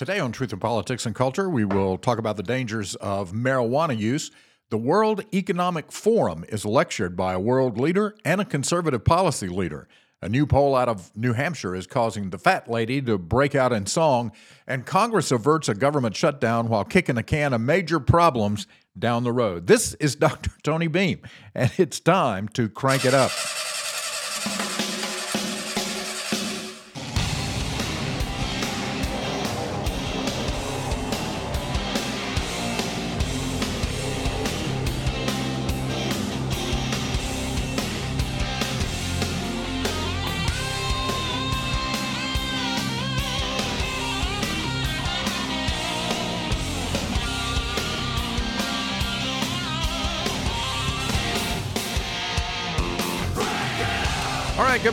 Today 0.00 0.18
on 0.18 0.32
Truth 0.32 0.54
in 0.54 0.60
Politics 0.60 1.04
and 1.04 1.14
Culture, 1.14 1.50
we 1.50 1.66
will 1.66 1.98
talk 1.98 2.16
about 2.16 2.38
the 2.38 2.42
dangers 2.42 2.94
of 2.94 3.32
marijuana 3.32 3.94
use. 3.94 4.30
The 4.70 4.78
World 4.78 5.26
Economic 5.34 5.92
Forum 5.92 6.42
is 6.48 6.64
lectured 6.64 7.18
by 7.18 7.34
a 7.34 7.38
world 7.38 7.78
leader 7.78 8.14
and 8.24 8.40
a 8.40 8.46
conservative 8.46 9.04
policy 9.04 9.48
leader. 9.48 9.88
A 10.22 10.28
new 10.30 10.46
poll 10.46 10.74
out 10.74 10.88
of 10.88 11.14
New 11.14 11.34
Hampshire 11.34 11.74
is 11.74 11.86
causing 11.86 12.30
the 12.30 12.38
fat 12.38 12.70
lady 12.70 13.02
to 13.02 13.18
break 13.18 13.54
out 13.54 13.74
in 13.74 13.84
song, 13.84 14.32
and 14.66 14.86
Congress 14.86 15.30
averts 15.30 15.68
a 15.68 15.74
government 15.74 16.16
shutdown 16.16 16.70
while 16.70 16.84
kicking 16.86 17.18
a 17.18 17.22
can 17.22 17.52
of 17.52 17.60
major 17.60 18.00
problems 18.00 18.66
down 18.98 19.22
the 19.22 19.32
road. 19.32 19.66
This 19.66 19.92
is 20.00 20.14
Dr. 20.16 20.52
Tony 20.62 20.86
Beam, 20.86 21.20
and 21.54 21.70
it's 21.76 22.00
time 22.00 22.48
to 22.54 22.70
crank 22.70 23.04
it 23.04 23.12
up. 23.12 23.32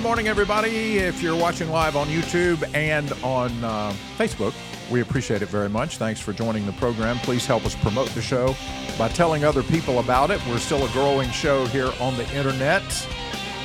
Morning, 0.07 0.29
everybody. 0.29 0.99
If 0.99 1.21
you're 1.21 1.35
watching 1.35 1.69
live 1.69 1.97
on 1.97 2.07
YouTube 2.07 2.65
and 2.73 3.11
on 3.25 3.51
uh, 3.61 3.93
Facebook, 4.17 4.53
we 4.89 5.01
appreciate 5.01 5.41
it 5.41 5.49
very 5.49 5.67
much. 5.67 5.97
Thanks 5.97 6.21
for 6.21 6.31
joining 6.31 6.65
the 6.65 6.71
program. 6.71 7.17
Please 7.17 7.45
help 7.45 7.65
us 7.65 7.75
promote 7.75 8.07
the 8.11 8.21
show 8.21 8.55
by 8.97 9.09
telling 9.09 9.43
other 9.43 9.63
people 9.63 9.99
about 9.99 10.31
it. 10.31 10.39
We're 10.47 10.59
still 10.59 10.85
a 10.85 10.89
growing 10.91 11.29
show 11.31 11.65
here 11.65 11.91
on 11.99 12.15
the 12.15 12.23
internet 12.33 12.83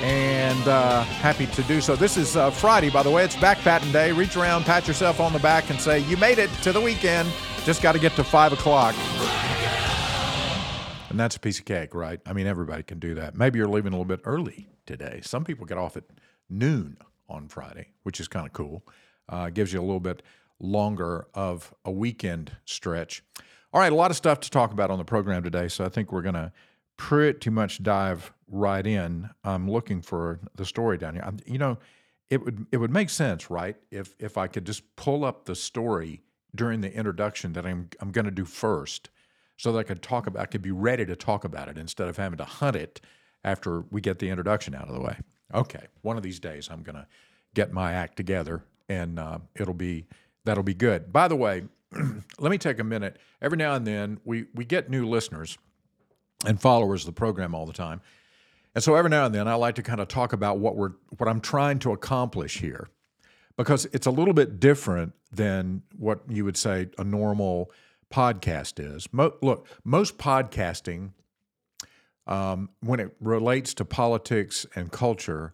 and 0.01 0.67
uh, 0.67 1.03
happy 1.03 1.47
to 1.47 1.63
do 1.63 1.81
so. 1.81 1.95
This 1.95 2.17
is 2.17 2.37
uh, 2.37 2.51
Friday, 2.51 2.91
by 2.91 3.05
the 3.05 3.11
way. 3.11 3.23
It's 3.23 3.37
back 3.37 3.59
patting 3.59 3.93
day. 3.93 4.11
Reach 4.11 4.37
around, 4.37 4.65
pat 4.65 4.89
yourself 4.89 5.21
on 5.21 5.33
the 5.33 5.39
back, 5.39 5.71
and 5.71 5.81
say, 5.81 6.01
You 6.01 6.17
made 6.17 6.41
it 6.41 6.51
to 6.65 6.73
the 6.73 6.81
weekend. 6.81 7.33
Just 7.63 7.83
got 7.83 7.93
to 7.93 8.01
get 8.01 8.17
to 8.17 8.25
5 8.25 8.55
o'clock. 8.55 8.97
And 11.09 11.21
that's 11.21 11.37
a 11.37 11.41
piece 11.41 11.61
of 11.61 11.67
cake, 11.67 11.95
right? 11.95 12.21
I 12.27 12.33
mean, 12.33 12.49
everybody 12.49 12.83
can 12.83 12.99
do 12.99 13.15
that. 13.15 13.37
Maybe 13.37 13.61
you're 13.61 13.69
leaving 13.69 13.93
a 13.93 13.97
little 13.97 14.05
bit 14.07 14.23
early 14.25 14.67
today. 14.87 15.21
Some 15.23 15.45
people 15.45 15.67
get 15.67 15.79
off 15.79 15.97
at 15.97 16.03
noon 16.49 16.97
on 17.29 17.49
Friday, 17.49 17.89
which 18.03 18.21
is 18.21 18.29
kind 18.29 18.47
of 18.47 18.53
cool. 18.53 18.85
Uh, 19.29 19.51
gives 19.51 19.73
you 19.73 19.81
a 19.81 19.83
little 19.83 20.01
bit 20.01 20.23
longer 20.61 21.27
of 21.35 21.75
a 21.85 21.91
weekend 21.91 22.53
stretch. 22.65 23.23
All 23.73 23.81
right, 23.81 23.93
a 23.93 23.97
lot 23.97 24.11
of 24.11 24.17
stuff 24.17 24.41
to 24.41 24.51
talk 24.51 24.73
about 24.73 24.91
on 24.91 24.99
the 24.99 25.05
program 25.05 25.43
today, 25.43 25.69
so 25.69 25.85
I 25.85 25.89
think 25.89 26.13
we're 26.13 26.23
going 26.23 26.35
to 26.35 26.53
pretty 26.97 27.51
much 27.51 27.83
dive 27.83 28.33
right 28.49 28.87
in. 28.87 29.31
I'm 29.45 29.71
looking 29.71 30.03
for 30.03 30.41
the 30.55 30.65
story 30.65 30.99
down 30.99 31.15
here. 31.15 31.25
I'm, 31.27 31.39
you 31.47 31.59
know, 31.59 31.79
it 32.31 32.45
would 32.45 32.67
it 32.71 32.77
would 32.79 32.91
make 32.91 33.11
sense, 33.11 33.51
right? 33.51 33.77
If 33.91 34.15
if 34.19 34.39
I 34.39 34.47
could 34.47 34.65
just 34.65 34.95
pull 34.97 35.25
up 35.25 35.45
the 35.45 35.55
story 35.55 36.23
during 36.55 36.81
the 36.81 36.93
introduction 36.93 37.53
that 37.55 37.67
I'm 37.67 37.89
I'm 38.01 38.11
going 38.11 38.25
to 38.25 38.31
do 38.31 38.45
first 38.45 39.11
so 39.57 39.73
that 39.73 39.79
I 39.79 39.83
could 39.83 40.03
talk 40.03 40.27
about, 40.27 40.43
I 40.43 40.47
could 40.47 40.63
be 40.63 40.71
ready 40.71 41.05
to 41.07 41.17
talk 41.17 41.45
about 41.45 41.69
it 41.69 41.77
instead 41.77 42.09
of 42.09 42.17
having 42.17 42.39
to 42.39 42.45
hunt 42.45 42.77
it 42.77 43.01
after 43.45 43.83
we 43.91 44.01
get 44.01 44.19
the 44.19 44.31
introduction 44.31 44.75
out 44.75 44.89
of 44.89 44.95
the 44.95 45.01
way. 45.01 45.17
Okay, 45.55 45.87
one 46.03 46.17
of 46.17 46.23
these 46.23 46.41
days 46.41 46.69
I'm 46.71 46.83
going 46.83 46.97
to 46.97 47.07
get 47.55 47.73
my 47.73 47.93
act 47.93 48.17
together, 48.17 48.65
and 48.89 49.19
uh, 49.19 49.39
it'll 49.55 49.75
be 49.75 50.07
that'll 50.45 50.63
be 50.63 50.75
good. 50.75 51.13
By 51.13 51.29
the 51.29 51.37
way, 51.37 51.65
let 52.39 52.51
me 52.51 52.59
take 52.59 52.79
a 52.79 52.85
minute. 52.85 53.19
Every 53.41 53.59
now 53.59 53.75
and 53.75 53.87
then 53.87 54.21
we 54.25 54.47
we 54.55 54.65
get 54.65 54.91
new 54.91 55.07
listeners 55.07 55.59
and 56.47 56.61
followers 56.61 57.03
of 57.03 57.07
the 57.07 57.19
program 57.19 57.55
all 57.55 57.67
the 57.67 57.73
time, 57.73 58.01
and 58.75 58.83
so 58.83 58.95
every 58.95 59.11
now 59.11 59.27
and 59.27 59.35
then 59.35 59.49
I 59.49 59.55
like 59.55 59.75
to 59.77 59.83
kind 59.83 60.01
of 60.01 60.09
talk 60.09 60.33
about 60.33 60.59
what 60.59 60.77
we're 60.77 60.93
what 61.19 61.29
I'm 61.29 61.41
trying 61.41 61.79
to 61.81 61.93
accomplish 61.93 62.59
here, 62.59 62.89
because 63.57 63.87
it's 63.93 64.07
a 64.07 64.11
little 64.11 64.35
bit 64.35 64.59
different 64.59 65.13
than 65.31 65.83
what 65.97 66.23
you 66.29 66.45
would 66.45 66.57
say 66.57 66.89
a 66.99 67.05
normal 67.05 67.71
podcast 68.13 68.79
is. 68.79 69.11
Mo- 69.13 69.35
look, 69.41 69.67
most 69.85 70.19
podcasting, 70.19 71.11
um, 72.27 72.71
when 72.81 73.01
it 73.01 73.15
relates 73.21 73.75
to 73.75 73.85
politics 73.85 74.67
and 74.75 74.93
culture, 74.93 75.53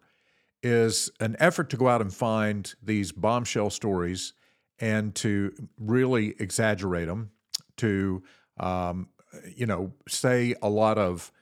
is 0.63 1.11
an 1.21 1.37
effort 1.39 1.71
to 1.71 1.77
go 1.77 1.89
out 1.89 2.01
and 2.01 2.13
find 2.13 2.75
these 2.83 3.13
bombshell 3.13 3.71
stories 3.71 4.33
and 4.81 5.15
to 5.15 5.53
really 5.79 6.35
exaggerate 6.39 7.07
them, 7.07 7.31
to 7.77 8.23
um, 8.59 9.09
you 9.55 9.67
know 9.67 9.93
say 10.09 10.55
a 10.63 10.69
lot 10.69 10.99
of, 10.99 11.33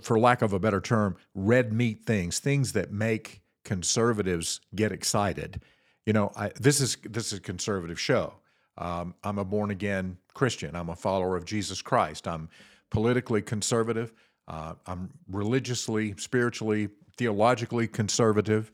for 0.00 0.18
lack 0.18 0.42
of 0.42 0.52
a 0.52 0.58
better 0.58 0.80
term, 0.80 1.16
red 1.34 1.72
meat 1.72 2.04
things, 2.04 2.38
things 2.38 2.72
that 2.72 2.92
make 2.92 3.42
conservatives 3.64 4.60
get 4.74 4.92
excited. 4.92 5.62
You 6.06 6.12
know, 6.12 6.32
I, 6.36 6.50
this 6.58 6.80
is 6.80 6.96
this 7.04 7.32
is 7.32 7.38
a 7.38 7.42
conservative 7.42 8.00
show. 8.00 8.34
Um, 8.78 9.14
I'm 9.24 9.38
a 9.38 9.44
born 9.44 9.70
again 9.70 10.16
Christian. 10.32 10.74
I'm 10.74 10.88
a 10.88 10.96
follower 10.96 11.36
of 11.36 11.44
Jesus 11.44 11.82
Christ. 11.82 12.26
I'm 12.28 12.48
politically 12.90 13.42
conservative. 13.42 14.12
Uh, 14.48 14.74
I'm 14.86 15.10
religiously, 15.30 16.14
spiritually, 16.16 16.88
theologically 17.16 17.86
conservative. 17.86 18.72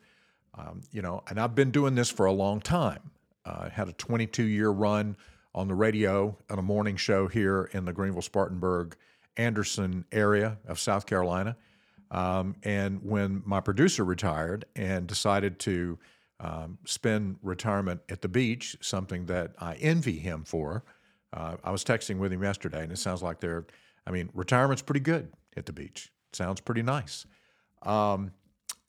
Um, 0.57 0.83
you 0.93 1.03
know, 1.03 1.23
and 1.29 1.41
I've 1.41 1.55
been 1.55 1.73
doing 1.73 1.97
this 1.97 2.11
for 2.11 2.27
a 2.27 2.33
long 2.33 2.61
time. 2.61 3.11
Uh, 3.45 3.69
had 3.69 3.89
a 3.89 3.93
22 3.93 4.45
year 4.45 4.71
run 4.71 5.17
on 5.55 5.69
the 5.69 5.75
radio 5.75 6.37
on 6.49 6.59
a 6.59 6.63
morning 6.63 6.97
show 6.97 7.27
here 7.27 7.69
in 7.73 7.85
the 7.85 7.93
Greenville, 7.93 8.23
Spartanburg, 8.23 8.97
Anderson 9.37 10.05
area 10.13 10.59
of 10.67 10.79
South 10.79 11.07
Carolina. 11.07 11.57
Um, 12.11 12.55
and 12.63 13.01
when 13.03 13.43
my 13.45 13.61
producer 13.61 14.05
retired 14.05 14.65
and 14.77 15.07
decided 15.09 15.59
to 15.61 15.99
um, 16.41 16.79
spend 16.85 17.37
retirement 17.43 18.01
at 18.09 18.23
the 18.23 18.29
beach, 18.29 18.77
something 18.81 19.27
that 19.27 19.53
I 19.59 19.75
envy 19.75 20.19
him 20.19 20.45
for. 20.45 20.85
Uh, 21.33 21.57
I 21.65 21.71
was 21.71 21.85
texting 21.85 22.19
with 22.19 22.33
him 22.33 22.43
yesterday, 22.43 22.83
and 22.83 22.93
it 22.93 22.99
sounds 22.99 23.23
like 23.23 23.41
they're, 23.41 23.67
I 24.07 24.11
mean, 24.11 24.31
retirement's 24.35 24.83
pretty 24.83 25.01
good 25.01 25.33
at 25.57 25.67
the 25.67 25.73
beach. 25.73 26.13
sounds 26.33 26.61
pretty 26.61 26.83
nice. 26.83 27.27
Um, 27.83 28.33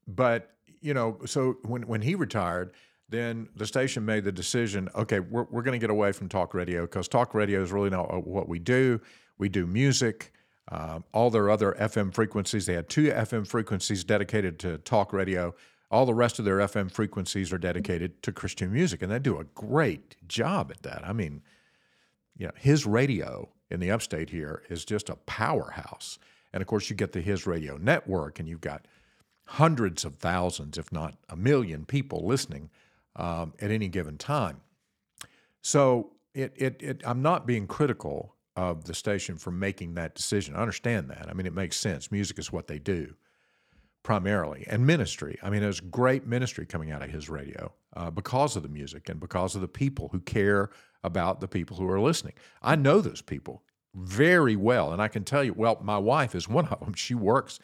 but, 0.08 0.52
you 0.82 0.94
know, 0.94 1.20
so 1.26 1.58
when, 1.64 1.84
when 1.88 2.02
he 2.02 2.16
retired, 2.16 2.74
then 3.10 3.50
the 3.56 3.66
station 3.66 4.06
made 4.06 4.24
the 4.24 4.32
decision 4.32 4.90
okay, 4.96 5.20
we're, 5.20 5.46
we're 5.52 5.62
going 5.62 5.80
to 5.80 5.84
get 5.84 5.90
away 5.90 6.12
from 6.12 6.28
talk 6.28 6.54
radio 6.54 6.82
because 6.82 7.08
talk 7.08 7.34
radio 7.34 7.62
is 7.62 7.72
really 7.72 7.90
not 7.90 8.26
what 8.26 8.48
we 8.48 8.60
do. 8.60 9.00
We 9.38 9.50
do 9.50 9.68
music. 9.68 10.32
Uh, 10.72 11.00
all 11.14 11.30
their 11.30 11.52
other 11.52 11.74
FM 11.80 12.12
frequencies, 12.12 12.66
they 12.66 12.74
had 12.74 12.90
two 12.90 13.12
FM 13.12 13.48
frequencies 13.48 14.04
dedicated 14.04 14.58
to 14.60 14.80
talk 14.80 15.14
radio 15.14 15.54
all 15.92 16.06
the 16.06 16.14
rest 16.14 16.40
of 16.40 16.46
their 16.46 16.58
FM 16.58 16.92
frequencies 16.92 17.54
are 17.54 17.58
dedicated 17.58 18.22
to 18.24 18.32
Christian 18.32 18.72
music, 18.74 19.02
and 19.02 19.12
they 19.12 19.20
do 19.20 19.40
a 19.40 19.44
great 19.44 20.16
job 20.28 20.72
at 20.72 20.84
that. 20.84 21.08
I 21.08 21.14
mean, 21.14 21.42
you 22.36 22.48
know, 22.48 22.54
his 22.58 22.86
radio 22.86 23.50
in 23.70 23.80
the 23.80 23.92
upstate 23.92 24.30
here 24.30 24.64
is 24.70 24.84
just 24.84 25.10
a 25.10 25.16
powerhouse. 25.16 26.20
And 26.56 26.62
of 26.62 26.68
course, 26.68 26.90
you 26.90 26.96
get 26.96 27.12
the 27.12 27.20
His 27.20 27.46
Radio 27.46 27.76
Network, 27.76 28.40
and 28.40 28.48
you've 28.48 28.62
got 28.62 28.88
hundreds 29.48 30.06
of 30.06 30.16
thousands, 30.16 30.78
if 30.78 30.90
not 30.90 31.16
a 31.28 31.36
million 31.36 31.86
people 31.86 32.26
listening 32.26 32.70
um, 33.18 33.54
at 33.60 33.72
any 33.72 33.90
given 33.90 34.18
time. 34.18 34.62
So 35.62 36.14
it, 36.34 36.54
it, 36.56 36.78
it, 36.80 37.02
I'm 37.04 37.22
not 37.22 37.46
being 37.46 37.68
critical 37.68 38.36
of 38.56 38.86
the 38.86 38.94
station 38.94 39.36
for 39.36 39.52
making 39.52 39.96
that 39.96 40.16
decision. 40.16 40.56
I 40.56 40.62
understand 40.62 41.10
that. 41.10 41.28
I 41.30 41.34
mean, 41.34 41.46
it 41.46 41.54
makes 41.54 41.76
sense. 41.76 42.10
Music 42.10 42.40
is 42.40 42.54
what 42.54 42.68
they 42.68 42.80
do 42.80 43.16
primarily 44.02 44.66
and 44.70 44.88
ministry. 44.88 45.38
I 45.44 45.50
mean, 45.50 45.62
there's 45.62 45.82
great 45.82 46.26
ministry 46.26 46.66
coming 46.66 46.92
out 46.92 47.02
of 47.02 47.10
his 47.10 47.28
radio 47.28 47.74
uh, 47.98 48.12
because 48.12 48.56
of 48.56 48.64
the 48.64 48.70
music 48.70 49.10
and 49.10 49.20
because 49.20 49.56
of 49.56 49.62
the 49.62 49.68
people 49.68 50.08
who 50.14 50.22
care 50.22 50.70
about 51.04 51.42
the 51.42 51.50
people 51.50 51.76
who 51.76 51.90
are 51.90 52.00
listening. 52.00 52.34
I 52.62 52.78
know 52.78 53.02
those 53.02 53.22
people 53.22 53.64
very 53.96 54.56
well, 54.56 54.92
and 54.92 55.02
I 55.02 55.08
can 55.08 55.24
tell 55.24 55.44
you. 55.44 55.54
Well, 55.54 55.80
my 55.82 55.98
wife 55.98 56.36
is 56.36 56.48
one 56.48 56.68
of 56.68 56.80
them. 56.82 56.94
She 56.94 57.16
works 57.16 57.60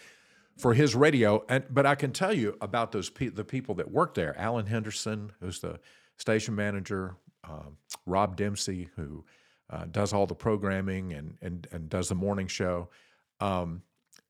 for 0.57 0.73
his 0.73 0.95
radio, 0.95 1.43
and 1.49 1.63
but 1.69 1.85
I 1.85 1.95
can 1.95 2.11
tell 2.11 2.33
you 2.33 2.57
about 2.61 2.91
those 2.91 3.09
pe- 3.09 3.27
the 3.27 3.43
people 3.43 3.75
that 3.75 3.91
work 3.91 4.13
there. 4.13 4.37
Alan 4.39 4.65
Henderson, 4.65 5.31
who's 5.39 5.59
the 5.59 5.79
station 6.17 6.55
manager, 6.55 7.15
uh, 7.43 7.69
Rob 8.05 8.37
Dempsey, 8.37 8.89
who 8.95 9.25
uh, 9.69 9.85
does 9.91 10.13
all 10.13 10.25
the 10.25 10.35
programming 10.35 11.13
and 11.13 11.37
and 11.41 11.67
and 11.71 11.89
does 11.89 12.09
the 12.09 12.15
morning 12.15 12.47
show. 12.47 12.89
Um, 13.39 13.81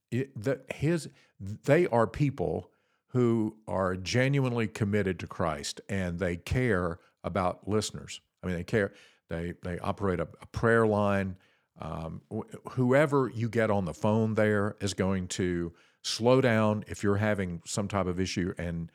it, 0.09 0.31
the, 0.41 0.61
his 0.73 1.09
they 1.39 1.87
are 1.87 2.07
people 2.07 2.71
who 3.07 3.57
are 3.67 3.95
genuinely 3.95 4.67
committed 4.67 5.19
to 5.19 5.27
Christ 5.27 5.81
and 5.89 6.17
they 6.17 6.37
care 6.37 6.99
about 7.23 7.67
listeners. 7.67 8.21
I 8.41 8.47
mean, 8.47 8.55
they 8.55 8.63
care. 8.63 8.93
They 9.29 9.53
they 9.63 9.79
operate 9.79 10.19
a, 10.19 10.27
a 10.41 10.45
prayer 10.47 10.87
line. 10.87 11.35
Um, 11.81 12.21
wh- 12.31 12.71
whoever 12.71 13.31
you 13.33 13.49
get 13.49 13.71
on 13.71 13.85
the 13.85 13.93
phone 13.93 14.35
there 14.35 14.75
is 14.79 14.93
going 14.93 15.27
to 15.29 15.73
slow 16.03 16.39
down 16.41 16.83
if 16.87 17.03
you're 17.03 17.17
having 17.17 17.61
some 17.65 17.87
type 17.87 18.07
of 18.07 18.19
issue 18.19 18.53
and 18.57 18.91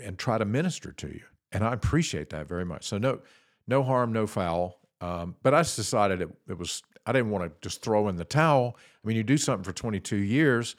and 0.00 0.18
try 0.18 0.38
to 0.38 0.44
minister 0.44 0.92
to 0.92 1.08
you. 1.08 1.22
And 1.52 1.62
I 1.62 1.72
appreciate 1.74 2.30
that 2.30 2.48
very 2.48 2.64
much. 2.64 2.84
So 2.86 2.98
no 2.98 3.20
no 3.66 3.82
harm, 3.82 4.12
no 4.12 4.26
foul. 4.26 4.78
Um, 5.00 5.34
but 5.42 5.52
I 5.52 5.60
just 5.60 5.76
decided 5.76 6.22
it, 6.22 6.28
it 6.48 6.56
was, 6.56 6.82
I 7.06 7.12
didn't 7.12 7.30
want 7.30 7.44
to 7.44 7.52
just 7.60 7.82
throw 7.82 8.08
in 8.08 8.16
the 8.16 8.24
towel. 8.24 8.76
I 8.78 9.08
mean, 9.08 9.16
you 9.16 9.24
do 9.24 9.36
something 9.36 9.64
for 9.64 9.72
22 9.72 10.16
years, 10.16 10.76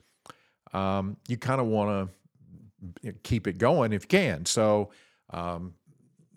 um, 0.73 1.17
you 1.27 1.37
kind 1.37 1.61
of 1.61 1.67
want 1.67 2.09
to 3.03 3.13
keep 3.23 3.47
it 3.47 3.57
going 3.57 3.93
if 3.93 4.03
you 4.03 4.07
can. 4.07 4.45
So 4.45 4.91
um, 5.29 5.73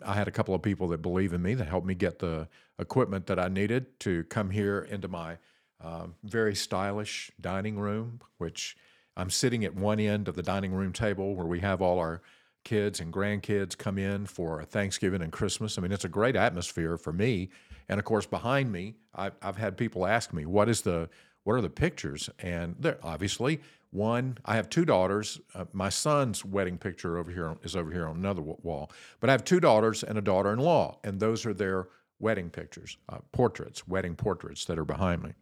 I 0.05 0.13
had 0.13 0.27
a 0.27 0.31
couple 0.31 0.53
of 0.53 0.61
people 0.61 0.87
that 0.89 1.01
believe 1.01 1.33
in 1.33 1.41
me 1.41 1.53
that 1.55 1.67
helped 1.67 1.87
me 1.87 1.95
get 1.95 2.19
the 2.19 2.47
equipment 2.79 3.27
that 3.27 3.39
I 3.39 3.47
needed 3.47 3.99
to 4.01 4.23
come 4.25 4.49
here 4.49 4.87
into 4.89 5.07
my 5.07 5.37
um, 5.81 6.15
very 6.23 6.55
stylish 6.55 7.31
dining 7.39 7.77
room, 7.79 8.21
which 8.37 8.75
I'm 9.15 9.29
sitting 9.29 9.65
at 9.65 9.75
one 9.75 9.99
end 9.99 10.27
of 10.27 10.35
the 10.35 10.43
dining 10.43 10.73
room 10.73 10.93
table 10.93 11.35
where 11.35 11.47
we 11.47 11.59
have 11.59 11.81
all 11.81 11.99
our 11.99 12.21
kids 12.63 12.99
and 12.99 13.13
grandkids 13.13 13.77
come 13.77 13.97
in 13.97 14.25
for 14.25 14.63
Thanksgiving 14.63 15.21
and 15.21 15.31
Christmas. 15.31 15.77
I 15.77 15.81
mean, 15.81 15.91
it's 15.91 16.05
a 16.05 16.09
great 16.09 16.35
atmosphere 16.35 16.97
for 16.97 17.13
me. 17.13 17.49
And 17.89 17.99
of 17.99 18.05
course, 18.05 18.25
behind 18.25 18.71
me, 18.71 18.95
I've, 19.15 19.33
I've 19.41 19.57
had 19.57 19.77
people 19.77 20.05
ask 20.05 20.33
me, 20.33 20.45
"What 20.45 20.67
is 20.69 20.81
the 20.81 21.09
what 21.43 21.53
are 21.53 21.61
the 21.61 21.69
pictures?" 21.69 22.29
And 22.39 22.75
they're 22.77 22.99
obviously 23.01 23.61
one. 23.91 24.37
I 24.45 24.55
have 24.55 24.69
two 24.69 24.85
daughters. 24.85 25.39
Uh, 25.55 25.65
my 25.73 25.89
son's 25.89 26.43
wedding 26.43 26.77
picture 26.77 27.17
over 27.17 27.31
here 27.31 27.55
is 27.63 27.75
over 27.75 27.91
here 27.91 28.07
on 28.07 28.17
another 28.17 28.41
wall. 28.41 28.91
But 29.19 29.29
I 29.29 29.33
have 29.33 29.43
two 29.43 29.59
daughters 29.59 30.03
and 30.03 30.17
a 30.17 30.21
daughter-in-law, 30.21 30.99
and 31.03 31.19
those 31.19 31.45
are 31.45 31.53
their 31.53 31.87
wedding 32.19 32.49
pictures, 32.49 32.97
uh, 33.09 33.19
portraits, 33.31 33.87
wedding 33.87 34.15
portraits 34.15 34.65
that 34.65 34.77
are 34.77 34.85
behind 34.85 35.23
me. 35.23 35.33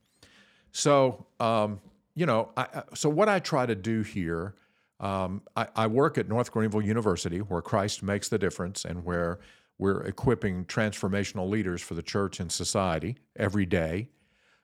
So, 0.72 1.26
um, 1.40 1.80
you 2.16 2.26
know, 2.26 2.52
I, 2.58 2.84
so 2.94 3.10
what 3.10 3.30
I 3.30 3.40
try 3.40 3.66
to 3.66 3.76
do 3.76 4.02
here 4.02 4.56
um, 5.00 5.42
I, 5.56 5.68
I, 5.76 5.88
work 5.88 6.18
at 6.18 6.30
North 6.30 6.52
Greenville 6.52 6.82
University, 6.82 7.40
where 7.40 7.62
Christ 7.62 8.02
makes 8.02 8.30
the 8.30 8.38
difference 8.38 8.86
and 8.86 9.04
where 9.04 9.40
we're 9.78 10.02
equipping 10.04 10.66
transformational 10.66 11.50
leaders 11.50 11.82
for 11.82 11.96
the 11.96 12.02
church 12.02 12.40
and 12.40 12.50
society 12.50 13.18
every 13.36 13.66
day, 13.66 14.08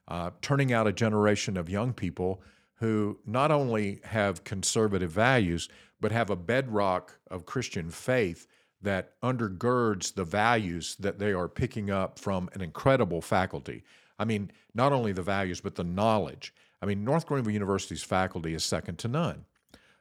uh, 0.07 0.31
turning 0.41 0.71
out 0.71 0.87
a 0.87 0.93
generation 0.93 1.57
of 1.57 1.69
young 1.69 1.91
people 1.91 2.41
who 2.81 3.19
not 3.27 3.51
only 3.51 4.01
have 4.03 4.43
conservative 4.43 5.11
values, 5.11 5.69
but 6.01 6.11
have 6.11 6.31
a 6.31 6.35
bedrock 6.35 7.19
of 7.29 7.45
Christian 7.45 7.91
faith 7.91 8.47
that 8.81 9.13
undergirds 9.21 10.15
the 10.15 10.25
values 10.25 10.95
that 10.99 11.19
they 11.19 11.31
are 11.31 11.47
picking 11.47 11.91
up 11.91 12.17
from 12.17 12.49
an 12.53 12.61
incredible 12.61 13.21
faculty. 13.21 13.83
I 14.17 14.25
mean, 14.25 14.51
not 14.73 14.93
only 14.93 15.11
the 15.11 15.21
values, 15.21 15.61
but 15.61 15.75
the 15.75 15.83
knowledge. 15.83 16.55
I 16.81 16.87
mean, 16.87 17.03
North 17.03 17.27
Greenville 17.27 17.53
University's 17.53 18.01
faculty 18.01 18.55
is 18.55 18.63
second 18.63 18.97
to 18.97 19.07
none. 19.07 19.45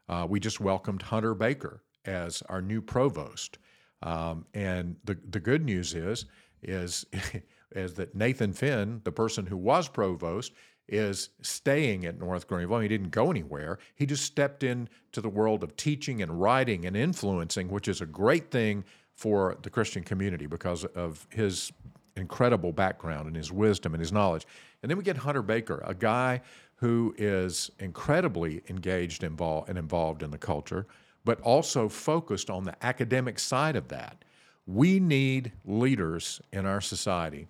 Uh, 0.08 0.26
we 0.26 0.40
just 0.40 0.58
welcomed 0.58 1.02
Hunter 1.02 1.34
Baker 1.34 1.82
as 2.06 2.42
our 2.48 2.62
new 2.62 2.80
provost. 2.80 3.58
Um, 4.02 4.46
and 4.54 4.96
the, 5.04 5.18
the 5.28 5.40
good 5.40 5.66
news 5.66 5.92
is, 5.92 6.24
is, 6.62 7.04
is 7.72 7.92
that 7.94 8.14
Nathan 8.14 8.54
Finn, 8.54 9.02
the 9.04 9.12
person 9.12 9.44
who 9.44 9.58
was 9.58 9.86
provost, 9.86 10.54
is 10.90 11.31
staying 11.40 12.04
at 12.04 12.19
North 12.19 12.46
Greenville. 12.46 12.81
He 12.81 12.88
didn't 12.88 13.10
go 13.10 13.31
anywhere. 13.31 13.78
He 13.94 14.06
just 14.06 14.25
stepped 14.25 14.62
into 14.62 15.20
the 15.20 15.28
world 15.28 15.62
of 15.62 15.76
teaching 15.76 16.20
and 16.20 16.40
writing 16.40 16.84
and 16.84 16.96
influencing, 16.96 17.69
which 17.69 17.88
is 17.88 18.00
a 18.00 18.06
great 18.06 18.50
thing 18.50 18.84
for 19.14 19.56
the 19.62 19.70
Christian 19.70 20.02
community 20.02 20.46
because 20.46 20.84
of 20.84 21.26
his 21.31 21.72
incredible 22.16 22.72
background 22.72 23.26
and 23.26 23.37
his 23.37 23.52
wisdom 23.52 23.94
and 23.94 24.00
his 24.00 24.12
knowledge. 24.12 24.46
And 24.82 24.90
then 24.90 24.98
we 24.98 25.04
get 25.04 25.16
Hunter 25.16 25.42
Baker, 25.42 25.82
a 25.87 25.94
guy 25.94 26.40
who 26.76 27.14
is 27.19 27.70
incredibly 27.78 28.62
engaged 28.69 29.22
involved, 29.22 29.69
and 29.69 29.78
involved 29.78 30.22
in 30.22 30.31
the 30.31 30.38
culture, 30.38 30.87
but 31.25 31.40
also 31.42 31.88
focused 31.88 32.50
on 32.50 32.64
the 32.64 32.75
academic 32.84 33.38
side 33.38 33.76
of 33.76 33.88
that. 33.88 34.25
We 34.66 34.98
need 34.98 35.52
leaders 35.64 36.40
in 36.52 36.64
our 36.64 36.81
society 36.81 37.46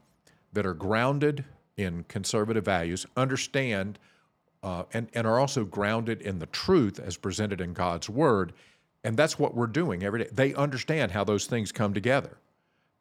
that 0.52 0.66
are 0.66 0.74
grounded 0.74 1.44
in 1.80 2.04
conservative 2.04 2.64
values, 2.64 3.06
understand, 3.16 3.98
uh, 4.62 4.84
and, 4.92 5.08
and 5.14 5.26
are 5.26 5.38
also 5.38 5.64
grounded 5.64 6.20
in 6.20 6.38
the 6.38 6.46
truth 6.46 6.98
as 6.98 7.16
presented 7.16 7.60
in 7.60 7.72
God's 7.72 8.08
Word. 8.08 8.52
And 9.02 9.16
that's 9.16 9.38
what 9.38 9.54
we're 9.54 9.66
doing 9.66 10.02
every 10.02 10.24
day. 10.24 10.30
They 10.30 10.54
understand 10.54 11.12
how 11.12 11.24
those 11.24 11.46
things 11.46 11.72
come 11.72 11.94
together 11.94 12.36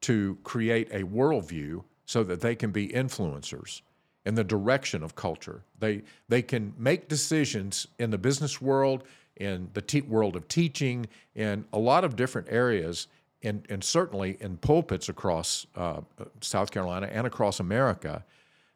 to 0.02 0.38
create 0.44 0.88
a 0.92 1.04
worldview 1.04 1.84
so 2.06 2.24
that 2.24 2.40
they 2.40 2.56
can 2.56 2.72
be 2.72 2.88
influencers 2.88 3.82
in 4.26 4.36
the 4.36 4.44
direction 4.44 5.04
of 5.04 5.16
culture. 5.16 5.64
They 5.78 6.04
they 6.30 6.42
can 6.42 6.74
make 6.78 7.10
decisions 7.10 7.88
in 7.98 8.12
the 8.12 8.18
business 8.18 8.62
world, 8.62 9.04
in 9.36 9.70
the 9.74 9.82
te- 9.82 10.02
world 10.02 10.36
of 10.36 10.48
teaching, 10.48 11.08
in 11.36 11.66
a 11.74 11.80
lot 11.80 12.04
of 12.04 12.16
different 12.16 12.48
areas, 12.50 13.08
and 13.44 13.66
and 13.70 13.84
certainly 13.84 14.38
in 14.40 14.58
pulpits 14.58 15.10
across 15.10 15.68
uh, 15.76 16.02
South 16.42 16.72
Carolina 16.72 17.10
and 17.12 17.28
across 17.28 17.60
America. 17.60 18.24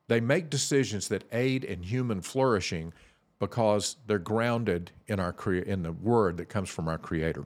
They 0.07 0.19
make 0.19 0.50
decisions 0.50 1.07
that 1.07 1.23
aid 1.31 1.63
in 1.63 1.83
human 1.83 2.21
flourishing 2.21 2.94
because 3.39 3.97
they're 4.07 4.19
grounded 4.19 4.91
in 5.07 5.19
our 5.19 5.33
crea- 5.33 5.65
in 5.65 5.83
the 5.83 5.91
word 5.91 6.38
that 6.38 6.50
comes 6.50 6.69
from 6.69 6.88
our 6.88 6.97
Creator. 6.97 7.45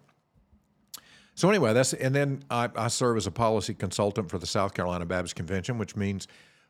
So 1.35 1.49
anyway, 1.49 1.73
that's 1.73 1.93
and 1.93 2.15
then 2.15 2.43
I, 2.49 2.69
I 2.75 2.87
serve 2.87 3.17
as 3.17 3.27
a 3.27 3.31
policy 3.31 3.73
consultant 3.73 4.29
for 4.29 4.39
the 4.39 4.47
South 4.47 4.73
Carolina 4.73 5.05
Baptist 5.05 5.35
Convention, 5.35 5.77
which 5.77 5.95
means 5.95 6.27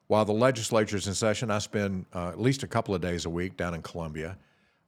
while 0.08 0.26
the 0.26 0.34
legislature 0.34 0.98
is 0.98 1.08
in 1.08 1.14
session, 1.14 1.52
I 1.52 1.60
spend 1.60 2.06
uh, 2.14 2.30
at 2.30 2.40
least 2.40 2.64
a 2.64 2.68
couple 2.68 2.94
of 2.94 3.02
days 3.02 3.26
a 3.26 3.30
week 3.30 3.58
down 3.58 3.74
in 3.74 3.82
Columbia 3.82 4.38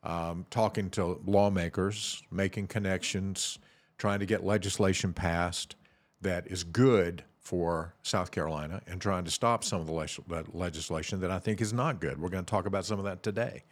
um, 0.03 0.45
talking 0.49 0.89
to 0.91 1.19
lawmakers, 1.25 2.23
making 2.31 2.67
connections, 2.67 3.59
trying 3.97 4.19
to 4.19 4.25
get 4.25 4.43
legislation 4.43 5.13
passed 5.13 5.75
that 6.21 6.47
is 6.47 6.63
good 6.63 7.23
for 7.49 7.95
South 8.03 8.29
Carolina 8.29 8.79
and 8.85 9.01
trying 9.01 9.23
to 9.23 9.31
stop 9.31 9.63
some 9.63 9.81
of 9.81 9.87
the 9.87 9.91
le- 9.91 10.43
legislation 10.53 11.19
that 11.19 11.31
I 11.31 11.39
think 11.39 11.61
is 11.61 11.73
not 11.73 11.99
good. 11.99 12.21
We're 12.21 12.29
going 12.29 12.45
to 12.45 12.49
talk 12.49 12.67
about 12.67 12.85
some 12.85 12.99
of 12.99 13.05
that 13.05 13.23
today. 13.23 13.63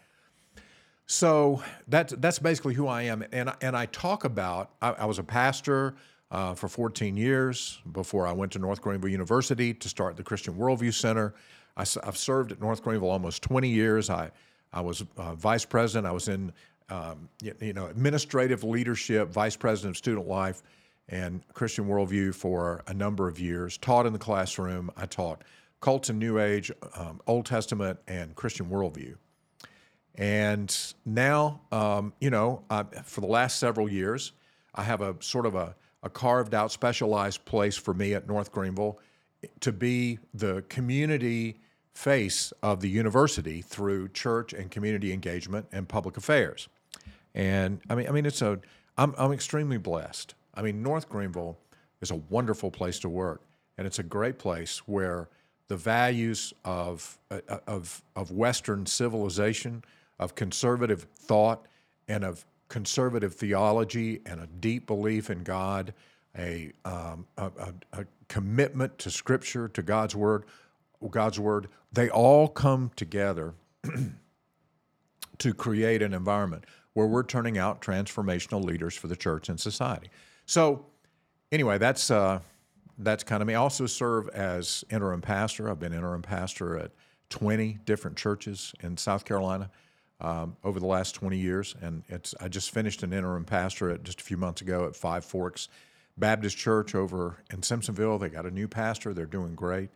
So 1.05 1.61
that's 1.87 2.11
that's 2.13 2.39
basically 2.39 2.73
who 2.73 2.87
I 2.87 3.03
am, 3.03 3.23
and 3.31 3.53
and 3.61 3.77
I 3.77 3.85
talk 3.85 4.23
about. 4.23 4.71
I, 4.81 4.93
I 4.93 5.05
was 5.05 5.19
a 5.19 5.23
pastor 5.23 5.93
uh, 6.31 6.55
for 6.55 6.67
14 6.67 7.15
years 7.15 7.79
before 7.91 8.25
I 8.25 8.31
went 8.31 8.51
to 8.53 8.59
North 8.59 8.81
Greenville 8.81 9.11
University 9.11 9.75
to 9.75 9.87
start 9.87 10.17
the 10.17 10.23
Christian 10.23 10.55
Worldview 10.55 10.93
Center. 10.93 11.35
I, 11.77 11.85
have 12.03 12.17
served 12.17 12.51
at 12.51 12.59
North 12.59 12.81
Greenville 12.81 13.11
almost 13.11 13.43
20 13.43 13.69
years. 13.69 14.09
I, 14.09 14.31
I 14.73 14.81
was 14.81 15.05
uh, 15.17 15.35
vice 15.35 15.65
president. 15.65 16.07
I 16.07 16.11
was 16.11 16.29
in 16.29 16.51
um, 16.89 17.29
you 17.43 17.73
know 17.73 17.85
administrative 17.85 18.63
leadership, 18.63 19.29
vice 19.29 19.55
president 19.55 19.93
of 19.93 19.97
student 19.97 20.27
life, 20.27 20.63
and 21.09 21.41
Christian 21.53 21.85
Worldview 21.85 22.35
for 22.35 22.83
a 22.87 22.93
number 22.93 23.27
of 23.27 23.39
years. 23.39 23.77
Taught 23.77 24.05
in 24.05 24.13
the 24.13 24.19
classroom. 24.19 24.91
I 24.97 25.05
taught 25.05 25.43
cults 25.79 26.09
and 26.09 26.19
New 26.19 26.39
Age, 26.39 26.71
um, 26.95 27.21
Old 27.27 27.45
Testament, 27.45 27.99
and 28.07 28.35
Christian 28.35 28.67
Worldview. 28.67 29.15
And 30.15 30.75
now, 31.05 31.61
um, 31.71 32.13
you 32.19 32.29
know, 32.29 32.63
uh, 32.69 32.85
for 33.03 33.21
the 33.21 33.27
last 33.27 33.59
several 33.59 33.89
years, 33.89 34.31
I 34.73 34.83
have 34.83 35.01
a 35.01 35.15
sort 35.19 35.45
of 35.45 35.55
a 35.55 35.75
a 36.03 36.09
carved 36.09 36.53
out, 36.53 36.71
specialized 36.71 37.45
place 37.45 37.75
for 37.75 37.93
me 37.93 38.13
at 38.13 38.27
North 38.27 38.51
Greenville 38.51 38.99
to 39.59 39.71
be 39.71 40.19
the 40.33 40.63
community 40.69 41.59
face 41.93 42.53
of 42.61 42.79
the 42.79 42.89
university 42.89 43.61
through 43.61 44.09
church 44.09 44.53
and 44.53 44.69
community 44.69 45.11
engagement 45.11 45.67
and 45.71 45.87
public 45.87 46.17
affairs. 46.17 46.69
And 47.33 47.81
I 47.89 47.95
mean, 47.95 48.07
I 48.07 48.11
mean, 48.11 48.25
it's 48.25 48.41
a, 48.41 48.59
I'm, 48.97 49.13
I'm 49.17 49.31
extremely 49.31 49.77
blessed. 49.77 50.35
I 50.57 50.63
mean, 50.63 50.81
North 50.81 51.07
Greenville 51.07 51.57
is 52.01 52.11
a 52.11 52.15
wonderful 52.15 52.71
place 52.71 52.99
to 52.99 53.09
work, 53.09 53.41
and 53.77 53.85
it's 53.85 53.99
a 53.99 54.03
great 54.03 54.39
place 54.39 54.79
where 54.87 55.29
the 55.67 55.77
values 55.77 56.53
of, 56.65 57.17
uh, 57.29 57.39
of, 57.67 58.01
of 58.15 58.31
Western 58.31 58.85
civilization, 58.85 59.83
of 60.19 60.33
conservative 60.33 61.07
thought, 61.15 61.67
and 62.07 62.23
of 62.23 62.45
conservative 62.69 63.35
theology 63.35 64.21
and 64.25 64.41
a 64.41 64.47
deep 64.59 64.87
belief 64.87 65.29
in 65.29 65.43
God, 65.43 65.93
a, 66.37 66.71
um, 66.85 67.25
a, 67.37 67.45
a, 67.45 67.73
a, 67.93 68.05
commitment 68.27 68.97
to 68.99 69.09
Scripture, 69.09 69.67
to 69.69 69.81
God's 69.81 70.15
Word, 70.15 70.43
God's 71.09 71.39
Word, 71.39 71.67
they 71.93 72.09
all 72.09 72.47
come 72.47 72.91
together 72.95 73.53
to 75.37 75.53
create 75.53 76.01
an 76.01 76.13
environment 76.13 76.65
where 76.93 77.07
we're 77.07 77.23
turning 77.23 77.57
out 77.57 77.81
transformational 77.81 78.63
leaders 78.63 78.95
for 78.95 79.07
the 79.07 79.15
church 79.15 79.49
and 79.49 79.59
society. 79.59 80.09
So, 80.47 80.85
anyway, 81.51 81.77
that's 81.77 82.09
uh, 82.09 82.39
that's 82.97 83.23
kind 83.23 83.41
of 83.41 83.47
me. 83.47 83.53
I 83.53 83.59
also 83.59 83.85
serve 83.85 84.29
as 84.29 84.83
interim 84.89 85.21
pastor. 85.21 85.69
I've 85.69 85.79
been 85.79 85.93
interim 85.93 86.21
pastor 86.21 86.77
at 86.77 86.91
20 87.29 87.79
different 87.85 88.17
churches 88.17 88.73
in 88.81 88.97
South 88.97 89.25
Carolina 89.25 89.69
um, 90.21 90.55
over 90.63 90.79
the 90.79 90.85
last 90.85 91.13
20 91.13 91.37
years. 91.37 91.75
And 91.81 92.01
it's 92.07 92.33
I 92.39 92.47
just 92.47 92.71
finished 92.71 93.03
an 93.03 93.13
interim 93.13 93.43
pastorate 93.43 94.03
just 94.03 94.21
a 94.21 94.23
few 94.23 94.37
months 94.37 94.61
ago 94.61 94.85
at 94.85 94.95
Five 94.95 95.25
Forks 95.25 95.67
Baptist 96.17 96.57
Church 96.57 96.95
over 96.95 97.37
in 97.51 97.59
Simpsonville. 97.59 98.19
They 98.19 98.29
got 98.29 98.45
a 98.45 98.51
new 98.51 98.69
pastor. 98.69 99.13
They're 99.13 99.25
doing 99.25 99.53
great. 99.53 99.89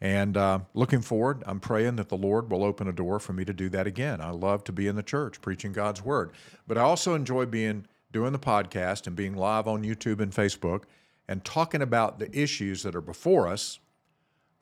And 0.00 0.36
uh, 0.36 0.60
looking 0.74 1.00
forward, 1.00 1.42
I'm 1.44 1.58
praying 1.58 1.96
that 1.96 2.08
the 2.08 2.16
Lord 2.16 2.50
will 2.50 2.62
open 2.62 2.86
a 2.86 2.92
door 2.92 3.18
for 3.18 3.32
me 3.32 3.44
to 3.46 3.52
do 3.52 3.68
that 3.70 3.86
again. 3.86 4.20
I 4.20 4.30
love 4.30 4.62
to 4.64 4.72
be 4.72 4.86
in 4.86 4.94
the 4.94 5.02
church 5.02 5.40
preaching 5.40 5.72
God's 5.72 6.04
word, 6.04 6.30
but 6.68 6.78
I 6.78 6.82
also 6.82 7.14
enjoy 7.14 7.46
being 7.46 7.86
doing 8.12 8.32
the 8.32 8.38
podcast 8.38 9.06
and 9.06 9.14
being 9.14 9.34
live 9.34 9.66
on 9.66 9.82
YouTube 9.84 10.20
and 10.20 10.32
Facebook. 10.32 10.84
and 11.28 11.44
talking 11.44 11.82
about 11.82 12.18
the 12.18 12.36
issues 12.36 12.82
that 12.82 12.96
are 12.96 13.02
before 13.02 13.46
us 13.46 13.78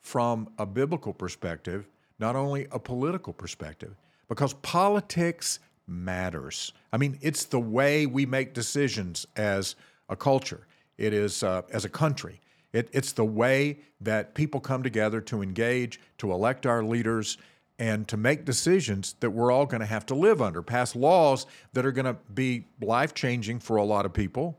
from 0.01 0.49
a 0.57 0.65
biblical 0.65 1.13
perspective, 1.13 1.87
not 2.19 2.35
only 2.35 2.67
a 2.71 2.79
political 2.79 3.33
perspective, 3.33 3.95
because 4.27 4.53
politics 4.55 5.59
matters. 5.87 6.73
I 6.91 6.97
mean, 6.97 7.17
it's 7.21 7.45
the 7.45 7.59
way 7.59 8.05
we 8.05 8.25
make 8.25 8.53
decisions 8.53 9.25
as 9.37 9.75
a 10.09 10.15
culture, 10.15 10.67
it 10.97 11.13
is 11.13 11.41
uh, 11.43 11.61
as 11.71 11.85
a 11.85 11.89
country. 11.89 12.41
It, 12.73 12.89
it's 12.91 13.13
the 13.13 13.25
way 13.25 13.79
that 14.01 14.35
people 14.35 14.59
come 14.59 14.83
together 14.83 15.21
to 15.21 15.41
engage, 15.41 16.01
to 16.17 16.31
elect 16.33 16.65
our 16.65 16.83
leaders, 16.83 17.37
and 17.79 18.07
to 18.07 18.17
make 18.17 18.45
decisions 18.45 19.15
that 19.19 19.29
we're 19.29 19.51
all 19.51 19.65
going 19.65 19.81
to 19.81 19.85
have 19.85 20.05
to 20.07 20.15
live 20.15 20.41
under, 20.41 20.61
pass 20.61 20.95
laws 20.95 21.45
that 21.73 21.85
are 21.85 21.91
going 21.91 22.05
to 22.05 22.17
be 22.33 22.65
life 22.81 23.13
changing 23.13 23.59
for 23.59 23.77
a 23.77 23.83
lot 23.83 24.05
of 24.05 24.13
people, 24.13 24.57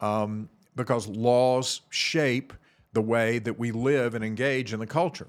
um, 0.00 0.48
because 0.74 1.06
laws 1.06 1.82
shape 1.90 2.52
the 2.92 3.02
way 3.02 3.38
that 3.38 3.58
we 3.58 3.72
live 3.72 4.14
and 4.14 4.24
engage 4.24 4.72
in 4.72 4.80
the 4.80 4.86
culture. 4.86 5.28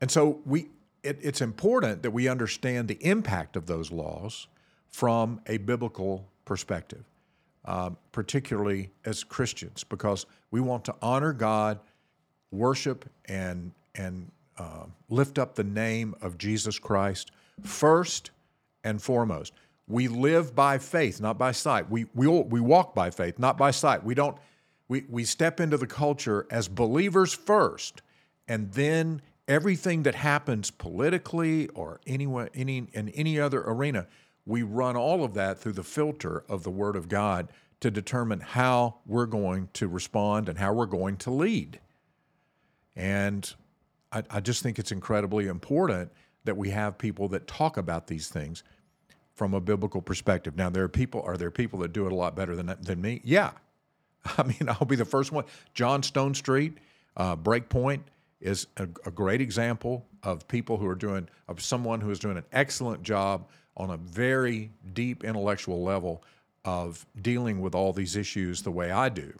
And 0.00 0.10
so 0.10 0.40
we, 0.44 0.68
it, 1.02 1.18
it's 1.22 1.40
important 1.40 2.02
that 2.02 2.12
we 2.12 2.28
understand 2.28 2.86
the 2.86 2.98
impact 3.04 3.56
of 3.56 3.66
those 3.66 3.90
laws 3.90 4.46
from 4.88 5.40
a 5.46 5.56
biblical 5.58 6.24
perspective, 6.44 7.04
um, 7.64 7.96
particularly 8.12 8.90
as 9.04 9.24
Christians, 9.24 9.82
because 9.82 10.26
we 10.50 10.60
want 10.60 10.84
to 10.84 10.94
honor 11.02 11.32
God, 11.32 11.80
worship, 12.52 13.08
and 13.24 13.72
and 13.94 14.30
uh, 14.58 14.86
lift 15.08 15.38
up 15.38 15.54
the 15.54 15.64
name 15.64 16.14
of 16.20 16.38
Jesus 16.38 16.78
Christ 16.78 17.30
first 17.62 18.30
and 18.84 19.00
foremost. 19.00 19.52
We 19.88 20.08
live 20.08 20.54
by 20.54 20.78
faith, 20.78 21.20
not 21.20 21.38
by 21.38 21.52
sight. 21.52 21.90
We, 21.90 22.06
we, 22.14 22.26
we 22.26 22.60
walk 22.60 22.94
by 22.94 23.10
faith, 23.10 23.38
not 23.38 23.56
by 23.56 23.70
sight. 23.70 24.02
We 24.02 24.14
don't 24.14 24.36
we, 24.88 25.04
we 25.08 25.24
step 25.24 25.60
into 25.60 25.76
the 25.76 25.86
culture 25.86 26.46
as 26.50 26.68
believers 26.68 27.34
first, 27.34 28.02
and 28.46 28.72
then 28.72 29.20
everything 29.48 30.04
that 30.04 30.14
happens 30.14 30.70
politically 30.70 31.68
or 31.68 32.00
anywhere, 32.06 32.50
any 32.54 32.86
in 32.92 33.08
any 33.10 33.40
other 33.40 33.62
arena, 33.62 34.06
we 34.44 34.62
run 34.62 34.96
all 34.96 35.24
of 35.24 35.34
that 35.34 35.58
through 35.58 35.72
the 35.72 35.82
filter 35.82 36.44
of 36.48 36.62
the 36.62 36.70
Word 36.70 36.94
of 36.94 37.08
God 37.08 37.48
to 37.80 37.90
determine 37.90 38.40
how 38.40 38.96
we're 39.06 39.26
going 39.26 39.68
to 39.74 39.88
respond 39.88 40.48
and 40.48 40.58
how 40.58 40.72
we're 40.72 40.86
going 40.86 41.16
to 41.18 41.30
lead. 41.30 41.80
And 42.94 43.52
I, 44.16 44.22
I 44.30 44.40
just 44.40 44.62
think 44.62 44.78
it's 44.78 44.92
incredibly 44.92 45.46
important 45.46 46.10
that 46.44 46.56
we 46.56 46.70
have 46.70 46.96
people 46.96 47.28
that 47.28 47.46
talk 47.46 47.76
about 47.76 48.06
these 48.06 48.28
things 48.28 48.62
from 49.34 49.52
a 49.52 49.60
biblical 49.60 50.00
perspective. 50.00 50.56
Now, 50.56 50.70
there 50.70 50.84
are 50.84 50.88
people. 50.88 51.22
Are 51.22 51.36
there 51.36 51.50
people 51.50 51.80
that 51.80 51.92
do 51.92 52.06
it 52.06 52.12
a 52.12 52.14
lot 52.14 52.34
better 52.34 52.56
than 52.56 52.74
than 52.80 53.00
me? 53.00 53.20
Yeah, 53.24 53.50
I 54.38 54.42
mean, 54.44 54.68
I'll 54.68 54.86
be 54.86 54.96
the 54.96 55.04
first 55.04 55.32
one. 55.32 55.44
John 55.74 56.02
Stonestreet, 56.02 56.74
uh, 57.16 57.36
Breakpoint 57.36 58.00
is 58.40 58.66
a, 58.76 58.84
a, 59.04 59.10
great 59.10 59.40
example 59.40 60.06
of 60.22 60.46
people 60.46 60.76
who 60.76 60.86
are 60.86 60.94
doing 60.94 61.26
of 61.48 61.60
someone 61.62 62.02
who 62.02 62.10
is 62.10 62.18
doing 62.18 62.36
an 62.36 62.44
excellent 62.52 63.02
job 63.02 63.48
on 63.78 63.90
a 63.90 63.96
very 63.96 64.70
deep 64.92 65.24
intellectual 65.24 65.82
level 65.82 66.22
of 66.64 67.06
dealing 67.22 67.60
with 67.60 67.74
all 67.74 67.94
these 67.94 68.14
issues 68.14 68.62
the 68.62 68.70
way 68.70 68.90
I 68.90 69.08
do. 69.08 69.32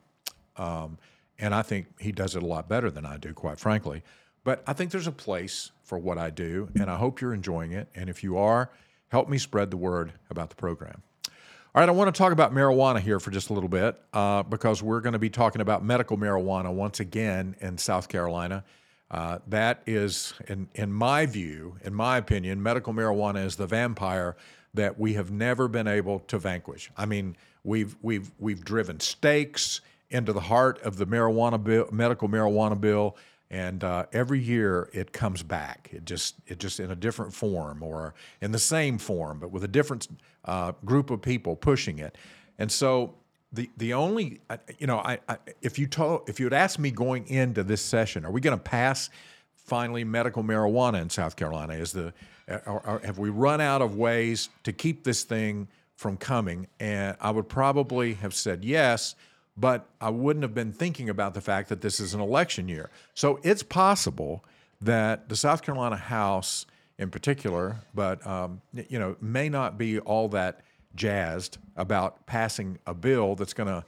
Um, 0.57 0.97
and 1.39 1.55
I 1.55 1.61
think 1.61 1.89
he 2.01 2.11
does 2.11 2.37
it 2.37 2.43
a 2.43 2.47
lot 2.47 2.69
better 2.69 2.91
than 2.91 3.05
I 3.05 3.19
do, 3.19 3.35
quite 3.35 3.59
frankly. 3.59 4.03
But 4.47 4.63
I 4.65 4.75
think 4.75 4.93
there's 4.93 5.09
a 5.09 5.13
place 5.13 5.73
for 5.83 5.99
what 5.99 6.19
I 6.19 6.31
do, 6.31 6.69
and 6.77 6.89
I 6.89 6.95
hope 6.95 7.21
you're 7.21 7.35
enjoying 7.35 7.73
it. 7.73 7.89
And 7.97 8.09
if 8.09 8.23
you 8.23 8.39
are, 8.39 8.71
help 9.09 9.29
me 9.29 9.39
spread 9.39 9.73
the 9.73 9.77
word 9.77 10.13
about 10.31 10.51
the 10.51 10.55
program. 10.55 11.03
All 11.27 11.81
right, 11.81 11.89
I 11.89 11.91
want 11.91 12.15
to 12.15 12.17
talk 12.17 12.31
about 12.31 12.55
marijuana 12.55 13.01
here 13.01 13.19
for 13.19 13.33
just 13.33 13.51
a 13.51 13.55
little 13.55 13.69
bit 13.69 14.01
uh, 14.13 14.45
because 14.45 14.85
we're 14.85 15.01
going 15.01 15.15
to 15.15 15.19
be 15.19 15.31
talking 15.31 15.61
about 15.61 15.85
medical 15.85 16.17
marijuana 16.17 16.73
once 16.73 17.01
again 17.01 17.57
in 17.59 17.77
South 17.77 18.09
Carolina. 18.09 18.63
Uh, 19.11 19.41
that 19.49 19.83
is, 19.85 20.33
in, 20.47 20.69
in 20.77 20.93
my 20.93 21.27
view, 21.27 21.77
in 21.83 21.93
my 21.93 22.17
opinion, 22.17 22.63
medical 22.63 22.95
marijuana 22.95 23.45
is 23.45 23.57
the 23.57 23.67
vampire 23.67 24.37
that 24.75 24.97
we 24.97 25.15
have 25.15 25.33
never 25.33 25.67
been 25.67 25.89
able 25.89 26.21
to 26.21 26.39
vanquish. 26.39 26.89
I 26.97 27.05
mean, 27.05 27.37
we've 27.65 27.97
we've 28.01 28.31
we've 28.39 28.65
driven 28.65 29.01
stakes 29.01 29.81
into 30.11 30.33
the 30.33 30.41
heart 30.41 30.81
of 30.83 30.99
the 30.99 31.07
marijuana 31.07 31.61
bill, 31.61 31.89
medical 31.91 32.29
marijuana 32.29 32.81
bill 32.81 33.17
and 33.51 33.85
uh, 33.85 34.07
every 34.13 34.41
year 34.41 34.91
it 34.93 35.13
comes 35.13 35.43
back. 35.43 35.91
It 35.93 36.05
just 36.05 36.37
it 36.47 36.59
just 36.59 36.81
in 36.81 36.91
a 36.91 36.97
different 36.97 37.33
form 37.33 37.83
or 37.83 38.15
in 38.41 38.53
the 38.53 38.59
same 38.59 38.99
form, 38.99 39.39
but 39.39 39.51
with 39.51 39.65
a 39.65 39.69
different 39.69 40.09
uh, 40.45 40.73
group 40.85 41.11
of 41.11 41.23
people 41.23 41.57
pushing 41.57 41.99
it. 41.99 42.17
And 42.59 42.71
so 42.71 43.15
the 43.53 43.71
the 43.77 43.95
only 43.95 44.41
you 44.79 44.87
know 44.87 44.99
I, 44.99 45.19
I 45.29 45.39
if 45.63 45.79
you 45.79 45.87
told 45.87 46.29
if 46.29 46.41
you 46.41 46.47
had 46.47 46.53
asked 46.53 46.79
me 46.79 46.91
going 46.91 47.27
into 47.29 47.63
this 47.63 47.83
session, 47.83 48.25
are 48.25 48.31
we 48.31 48.41
going 48.41 48.57
to 48.57 48.63
pass 48.63 49.11
finally 49.55 50.05
medical 50.05 50.43
marijuana 50.43 51.01
in 51.01 51.11
South 51.11 51.37
Carolina? 51.37 51.75
Is 51.75 51.93
the 51.93 52.13
or, 52.49 52.83
or 52.87 53.01
have 53.05 53.19
we 53.19 53.31
run 53.31 53.61
out 53.61 53.83
of 53.83 53.97
ways 53.97 54.49
to 54.65 54.73
keep 54.73 55.05
this 55.05 55.23
thing 55.23 55.69
from 55.95 56.17
coming? 56.17 56.67
And 56.81 57.17
I 57.21 57.31
would 57.31 57.49
probably 57.49 58.15
have 58.15 58.35
said 58.35 58.65
yes 58.65 59.15
but 59.57 59.89
I 60.01 60.11
wouldn't 60.11 60.43
have 60.43 60.55
been 60.55 60.73
thinking 60.73 61.09
about 61.09 61.35
the 61.35 61.41
fact 61.41 61.69
that 61.71 61.81
this 61.81 61.99
is 61.99 62.15
an 62.15 62.21
election 62.21 62.69
year. 62.69 62.91
So 63.15 63.41
it's 63.43 63.63
possible 63.63 64.45
that 64.81 65.29
the 65.29 65.37
South 65.37 65.63
Carolina 65.63 65.97
House, 65.97 66.67
in 66.99 67.11
particular, 67.11 67.77
but 67.95 68.25
um, 68.27 68.61
you 68.73 68.99
know, 68.99 69.17
may 69.21 69.49
not 69.49 69.79
be 69.79 69.99
all 70.01 70.29
that 70.29 70.61
jazzed 70.95 71.59
about 71.77 72.27
passing 72.27 72.79
a 72.87 72.95
bill 72.95 73.35
that's 73.35 73.55
going 73.55 73.69
to, 73.69 73.85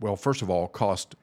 well, 0.00 0.16
first 0.16 0.42
of 0.42 0.50
all, 0.50 0.68
cost 0.68 1.14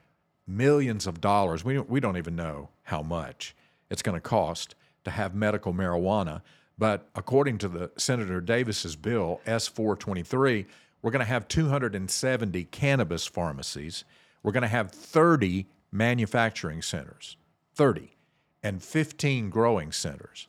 millions 0.47 1.07
of 1.07 1.21
dollars. 1.21 1.63
We 1.63 1.75
don't, 1.75 1.89
we 1.89 1.99
don't 1.99 2.17
even 2.17 2.35
know 2.35 2.69
how 2.83 3.01
much 3.01 3.55
it's 3.89 4.01
going 4.01 4.15
to 4.15 4.21
cost 4.21 4.75
to 5.05 5.11
have 5.11 5.33
medical 5.35 5.73
marijuana. 5.73 6.41
But 6.77 7.07
according 7.15 7.59
to 7.59 7.69
the 7.69 7.91
Senator 7.95 8.41
Davis's 8.41 8.95
bill, 8.95 9.39
S 9.45 9.67
423, 9.67 10.65
we're 11.05 11.11
going 11.11 11.19
to 11.19 11.25
have 11.25 11.47
270 11.47 12.63
cannabis 12.63 13.27
pharmacies. 13.27 14.05
We're 14.41 14.53
going 14.53 14.63
to 14.63 14.67
have 14.67 14.89
30 14.89 15.67
manufacturing 15.91 16.81
centers, 16.81 17.37
30, 17.75 18.17
and 18.63 18.81
15 18.81 19.51
growing 19.51 19.91
centers. 19.91 20.47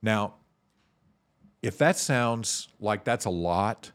Now, 0.00 0.34
if 1.60 1.76
that 1.78 1.98
sounds 1.98 2.68
like 2.78 3.02
that's 3.02 3.24
a 3.24 3.30
lot 3.30 3.90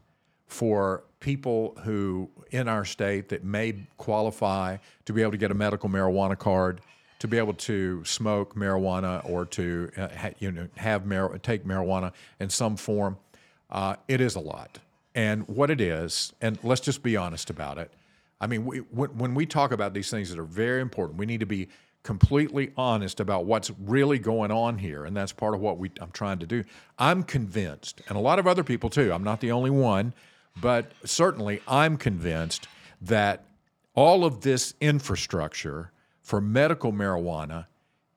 for 0.48 1.04
people 1.18 1.78
who 1.82 2.28
in 2.50 2.68
our 2.68 2.84
state 2.84 3.30
that 3.30 3.42
may 3.42 3.86
qualify 3.96 4.76
to 5.06 5.14
be 5.14 5.22
able 5.22 5.32
to 5.32 5.38
get 5.38 5.50
a 5.50 5.54
medical 5.54 5.88
marijuana 5.88 6.38
card, 6.38 6.82
to 7.20 7.26
be 7.26 7.38
able 7.38 7.54
to 7.54 8.04
smoke 8.04 8.54
marijuana 8.54 9.26
or 9.26 9.46
to 9.46 9.90
uh, 9.96 10.08
ha, 10.14 10.28
you 10.40 10.52
know 10.52 10.68
have 10.76 11.06
mar- 11.06 11.38
take 11.38 11.64
marijuana 11.64 12.12
in 12.38 12.50
some 12.50 12.76
form, 12.76 13.16
uh, 13.70 13.96
it 14.08 14.20
is 14.20 14.34
a 14.34 14.40
lot 14.40 14.78
and 15.14 15.46
what 15.48 15.70
it 15.70 15.80
is, 15.80 16.32
and 16.40 16.58
let's 16.62 16.80
just 16.80 17.02
be 17.02 17.16
honest 17.16 17.50
about 17.50 17.78
it. 17.78 17.92
I 18.40 18.46
mean, 18.46 18.64
we, 18.64 18.78
when 18.78 19.34
we 19.34 19.46
talk 19.46 19.72
about 19.72 19.94
these 19.94 20.10
things 20.10 20.30
that 20.30 20.38
are 20.38 20.44
very 20.44 20.80
important, 20.80 21.18
we 21.18 21.26
need 21.26 21.40
to 21.40 21.46
be 21.46 21.68
completely 22.02 22.72
honest 22.76 23.20
about 23.20 23.44
what's 23.44 23.70
really 23.78 24.18
going 24.18 24.50
on 24.50 24.78
here, 24.78 25.04
and 25.04 25.16
that's 25.16 25.32
part 25.32 25.54
of 25.54 25.60
what 25.60 25.78
we, 25.78 25.90
I'm 26.00 26.10
trying 26.10 26.40
to 26.40 26.46
do. 26.46 26.64
I'm 26.98 27.22
convinced, 27.22 28.00
and 28.08 28.16
a 28.16 28.20
lot 28.20 28.38
of 28.38 28.46
other 28.46 28.64
people 28.64 28.90
too. 28.90 29.12
I'm 29.12 29.22
not 29.22 29.40
the 29.40 29.52
only 29.52 29.70
one, 29.70 30.12
but 30.60 30.90
certainly 31.04 31.62
I'm 31.68 31.96
convinced 31.96 32.66
that 33.00 33.44
all 33.94 34.24
of 34.24 34.40
this 34.40 34.74
infrastructure 34.80 35.92
for 36.20 36.40
medical 36.40 36.92
marijuana 36.92 37.66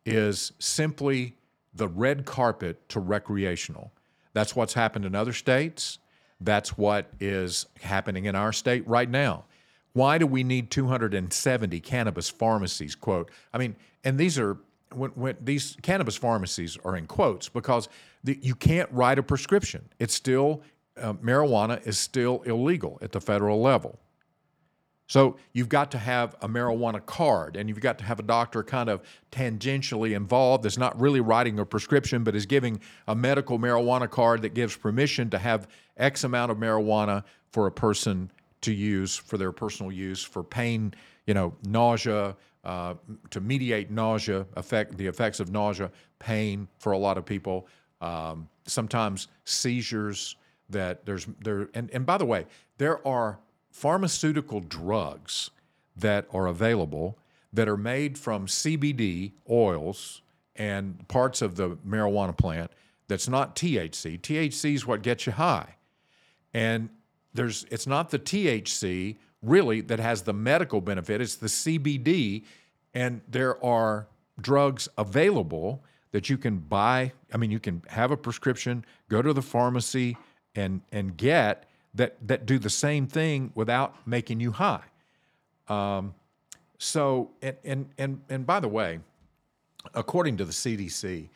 is 0.05 0.53
simply 0.59 1.35
the 1.73 1.87
red 1.87 2.25
carpet 2.25 2.87
to 2.89 2.99
recreational. 2.99 3.91
That's 4.33 4.55
what's 4.55 4.73
happened 4.73 5.05
in 5.05 5.15
other 5.15 5.33
states. 5.33 5.99
That's 6.41 6.77
what 6.77 7.09
is 7.19 7.65
happening 7.81 8.25
in 8.25 8.35
our 8.35 8.51
state 8.51 8.87
right 8.87 9.09
now. 9.09 9.45
Why 9.93 10.17
do 10.17 10.27
we 10.27 10.43
need 10.43 10.71
270 10.71 11.79
cannabis 11.79 12.29
pharmacies? 12.29 12.95
Quote. 12.95 13.31
I 13.53 13.57
mean, 13.57 13.75
and 14.03 14.17
these 14.17 14.37
are 14.37 14.57
when, 14.93 15.11
when 15.11 15.37
these 15.41 15.77
cannabis 15.81 16.15
pharmacies 16.15 16.77
are 16.83 16.97
in 16.97 17.07
quotes 17.07 17.47
because 17.49 17.87
the, 18.23 18.37
you 18.41 18.55
can't 18.55 18.91
write 18.91 19.19
a 19.19 19.23
prescription. 19.23 19.87
It's 19.99 20.13
still 20.13 20.61
uh, 21.01 21.13
marijuana 21.13 21.85
is 21.85 21.97
still 21.97 22.41
illegal 22.43 22.97
at 23.01 23.11
the 23.11 23.21
federal 23.21 23.61
level. 23.61 23.99
So 25.07 25.37
you've 25.53 25.69
got 25.69 25.91
to 25.91 25.97
have 25.97 26.35
a 26.41 26.47
marijuana 26.47 27.05
card 27.05 27.57
and 27.57 27.69
you've 27.69 27.79
got 27.79 27.99
to 27.99 28.03
have 28.03 28.19
a 28.19 28.23
doctor 28.23 28.63
kind 28.63 28.89
of 28.89 29.03
tangentially 29.31 30.15
involved 30.15 30.63
that's 30.63 30.77
not 30.77 30.99
really 30.99 31.19
writing 31.19 31.59
a 31.59 31.65
prescription 31.65 32.23
but 32.23 32.35
is 32.35 32.45
giving 32.45 32.79
a 33.07 33.15
medical 33.15 33.59
marijuana 33.59 34.09
card 34.09 34.41
that 34.41 34.53
gives 34.53 34.75
permission 34.75 35.29
to 35.29 35.37
have 35.37 35.67
X 35.97 36.23
amount 36.23 36.51
of 36.51 36.57
marijuana 36.57 37.23
for 37.51 37.67
a 37.67 37.71
person 37.71 38.31
to 38.61 38.73
use 38.73 39.15
for 39.15 39.37
their 39.37 39.51
personal 39.51 39.91
use 39.91 40.23
for 40.23 40.43
pain, 40.43 40.93
you 41.27 41.35
know, 41.35 41.53
nausea, 41.67 42.35
uh, 42.63 42.95
to 43.29 43.39
mediate 43.39 43.91
nausea, 43.91 44.45
affect 44.55 44.97
the 44.97 45.05
effects 45.05 45.39
of 45.39 45.51
nausea, 45.51 45.91
pain 46.17 46.67
for 46.79 46.93
a 46.93 46.97
lot 46.97 47.15
of 47.15 47.25
people, 47.25 47.67
um, 48.01 48.49
sometimes 48.65 49.27
seizures 49.45 50.35
that 50.69 51.05
there's 51.05 51.27
there 51.43 51.69
and, 51.75 51.91
and 51.91 52.07
by 52.07 52.17
the 52.17 52.25
way, 52.25 52.47
there 52.79 53.07
are 53.07 53.37
pharmaceutical 53.75 54.61
drugs 54.61 55.51
that 55.97 56.25
are 56.31 56.47
available 56.47 57.17
that 57.51 57.67
are 57.67 57.75
made 57.75 58.17
from 58.17 58.47
CBD 58.47 59.33
oils 59.49 60.21
and 60.55 61.05
parts 61.09 61.41
of 61.41 61.57
the 61.57 61.71
marijuana 61.85 62.35
plant 62.35 62.71
that's 63.09 63.27
not 63.27 63.53
THC. 63.53 64.17
THC 64.21 64.75
is 64.75 64.87
what 64.87 65.01
gets 65.01 65.25
you 65.25 65.33
high. 65.33 65.75
And 66.53 66.87
there's 67.33 67.65
it's 67.69 67.85
not 67.85 68.11
the 68.11 68.17
THC 68.17 69.17
really 69.41 69.81
that 69.81 69.99
has 69.99 70.21
the 70.21 70.31
medical 70.31 70.79
benefit, 70.79 71.19
it's 71.19 71.35
the 71.35 71.47
CBD 71.47 72.43
and 72.93 73.19
there 73.27 73.61
are 73.63 74.07
drugs 74.39 74.87
available 74.97 75.83
that 76.13 76.29
you 76.29 76.37
can 76.37 76.59
buy. 76.59 77.11
I 77.33 77.35
mean, 77.35 77.51
you 77.51 77.59
can 77.59 77.83
have 77.89 78.11
a 78.11 78.17
prescription, 78.17 78.85
go 79.09 79.21
to 79.21 79.33
the 79.33 79.41
pharmacy 79.41 80.15
and 80.55 80.79
and 80.93 81.17
get 81.17 81.65
that 81.95 82.15
that 82.27 82.45
do 82.45 82.59
the 82.59 82.69
same 82.69 83.07
thing 83.07 83.51
without 83.55 84.07
making 84.07 84.39
you 84.39 84.51
high. 84.51 84.83
Um, 85.67 86.13
so 86.77 87.31
and 87.41 87.55
and 87.63 87.89
and 87.97 88.21
and 88.29 88.45
by 88.45 88.59
the 88.59 88.67
way, 88.67 88.99
according 89.93 90.37
to 90.37 90.45
the 90.45 90.51
CDC, 90.51 91.29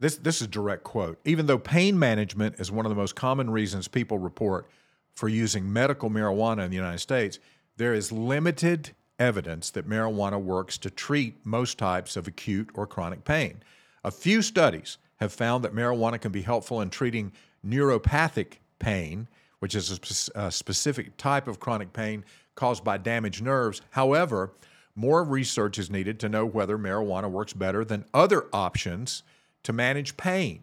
this 0.00 0.16
this 0.16 0.36
is 0.36 0.46
a 0.46 0.50
direct 0.50 0.84
quote. 0.84 1.18
Even 1.24 1.46
though 1.46 1.58
pain 1.58 1.98
management 1.98 2.58
is 2.58 2.70
one 2.70 2.86
of 2.86 2.90
the 2.90 2.96
most 2.96 3.14
common 3.16 3.50
reasons 3.50 3.88
people 3.88 4.18
report 4.18 4.68
for 5.14 5.28
using 5.28 5.70
medical 5.72 6.10
marijuana 6.10 6.64
in 6.64 6.70
the 6.70 6.76
United 6.76 6.98
States, 6.98 7.38
there 7.76 7.94
is 7.94 8.12
limited 8.12 8.90
evidence 9.18 9.70
that 9.70 9.88
marijuana 9.88 10.40
works 10.40 10.76
to 10.78 10.90
treat 10.90 11.34
most 11.44 11.78
types 11.78 12.16
of 12.16 12.28
acute 12.28 12.68
or 12.74 12.86
chronic 12.86 13.24
pain. 13.24 13.62
A 14.04 14.10
few 14.10 14.42
studies 14.42 14.98
have 15.16 15.32
found 15.32 15.64
that 15.64 15.74
marijuana 15.74 16.20
can 16.20 16.32
be 16.32 16.42
helpful 16.42 16.80
in 16.80 16.90
treating 16.90 17.32
neuropathic 17.66 18.58
pain, 18.78 19.26
which 19.66 19.74
is 19.74 19.90
a, 19.90 19.96
spe- 19.96 20.30
a 20.36 20.48
specific 20.52 21.16
type 21.16 21.48
of 21.48 21.58
chronic 21.58 21.92
pain 21.92 22.24
caused 22.54 22.84
by 22.84 22.96
damaged 22.96 23.42
nerves. 23.42 23.82
However, 23.90 24.52
more 24.94 25.24
research 25.24 25.76
is 25.76 25.90
needed 25.90 26.20
to 26.20 26.28
know 26.28 26.46
whether 26.46 26.78
marijuana 26.78 27.28
works 27.28 27.52
better 27.52 27.84
than 27.84 28.04
other 28.14 28.46
options 28.52 29.24
to 29.64 29.72
manage 29.72 30.16
pain. 30.16 30.62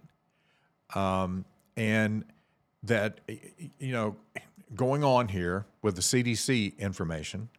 Um, 0.95 1.43
and 1.75 2.24
that, 2.83 3.19
you 3.27 3.91
know, 3.91 4.15
going 4.74 5.03
on 5.03 5.27
here 5.27 5.65
with 5.81 5.98
the 5.98 6.01
CDC 6.01 6.77
information, 6.77 7.50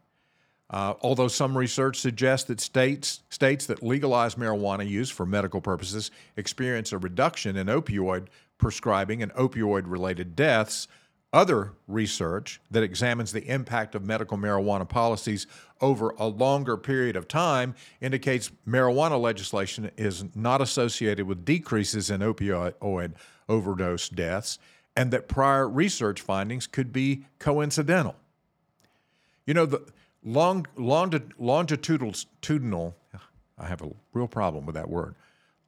uh, 0.71 0.95
although 1.03 1.29
some 1.29 1.59
research 1.59 2.01
suggests 2.01 2.49
that 2.49 2.59
states 2.59 3.21
states 3.29 3.67
that 3.67 3.83
legalize 3.83 4.37
marijuana 4.37 4.89
use 4.89 5.11
for 5.11 5.27
medical 5.27 5.61
purposes 5.61 6.11
experience 6.39 6.91
a 6.91 6.97
reduction 6.97 7.55
in 7.59 7.67
opioid 7.67 8.29
prescribing 8.57 9.23
and 9.23 9.31
opioid 9.35 9.83
related 9.85 10.35
deaths, 10.35 10.89
other 11.35 11.73
research 11.89 12.61
that 12.71 12.85
examines 12.85 13.33
the 13.33 13.45
impact 13.49 13.97
of 13.97 14.05
medical 14.05 14.39
marijuana 14.39 14.89
policies 14.89 15.49
over 15.81 16.11
a 16.11 16.27
longer 16.27 16.77
period 16.77 17.17
of 17.17 17.27
time 17.27 17.75
indicates 18.01 18.53
marijuana 18.67 19.21
legislation 19.21 19.91
is 19.97 20.25
not 20.37 20.63
associated 20.63 21.27
with 21.27 21.45
decreases 21.45 22.09
in 22.09 22.21
opioid 22.21 23.13
overdose 23.49 24.09
deaths 24.09 24.61
and 24.97 25.11
that 25.11 25.27
prior 25.27 25.69
research 25.69 26.21
findings 26.21 26.69
could 26.69 26.93
be 26.93 27.25
coincidental. 27.41 28.15
You 29.45 29.55
know, 29.55 29.67
the 29.67 29.83
long, 30.23 30.67
long 30.77 31.13
longitudinal, 31.37 32.95
I 33.59 33.67
have 33.67 33.83
a 33.83 33.91
real 34.13 34.29
problem 34.29 34.67
with 34.67 34.77
that 34.77 34.89
word, 34.89 35.17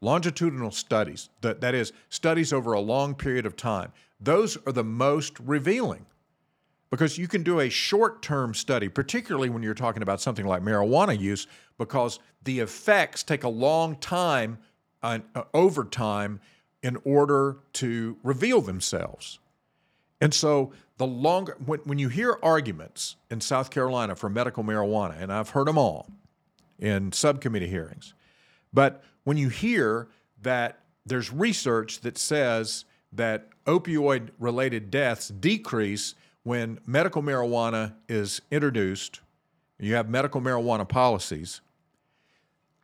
longitudinal 0.07 0.71
studies, 0.71 1.29
that, 1.41 1.61
that 1.61 1.75
is, 1.75 1.93
studies 2.09 2.53
over 2.53 2.73
a 2.73 2.81
long 2.81 3.15
period 3.15 3.45
of 3.45 3.57
time, 3.57 3.93
those 4.21 4.57
are 4.67 4.73
the 4.73 4.85
most 4.85 5.39
revealing 5.41 6.07
because 6.91 7.19
you 7.19 7.27
can 7.27 7.43
do 7.43 7.59
a 7.61 7.69
short 7.69 8.23
term 8.23 8.55
study, 8.55 8.89
particularly 8.89 9.51
when 9.51 9.63
you're 9.63 9.75
talking 9.75 10.03
about 10.03 10.21
something 10.21 10.47
like 10.47 10.63
marijuana 10.63 11.19
use, 11.19 11.49
because 11.77 12.21
the 12.45 12.61
effects 12.61 13.25
take 13.25 13.43
a 13.43 13.49
long 13.49 13.97
time 13.97 14.59
uh, 15.03 15.19
over 15.53 15.85
time 15.85 16.41
in 16.83 16.97
order 17.05 17.57
to 17.73 18.17
reveal 18.23 18.61
themselves. 18.61 19.41
And 20.21 20.33
so 20.33 20.73
the 20.99 21.07
longer 21.07 21.57
when, 21.67 21.81
when 21.81 21.99
you 21.99 22.09
hear 22.09 22.39
arguments 22.43 23.17
in 23.29 23.41
South 23.41 23.71
Carolina 23.71 24.15
for 24.15 24.31
medical 24.31 24.63
marijuana, 24.63 25.21
and 25.21 25.33
I've 25.33 25.51
heard 25.51 25.67
them 25.67 25.77
all 25.77 26.07
in 26.79 27.11
subcommittee 27.13 27.69
hearings, 27.69 28.15
but 28.73 29.03
when 29.27 29.37
you 29.37 29.49
hear 29.49 30.07
that 30.41 30.79
there's 31.05 31.33
research 31.33 31.99
that 32.03 32.17
says 32.17 32.85
that 33.11 33.49
opioid 33.67 34.29
related 34.39 34.89
deaths 34.89 35.29
decrease 35.29 36.15
when 36.45 36.79
medical 36.87 37.21
marijuana 37.21 37.93
is 38.09 38.41
introduced, 38.53 39.21
you 39.81 39.97
have 39.97 40.09
medical 40.09 40.41
marijuana 40.41 40.89
policies. 40.89 41.61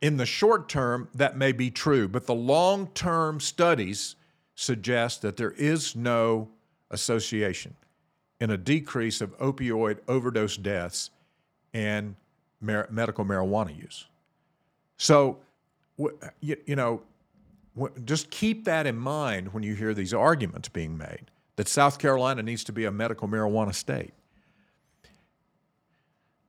In 0.01 0.17
the 0.17 0.25
short 0.25 0.67
term, 0.67 1.07
that 1.15 1.37
may 1.37 1.53
be 1.53 1.71
true, 1.71 2.09
but 2.09 2.25
the 2.25 2.35
long 2.35 2.87
term 2.87 3.39
studies 3.39 4.17
suggest 4.53 5.21
that 5.21 5.37
there 5.37 5.51
is 5.51 5.95
no 5.95 6.49
association 6.91 7.73
in 8.41 8.49
a 8.49 8.57
decrease 8.57 9.21
of 9.21 9.37
opioid 9.37 9.99
overdose 10.09 10.57
deaths 10.57 11.09
and 11.73 12.17
mar- 12.59 12.89
medical 12.91 13.23
marijuana 13.23 13.81
use. 13.81 14.07
So, 14.97 15.39
you, 15.97 16.57
you 16.65 16.75
know, 16.75 17.01
just 18.05 18.29
keep 18.29 18.65
that 18.65 18.85
in 18.85 18.95
mind 18.95 19.53
when 19.53 19.63
you 19.63 19.75
hear 19.75 19.93
these 19.93 20.13
arguments 20.13 20.69
being 20.69 20.97
made 20.97 21.31
that 21.55 21.67
South 21.67 21.99
Carolina 21.99 22.41
needs 22.43 22.63
to 22.63 22.71
be 22.71 22.85
a 22.85 22.91
medical 22.91 23.27
marijuana 23.27 23.73
state. 23.73 24.13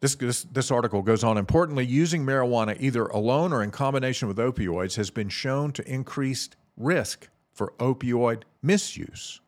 This, 0.00 0.14
this, 0.16 0.42
this, 0.44 0.70
article 0.70 1.00
goes 1.00 1.24
on. 1.24 1.38
Importantly, 1.38 1.87
using 1.87 2.26
marijuana 2.26 2.76
either 2.78 3.07
alone 3.07 3.54
or 3.54 3.62
in 3.62 3.70
combination 3.70 4.28
with 4.28 4.37
opioids 4.37 4.96
has 4.96 5.11
been 5.11 5.30
shown 5.30 5.72
to 5.72 5.90
increase 5.90 6.50
risk 6.76 7.28
for 7.52 7.72
opioid 7.78 8.42
misuse. 8.62 9.40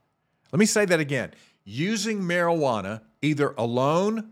Let 0.52 0.58
me 0.58 0.66
say 0.66 0.86
that 0.86 1.00
again. 1.00 1.32
Using 1.64 2.22
marijuana 2.22 3.02
either 3.20 3.54
alone 3.58 4.30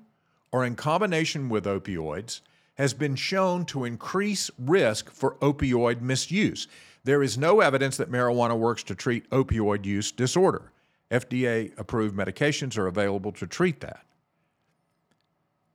or 0.50 0.64
in 0.64 0.76
combination 0.76 1.50
with 1.50 1.66
opioids 1.66 2.40
has 2.74 2.92
been 2.92 3.14
shown 3.14 3.64
to 3.66 3.84
increase 3.84 4.50
risk 4.58 5.10
for 5.10 5.36
opioid 5.36 6.00
misuse. 6.00 6.66
There 7.04 7.22
is 7.22 7.38
no 7.38 7.60
evidence 7.60 7.96
that 7.98 8.10
marijuana 8.10 8.58
works 8.58 8.82
to 8.84 8.94
treat 8.94 9.28
opioid 9.30 9.84
use 9.84 10.10
disorder. 10.10 10.72
FDA 11.10 11.76
approved 11.78 12.16
medications 12.16 12.76
are 12.76 12.86
available 12.86 13.30
to 13.32 13.46
treat 13.46 13.80
that. 13.80 14.04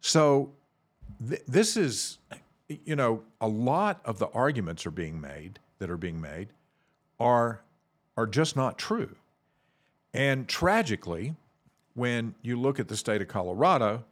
So, 0.01 0.51
th- 1.27 1.43
this 1.47 1.77
is, 1.77 2.17
you 2.67 2.95
know, 2.95 3.23
a 3.39 3.47
lot 3.47 4.01
of 4.03 4.19
the 4.19 4.27
arguments 4.29 4.85
are 4.85 4.91
being 4.91 5.21
made 5.21 5.59
that 5.77 5.89
are 5.89 5.97
being 5.97 6.19
made 6.19 6.49
are, 7.19 7.61
are 8.17 8.27
just 8.27 8.55
not 8.55 8.77
true. 8.77 9.15
And 10.13 10.47
tragically, 10.47 11.35
when 11.93 12.33
you 12.41 12.59
look 12.59 12.79
at 12.79 12.87
the 12.87 12.97
state 12.97 13.21
of 13.21 13.27
Colorado, 13.27 14.03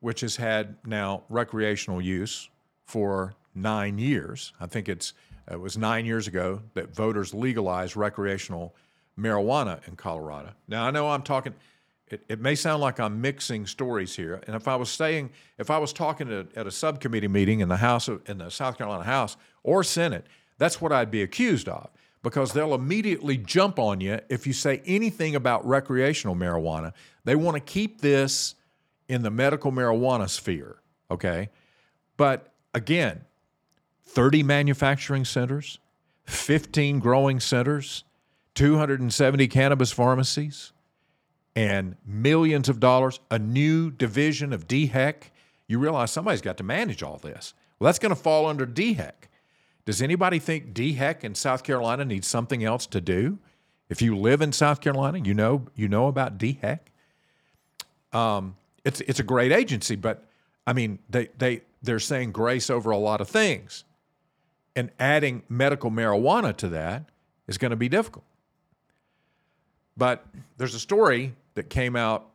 which 0.00 0.20
has 0.20 0.36
had 0.36 0.76
now 0.84 1.22
recreational 1.28 2.00
use 2.00 2.48
for 2.84 3.34
nine 3.54 3.98
years, 3.98 4.52
I 4.60 4.66
think 4.66 4.88
it's 4.88 5.14
it 5.50 5.60
was 5.60 5.78
nine 5.78 6.06
years 6.06 6.26
ago 6.26 6.62
that 6.74 6.94
voters 6.94 7.32
legalized 7.32 7.96
recreational 7.96 8.74
marijuana 9.18 9.86
in 9.86 9.94
Colorado. 9.94 10.52
Now 10.66 10.84
I 10.84 10.90
know 10.90 11.08
I'm 11.08 11.22
talking. 11.22 11.54
It, 12.08 12.24
it 12.28 12.40
may 12.40 12.54
sound 12.54 12.80
like 12.80 13.00
I'm 13.00 13.20
mixing 13.20 13.66
stories 13.66 14.14
here, 14.14 14.40
and 14.46 14.54
if 14.54 14.68
I 14.68 14.76
was 14.76 14.90
saying, 14.90 15.30
if 15.58 15.70
I 15.70 15.78
was 15.78 15.92
talking 15.92 16.32
at, 16.32 16.56
at 16.56 16.66
a 16.66 16.70
subcommittee 16.70 17.26
meeting 17.26 17.60
in 17.60 17.68
the 17.68 17.78
House 17.78 18.06
of, 18.06 18.22
in 18.28 18.38
the 18.38 18.50
South 18.50 18.78
Carolina 18.78 19.02
House 19.02 19.36
or 19.64 19.82
Senate, 19.82 20.26
that's 20.58 20.80
what 20.80 20.92
I'd 20.92 21.10
be 21.10 21.22
accused 21.22 21.68
of 21.68 21.90
because 22.26 22.52
they'll 22.52 22.74
immediately 22.74 23.36
jump 23.36 23.78
on 23.78 24.00
you 24.00 24.18
if 24.28 24.48
you 24.48 24.52
say 24.52 24.82
anything 24.84 25.36
about 25.36 25.64
recreational 25.64 26.34
marijuana. 26.34 26.92
They 27.24 27.36
want 27.36 27.54
to 27.54 27.60
keep 27.60 28.00
this 28.00 28.55
in 29.08 29.22
the 29.22 29.30
medical 29.30 29.72
marijuana 29.72 30.28
sphere, 30.28 30.76
okay? 31.10 31.48
But 32.16 32.52
again, 32.74 33.24
30 34.04 34.42
manufacturing 34.42 35.24
centers, 35.24 35.78
15 36.24 36.98
growing 36.98 37.40
centers, 37.40 38.04
270 38.54 39.48
cannabis 39.48 39.92
pharmacies, 39.92 40.72
and 41.54 41.96
millions 42.06 42.68
of 42.68 42.80
dollars, 42.80 43.20
a 43.30 43.38
new 43.38 43.90
division 43.90 44.52
of 44.52 44.66
DHEC. 44.66 45.14
You 45.66 45.78
realize 45.78 46.10
somebody's 46.10 46.42
got 46.42 46.56
to 46.58 46.64
manage 46.64 47.02
all 47.02 47.18
this. 47.18 47.54
Well, 47.78 47.86
that's 47.86 47.98
going 47.98 48.14
to 48.14 48.20
fall 48.20 48.46
under 48.46 48.66
DHEC. 48.66 49.12
Does 49.84 50.02
anybody 50.02 50.38
think 50.38 50.74
DHEC 50.74 51.24
in 51.24 51.34
South 51.34 51.62
Carolina 51.62 52.04
needs 52.04 52.26
something 52.26 52.64
else 52.64 52.86
to 52.86 53.00
do? 53.00 53.38
If 53.88 54.02
you 54.02 54.16
live 54.16 54.42
in 54.42 54.52
South 54.52 54.80
Carolina, 54.80 55.18
you 55.18 55.32
know 55.32 55.66
you 55.74 55.88
know 55.88 56.08
about 56.08 56.38
DHEC. 56.38 56.80
Um, 58.12 58.56
it's 58.86 59.00
it's 59.02 59.18
a 59.18 59.24
great 59.24 59.50
agency, 59.50 59.96
but 59.96 60.24
I 60.66 60.72
mean 60.72 61.00
they 61.10 61.28
they 61.36 61.62
they're 61.82 61.98
saying 61.98 62.30
grace 62.30 62.70
over 62.70 62.90
a 62.92 62.96
lot 62.96 63.20
of 63.20 63.28
things, 63.28 63.84
and 64.76 64.90
adding 65.00 65.42
medical 65.48 65.90
marijuana 65.90 66.56
to 66.58 66.68
that 66.68 67.04
is 67.48 67.58
going 67.58 67.70
to 67.72 67.76
be 67.76 67.88
difficult. 67.88 68.24
But 69.96 70.24
there's 70.56 70.74
a 70.74 70.80
story 70.80 71.34
that 71.54 71.68
came 71.68 71.96
out, 71.96 72.30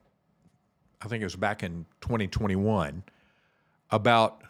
I 1.01 1.07
think 1.07 1.21
it 1.21 1.25
was 1.25 1.37
back 1.37 1.63
in 1.63 1.85
2021, 2.01 3.03
about 3.89 4.41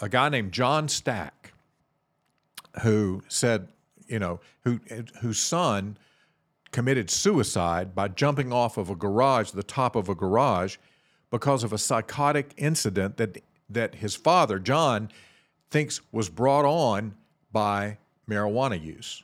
a 0.00 0.08
guy 0.08 0.28
named 0.28 0.52
John 0.52 0.88
Stack, 0.88 1.52
who 2.82 3.22
said, 3.28 3.66
you 4.06 4.20
know, 4.20 4.38
who 4.62 4.78
whose 5.20 5.40
son 5.40 5.98
committed 6.70 7.10
suicide 7.10 7.92
by 7.92 8.06
jumping 8.06 8.52
off 8.52 8.76
of 8.76 8.88
a 8.88 8.94
garage, 8.94 9.50
the 9.50 9.64
top 9.64 9.96
of 9.96 10.08
a 10.08 10.14
garage, 10.14 10.76
because 11.30 11.64
of 11.64 11.72
a 11.72 11.78
psychotic 11.78 12.52
incident 12.56 13.16
that 13.16 13.42
that 13.68 13.96
his 13.96 14.16
father 14.16 14.58
John 14.58 15.10
thinks 15.70 16.00
was 16.12 16.28
brought 16.28 16.64
on 16.64 17.14
by 17.52 17.98
marijuana 18.28 18.82
use. 18.82 19.22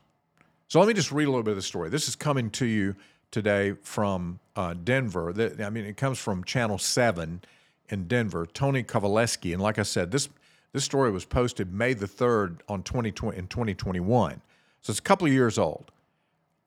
So 0.69 0.79
let 0.79 0.89
me 0.89 0.95
just 0.95 1.13
read 1.13 1.25
a 1.25 1.31
little 1.31 1.43
bit 1.43 1.53
of 1.53 1.57
the 1.57 1.63
story. 1.63 1.91
This 1.91 2.09
is 2.09 2.17
coming 2.17 2.51
to 2.51 2.67
you 2.67 2.95
today 3.31 3.75
from 3.83 4.39
uh, 4.55 4.75
Denver. 4.75 5.33
The, 5.33 5.65
I 5.65 5.71
mean, 5.71 5.85
it 5.85 5.97
comes 5.97 6.19
from 6.19 6.45
Channel 6.45 6.79
Seven 6.79 7.43
in 7.89 8.09
Denver. 8.09 8.47
Tony 8.47 8.83
Kovaleski, 8.83 9.53
and 9.53 9.63
like 9.63 9.79
I 9.79 9.83
said, 9.83 10.11
this 10.11 10.29
this 10.73 10.85
story 10.85 11.11
was 11.11 11.25
posted 11.25 11.73
May 11.73 11.95
the 11.95 12.07
third 12.07 12.63
on 12.69 12.83
2020 12.83 13.39
in 13.39 13.47
2021, 13.47 14.43
so 14.83 14.91
it's 14.91 14.99
a 14.99 15.03
couple 15.03 15.27
of 15.27 15.33
years 15.33 15.59
old. 15.59 15.91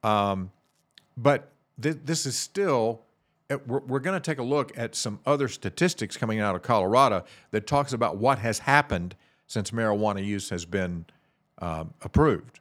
Um, 0.04 0.52
but 1.17 1.52
th- 1.82 1.97
this 2.04 2.25
is 2.25 2.36
still. 2.36 3.02
Uh, 3.49 3.57
we're, 3.65 3.79
we're 3.79 3.99
going 3.99 4.19
to 4.19 4.31
take 4.31 4.39
a 4.39 4.43
look 4.43 4.77
at 4.77 4.95
some 4.95 5.19
other 5.25 5.47
statistics 5.47 6.17
coming 6.17 6.39
out 6.39 6.55
of 6.55 6.62
Colorado 6.62 7.23
that 7.51 7.65
talks 7.65 7.93
about 7.93 8.17
what 8.17 8.39
has 8.39 8.59
happened 8.59 9.15
since 9.47 9.71
marijuana 9.71 10.23
use 10.23 10.49
has 10.49 10.65
been 10.65 11.05
um, 11.59 11.93
approved. 12.01 12.59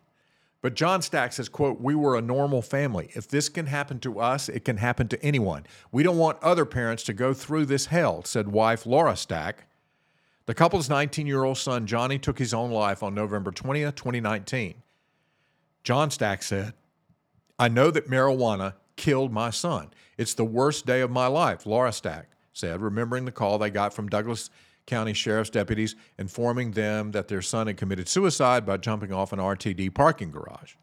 But 0.61 0.75
John 0.75 1.03
Stack 1.03 1.33
says, 1.33 1.49
quote, 1.49 1.81
we 1.81 1.95
were 1.95 2.17
a 2.17 2.23
normal 2.23 2.63
family. 2.63 3.11
If 3.13 3.29
this 3.29 3.49
can 3.49 3.67
happen 3.67 4.01
to 4.01 4.19
us, 4.19 4.49
it 4.49 4.65
can 4.65 4.79
happen 4.79 5.07
to 5.09 5.23
anyone. 5.23 5.67
We 5.93 6.03
don't 6.03 6.19
want 6.19 6.43
other 6.43 6.65
parents 6.65 7.05
to 7.05 7.13
go 7.13 7.33
through 7.33 7.67
this 7.67 7.87
hell, 7.87 8.25
said 8.25 8.49
wife 8.49 8.85
Laura 8.85 9.15
Stack. 9.17 9.67
The 10.47 10.55
couple's 10.55 10.89
19 10.89 11.27
year 11.27 11.45
old 11.45 11.59
son, 11.59 11.87
Johnny, 11.87 12.19
took 12.19 12.39
his 12.39 12.55
own 12.55 12.71
life 12.71 13.03
on 13.03 13.15
November 13.15 13.53
20th, 13.53 13.95
2019. 13.95 14.83
John 15.85 16.11
Stack 16.11 16.43
said, 16.43 16.73
I 17.59 17.69
know 17.69 17.91
that 17.91 18.09
marijuana 18.11 18.75
killed 18.99 19.33
my 19.33 19.49
son. 19.49 19.89
It's 20.19 20.35
the 20.35 20.45
worst 20.45 20.85
day 20.85 21.01
of 21.01 21.11
my 21.11 21.27
life, 21.27 21.65
Laura 21.65 21.93
Stack 21.93 22.29
said, 22.53 22.83
remembering 22.83 23.25
the 23.25 23.33
call 23.33 23.57
they 23.57 23.71
got 23.71 23.95
from 23.95 24.09
Douglas 24.09 24.51
County 24.87 25.15
Sheriff's 25.15 25.51
deputies 25.51 25.95
informing 26.19 26.73
them 26.73 27.13
that 27.13 27.29
their 27.29 27.41
son 27.41 27.69
had 27.69 27.77
committed 27.77 28.09
suicide 28.09 28.67
by 28.67 28.77
jumping 28.77 29.13
off 29.13 29.33
an 29.33 29.39
RTD 29.39 29.95
parking 29.95 30.31
garage. 30.31 30.75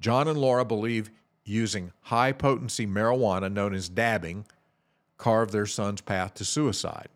John 0.00 0.28
and 0.28 0.38
Laura 0.38 0.64
believe 0.64 1.10
using 1.44 1.92
high 2.02 2.32
potency 2.32 2.86
marijuana 2.86 3.50
known 3.50 3.74
as 3.74 3.88
dabbing 3.88 4.44
carved 5.16 5.52
their 5.52 5.66
son's 5.66 6.00
path 6.00 6.34
to 6.34 6.44
suicide. 6.44 7.08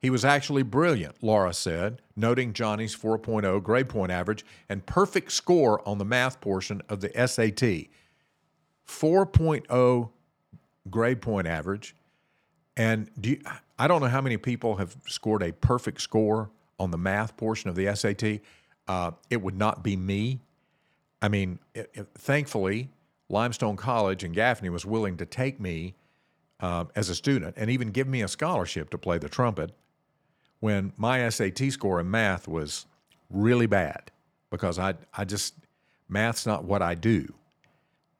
He 0.00 0.10
was 0.10 0.24
actually 0.24 0.62
brilliant, 0.62 1.22
Laura 1.22 1.52
said, 1.52 2.02
noting 2.14 2.52
Johnny's 2.52 2.96
4.0 2.96 3.62
grade 3.62 3.88
point 3.88 4.12
average 4.12 4.44
and 4.68 4.86
perfect 4.86 5.32
score 5.32 5.86
on 5.88 5.98
the 5.98 6.04
math 6.04 6.40
portion 6.40 6.82
of 6.88 7.00
the 7.00 7.10
SAT. 7.26 7.88
4.0 8.88 10.10
grade 10.90 11.20
point 11.20 11.46
average. 11.46 11.94
And 12.76 13.10
do 13.20 13.30
you, 13.30 13.40
I 13.78 13.86
don't 13.86 14.00
know 14.00 14.08
how 14.08 14.20
many 14.20 14.36
people 14.36 14.76
have 14.76 14.96
scored 15.06 15.42
a 15.42 15.52
perfect 15.52 16.00
score 16.00 16.50
on 16.78 16.90
the 16.90 16.98
math 16.98 17.36
portion 17.36 17.68
of 17.68 17.76
the 17.76 17.94
SAT. 17.94 18.40
Uh, 18.86 19.12
it 19.30 19.42
would 19.42 19.56
not 19.56 19.82
be 19.82 19.96
me. 19.96 20.40
I 21.20 21.28
mean, 21.28 21.58
it, 21.74 21.90
it, 21.94 22.06
thankfully, 22.16 22.88
Limestone 23.28 23.76
College 23.76 24.24
in 24.24 24.32
Gaffney 24.32 24.70
was 24.70 24.86
willing 24.86 25.16
to 25.18 25.26
take 25.26 25.60
me 25.60 25.94
uh, 26.60 26.84
as 26.96 27.08
a 27.08 27.14
student 27.14 27.54
and 27.56 27.70
even 27.70 27.90
give 27.90 28.08
me 28.08 28.22
a 28.22 28.28
scholarship 28.28 28.90
to 28.90 28.98
play 28.98 29.18
the 29.18 29.28
trumpet 29.28 29.72
when 30.60 30.92
my 30.96 31.28
SAT 31.28 31.72
score 31.72 32.00
in 32.00 32.10
math 32.10 32.48
was 32.48 32.86
really 33.30 33.66
bad 33.66 34.10
because 34.50 34.78
I, 34.78 34.94
I 35.14 35.24
just, 35.24 35.54
math's 36.08 36.46
not 36.46 36.64
what 36.64 36.82
I 36.82 36.94
do. 36.94 37.34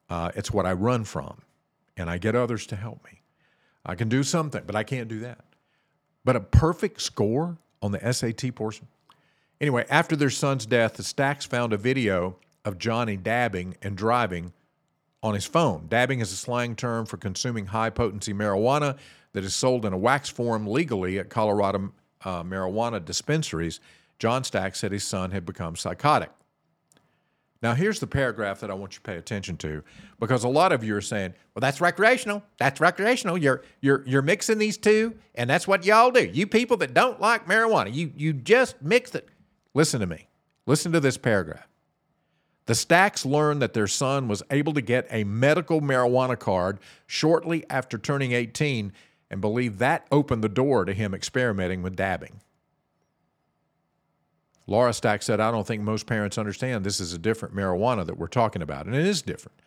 Uh, 0.09 0.31
it's 0.35 0.51
what 0.51 0.66
I 0.66 0.73
run 0.73 1.05
from, 1.05 1.42
and 1.97 2.09
I 2.09 2.18
get 2.18 2.35
others 2.35 2.66
to 2.68 2.77
help 2.77 3.05
me. 3.05 3.23
I 3.85 3.94
can 3.94 4.09
do 4.09 4.23
something, 4.23 4.62
but 4.66 4.77
I 4.77 4.83
can't 4.83 5.09
do 5.09 5.21
that. 5.21 5.44
But 6.25 6.37
a 6.37 6.40
perfect 6.40 7.01
score 7.01 7.59
on 7.81 7.92
the 7.92 8.12
SAT 8.12 8.55
portion. 8.55 8.87
Anyway, 9.61 9.85
after 9.90 10.14
their 10.14 10.31
son's 10.31 10.66
death, 10.66 10.94
the 10.94 11.03
Stacks 11.03 11.44
found 11.44 11.73
a 11.73 11.77
video 11.77 12.37
of 12.64 12.79
Johnny 12.79 13.16
dabbing 13.16 13.77
and 13.83 13.97
driving 13.97 14.53
on 15.23 15.35
his 15.35 15.44
phone. 15.44 15.87
Dabbing 15.88 16.21
is 16.21 16.33
a 16.33 16.37
slang 16.37 16.77
term 16.77 17.07
for 17.07 17.16
consuming 17.16 17.66
high 17.66 17.90
potency 17.90 18.33
marijuana 18.33 18.97
that 19.33 19.44
is 19.44 19.55
sold 19.55 19.85
in 19.85 19.92
a 19.92 19.99
wax 19.99 20.29
form 20.29 20.66
legally 20.66 21.18
at 21.18 21.29
Colorado 21.29 21.92
uh, 22.25 22.42
marijuana 22.42 23.05
dispensaries. 23.05 23.81
John 24.18 24.44
Stack 24.44 24.77
said 24.77 24.92
his 24.92 25.05
son 25.05 25.31
had 25.31 25.44
become 25.44 25.77
psychotic. 25.77 26.31
Now, 27.61 27.75
here's 27.75 27.99
the 27.99 28.07
paragraph 28.07 28.61
that 28.61 28.71
I 28.71 28.75
want 28.75 28.92
you 28.92 28.97
to 28.99 29.03
pay 29.03 29.16
attention 29.16 29.57
to 29.59 29.83
because 30.21 30.44
a 30.44 30.49
lot 30.49 30.71
of 30.71 30.85
you 30.85 30.94
are 30.94 31.01
saying, 31.01 31.35
well, 31.55 31.61
that's 31.61 31.81
recreational. 31.81 32.42
That's 32.59 32.81
recreational. 32.81 33.37
You're, 33.37 33.62
you're, 33.81 34.05
you're 34.07 34.23
mixing 34.23 34.59
these 34.59 34.77
two, 34.77 35.14
and 35.35 35.51
that's 35.51 35.66
what 35.66 35.85
y'all 35.85 36.12
do. 36.12 36.25
You 36.25 36.47
people 36.47 36.77
that 36.79 36.94
don't 36.94 37.21
like 37.21 37.47
marijuana, 37.47 37.92
you, 37.92 38.12
you 38.16 38.33
just 38.33 38.81
mix 38.81 39.14
it. 39.16 39.29
Listen 39.75 40.01
to 40.01 40.07
me. 40.07 40.29
Listen 40.66 40.92
to 40.92 41.01
this 41.01 41.16
paragraph. 41.16 41.66
The 42.66 42.75
Stacks 42.75 43.25
learned 43.25 43.62
that 43.62 43.73
their 43.73 43.87
son 43.87 44.29
was 44.29 44.42
able 44.51 44.75
to 44.75 44.83
get 44.83 45.07
a 45.11 45.25
medical 45.25 45.81
marijuana 45.81 46.38
card 46.38 46.79
shortly 47.07 47.64
after 47.71 47.97
turning 47.97 48.33
18 48.33 48.92
and 49.31 49.40
believe 49.40 49.79
that 49.79 50.07
opened 50.12 50.44
the 50.44 50.49
door 50.49 50.85
to 50.85 50.92
him 50.92 51.14
experimenting 51.14 51.83
with 51.83 51.97
dabbing. 51.97 52.40
Laura 54.68 54.92
Stack 54.92 55.22
said, 55.22 55.40
I 55.40 55.50
don't 55.50 55.66
think 55.66 55.83
most 55.83 56.07
parents 56.07 56.38
understand 56.38 56.85
this 56.85 57.00
is 57.00 57.14
a 57.14 57.18
different 57.18 57.57
marijuana 57.57 58.07
that 58.07 58.18
we're 58.18 58.28
talking 58.28 58.62
about. 58.62 58.87
And 58.87 58.94
it 58.94 59.07
is 59.07 59.22
different. 59.22 59.59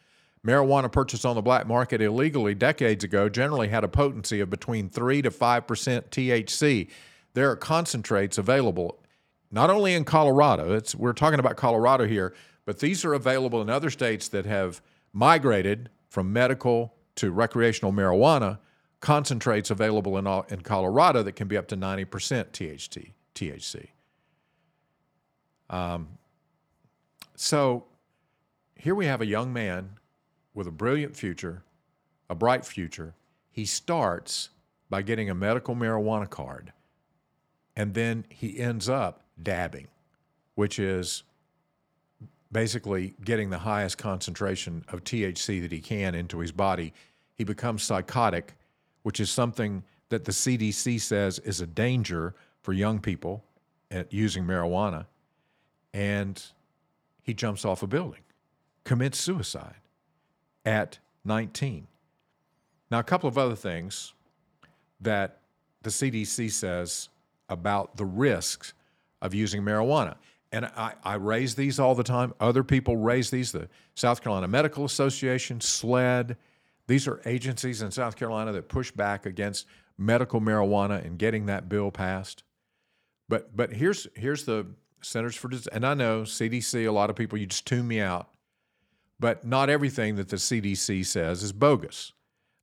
Marijuana 0.46 0.92
purchased 0.92 1.26
on 1.26 1.36
the 1.36 1.42
black 1.42 1.68
market 1.68 2.02
illegally 2.02 2.56
decades 2.56 3.04
ago 3.04 3.28
generally 3.28 3.68
had 3.68 3.84
a 3.84 3.88
potency 3.88 4.40
of 4.40 4.50
between 4.50 4.90
3 4.90 5.24
to 5.24 5.32
5% 5.32 5.66
THC. 6.10 6.90
There 7.34 7.50
are 7.50 7.56
concentrates 7.56 8.38
available 8.38 9.02
not 9.52 9.70
only 9.70 9.94
in 9.94 10.06
Colorado, 10.06 10.74
it's, 10.74 10.96
we're 10.96 11.14
talking 11.14 11.40
about 11.40 11.58
Colorado 11.58 12.08
here, 12.08 12.34
but 12.66 12.80
these 12.80 13.04
are 13.04 13.14
available 13.14 13.62
in 13.62 13.70
other 13.70 13.90
states 13.90 14.30
that 14.30 14.46
have 14.46 14.82
migrated 15.12 15.90
from 16.08 16.32
medical 16.32 16.96
to 17.16 17.32
recreational 17.32 17.92
marijuana. 17.92 18.60
Concentrates 19.02 19.70
available 19.70 20.18
in, 20.18 20.26
all, 20.26 20.46
in 20.50 20.62
Colorado 20.62 21.22
that 21.24 21.34
can 21.34 21.48
be 21.48 21.58
up 21.58 21.68
to 21.68 21.76
90% 21.76 22.06
THC. 22.52 23.12
THC. 23.36 23.88
Um, 25.72 26.10
so 27.36 27.86
here 28.76 28.94
we 28.94 29.06
have 29.06 29.22
a 29.22 29.26
young 29.26 29.52
man 29.52 29.92
with 30.54 30.68
a 30.68 30.72
brilliant 30.72 31.16
future, 31.16 31.64
a 32.30 32.36
bright 32.36 32.66
future. 32.66 33.16
He 33.52 33.66
starts 33.66 34.50
by 34.90 35.02
getting 35.02 35.30
a 35.30 35.34
medical 35.34 35.74
marijuana 35.74 36.30
card, 36.30 36.74
and 37.76 37.94
then 37.94 38.26
he 38.30 38.60
ends 38.60 38.90
up 38.90 39.24
dabbing, 39.42 39.88
which 40.56 40.78
is 40.78 41.24
basically 42.52 43.16
getting 43.24 43.50
the 43.50 43.60
highest 43.60 43.98
concentration 43.98 44.84
of 44.90 45.06
THC 45.06 45.62
that 45.62 45.72
he 45.72 45.80
can 45.80 46.14
into 46.14 46.40
his 46.40 46.52
body. 46.52 46.94
He 47.36 47.46
becomes 47.46 47.82
psychotic, 47.82 48.56
which 49.04 49.22
is 49.22 49.32
something 49.32 49.84
that 50.10 50.26
the 50.26 50.34
CDC 50.34 51.00
says 51.00 51.40
is 51.40 51.62
a 51.62 51.66
danger 51.66 52.36
for 52.62 52.74
young 52.74 53.00
people 53.00 53.46
at 53.90 54.12
using 54.12 54.44
marijuana 54.44 55.06
and 55.94 56.42
he 57.24 57.34
jumps 57.34 57.66
off 57.66 57.84
a 57.84 57.88
building, 57.88 58.22
commits 58.84 59.20
suicide 59.20 59.76
at 60.66 61.00
19. 61.26 61.88
Now, 62.90 63.00
a 63.00 63.04
couple 63.04 63.28
of 63.28 63.38
other 63.38 63.56
things 63.56 64.14
that 65.00 65.40
the 65.82 65.90
CDC 65.90 66.52
says 66.52 67.10
about 67.50 67.98
the 67.98 68.06
risks 68.06 68.74
of 69.22 69.34
using 69.34 69.62
marijuana. 69.62 70.16
And 70.52 70.66
I, 70.66 70.94
I, 71.04 71.16
raise 71.16 71.56
these 71.56 71.80
all 71.80 71.96
the 71.96 72.04
time. 72.04 72.34
Other 72.40 72.64
people 72.64 72.98
raise 72.98 73.30
these. 73.30 73.54
The 73.54 73.70
South 73.96 74.22
Carolina 74.22 74.50
Medical 74.50 74.84
Association, 74.84 75.62
SLED, 75.62 76.36
these 76.88 77.08
are 77.08 77.22
agencies 77.26 77.82
in 77.82 77.92
South 77.92 78.18
Carolina 78.18 78.52
that 78.52 78.68
push 78.68 78.92
back 78.92 79.26
against 79.26 79.66
medical 79.98 80.42
marijuana 80.42 81.06
and 81.06 81.18
getting 81.18 81.46
that 81.46 81.70
bill 81.70 81.90
passed. 81.90 82.44
But 83.30 83.56
but 83.56 83.72
here's 83.72 84.08
here's 84.14 84.44
the 84.44 84.66
Centers 85.02 85.36
for 85.36 85.48
Disease, 85.50 85.68
and 85.68 85.86
I 85.86 85.94
know 85.94 86.22
CDC, 86.24 86.88
a 86.88 86.92
lot 86.92 87.10
of 87.10 87.16
people, 87.16 87.38
you 87.38 87.46
just 87.46 87.66
tune 87.66 87.88
me 87.88 88.00
out, 88.00 88.30
but 89.20 89.46
not 89.46 89.70
everything 89.70 90.16
that 90.16 90.30
the 90.30 90.38
CDC 90.38 91.06
says 91.06 91.44
is 91.44 91.52
bogus. 91.52 92.14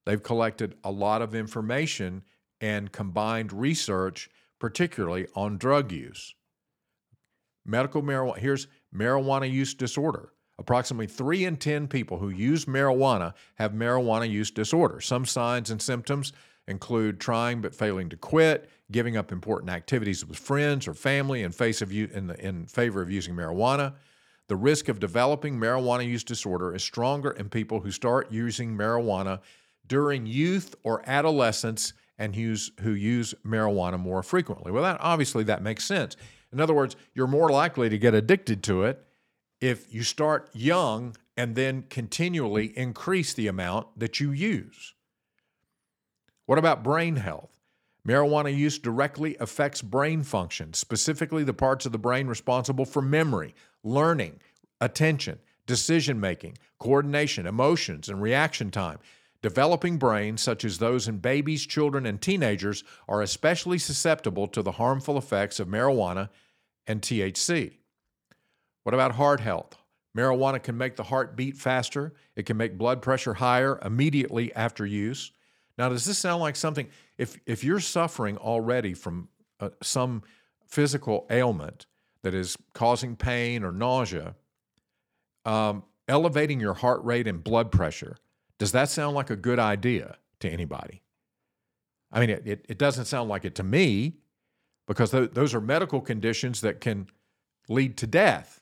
They've 0.06 0.22
collected 0.22 0.76
a 0.82 0.90
lot 0.90 1.22
of 1.22 1.34
information 1.34 2.24
and 2.60 2.90
combined 2.90 3.52
research, 3.52 4.30
particularly 4.58 5.26
on 5.34 5.58
drug 5.58 5.92
use. 5.92 6.34
Medical 7.64 8.02
marijuana, 8.02 8.38
here's 8.38 8.66
marijuana 8.94 9.50
use 9.50 9.74
disorder. 9.74 10.32
Approximately 10.58 11.06
three 11.06 11.44
in 11.44 11.56
10 11.56 11.86
people 11.86 12.18
who 12.18 12.30
use 12.30 12.64
marijuana 12.64 13.34
have 13.56 13.72
marijuana 13.72 14.28
use 14.28 14.50
disorder. 14.50 15.00
Some 15.00 15.24
signs 15.24 15.70
and 15.70 15.80
symptoms 15.80 16.32
include 16.68 17.20
trying 17.20 17.60
but 17.60 17.74
failing 17.74 18.08
to 18.10 18.16
quit, 18.16 18.68
giving 18.90 19.16
up 19.16 19.32
important 19.32 19.70
activities 19.70 20.24
with 20.24 20.38
friends 20.38 20.86
or 20.86 20.94
family 20.94 21.42
in, 21.42 21.52
face 21.52 21.82
of, 21.82 21.92
in, 21.92 22.26
the, 22.28 22.46
in 22.46 22.66
favor 22.66 23.02
of 23.02 23.10
using 23.10 23.34
marijuana. 23.34 23.94
The 24.48 24.56
risk 24.56 24.88
of 24.88 24.98
developing 24.98 25.58
marijuana 25.58 26.06
use 26.06 26.24
disorder 26.24 26.74
is 26.74 26.82
stronger 26.82 27.32
in 27.32 27.48
people 27.50 27.80
who 27.80 27.90
start 27.90 28.32
using 28.32 28.76
marijuana 28.76 29.40
during 29.86 30.26
youth 30.26 30.74
or 30.82 31.02
adolescence 31.06 31.92
and 32.18 32.34
use, 32.34 32.72
who 32.80 32.92
use 32.92 33.34
marijuana 33.46 33.98
more 33.98 34.22
frequently. 34.22 34.72
Well, 34.72 34.82
that 34.82 34.98
obviously 35.00 35.44
that 35.44 35.62
makes 35.62 35.84
sense. 35.84 36.16
In 36.52 36.60
other 36.60 36.74
words, 36.74 36.96
you're 37.14 37.26
more 37.26 37.50
likely 37.50 37.88
to 37.88 37.98
get 37.98 38.14
addicted 38.14 38.62
to 38.64 38.84
it 38.84 39.04
if 39.60 39.92
you 39.92 40.02
start 40.02 40.48
young 40.54 41.14
and 41.36 41.54
then 41.54 41.84
continually 41.88 42.76
increase 42.76 43.32
the 43.34 43.46
amount 43.48 43.86
that 43.98 44.18
you 44.18 44.32
use. 44.32 44.94
What 46.48 46.56
about 46.56 46.82
brain 46.82 47.16
health? 47.16 47.50
Marijuana 48.08 48.56
use 48.56 48.78
directly 48.78 49.36
affects 49.38 49.82
brain 49.82 50.22
function, 50.22 50.72
specifically 50.72 51.44
the 51.44 51.52
parts 51.52 51.84
of 51.84 51.92
the 51.92 51.98
brain 51.98 52.26
responsible 52.26 52.86
for 52.86 53.02
memory, 53.02 53.54
learning, 53.84 54.40
attention, 54.80 55.40
decision 55.66 56.18
making, 56.18 56.56
coordination, 56.78 57.46
emotions, 57.46 58.08
and 58.08 58.22
reaction 58.22 58.70
time. 58.70 58.98
Developing 59.42 59.98
brains, 59.98 60.40
such 60.40 60.64
as 60.64 60.78
those 60.78 61.06
in 61.06 61.18
babies, 61.18 61.66
children, 61.66 62.06
and 62.06 62.18
teenagers, 62.18 62.82
are 63.06 63.20
especially 63.20 63.76
susceptible 63.76 64.46
to 64.48 64.62
the 64.62 64.72
harmful 64.72 65.18
effects 65.18 65.60
of 65.60 65.68
marijuana 65.68 66.30
and 66.86 67.02
THC. 67.02 67.74
What 68.84 68.94
about 68.94 69.16
heart 69.16 69.40
health? 69.40 69.76
Marijuana 70.16 70.62
can 70.62 70.78
make 70.78 70.96
the 70.96 71.02
heart 71.02 71.36
beat 71.36 71.58
faster. 71.58 72.14
It 72.36 72.46
can 72.46 72.56
make 72.56 72.78
blood 72.78 73.02
pressure 73.02 73.34
higher 73.34 73.78
immediately 73.84 74.50
after 74.54 74.86
use. 74.86 75.30
Now, 75.78 75.88
does 75.88 76.04
this 76.04 76.18
sound 76.18 76.42
like 76.42 76.56
something? 76.56 76.88
If 77.16 77.38
if 77.46 77.64
you're 77.64 77.80
suffering 77.80 78.36
already 78.36 78.94
from 78.94 79.28
uh, 79.60 79.70
some 79.82 80.22
physical 80.66 81.26
ailment 81.30 81.86
that 82.22 82.34
is 82.34 82.56
causing 82.74 83.16
pain 83.16 83.62
or 83.62 83.72
nausea, 83.72 84.34
um, 85.44 85.84
elevating 86.08 86.60
your 86.60 86.74
heart 86.74 87.02
rate 87.04 87.26
and 87.26 87.42
blood 87.42 87.70
pressure 87.70 88.18
does 88.58 88.72
that 88.72 88.90
sound 88.90 89.14
like 89.14 89.30
a 89.30 89.36
good 89.36 89.58
idea 89.58 90.16
to 90.40 90.48
anybody? 90.50 91.02
I 92.10 92.20
mean, 92.20 92.30
it, 92.30 92.42
it, 92.44 92.66
it 92.68 92.78
doesn't 92.78 93.04
sound 93.04 93.28
like 93.28 93.44
it 93.44 93.54
to 93.56 93.62
me 93.62 94.14
because 94.86 95.10
th- 95.10 95.30
those 95.32 95.54
are 95.54 95.60
medical 95.60 96.00
conditions 96.00 96.60
that 96.62 96.80
can 96.80 97.06
lead 97.68 97.96
to 97.98 98.06
death. 98.06 98.60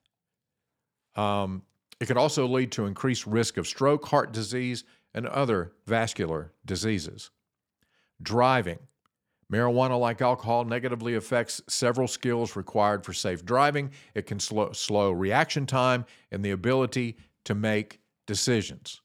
Um, 1.15 1.63
it 1.99 2.07
could 2.07 2.19
also 2.19 2.47
lead 2.47 2.73
to 2.73 2.87
increased 2.87 3.27
risk 3.27 3.57
of 3.57 3.67
stroke, 3.67 4.07
heart 4.07 4.33
disease, 4.33 4.85
and 5.17 5.27
other 5.27 5.73
vascular 5.87 6.53
diseases. 6.65 7.31
Driving. 8.23 8.79
Marijuana, 9.51 9.99
like 9.99 10.21
alcohol, 10.21 10.65
negatively 10.65 11.15
affects 11.15 11.63
several 11.69 12.07
skills 12.07 12.55
required 12.55 13.05
for 13.05 13.13
safe 13.13 13.45
driving. 13.45 13.91
It 14.15 14.27
can 14.27 14.39
slow, 14.39 14.73
slow 14.73 15.11
reaction 15.11 15.67
time 15.67 16.05
and 16.31 16.45
the 16.45 16.51
ability 16.51 17.17
to 17.47 17.55
make 17.55 18.01
decisions. 18.27 19.01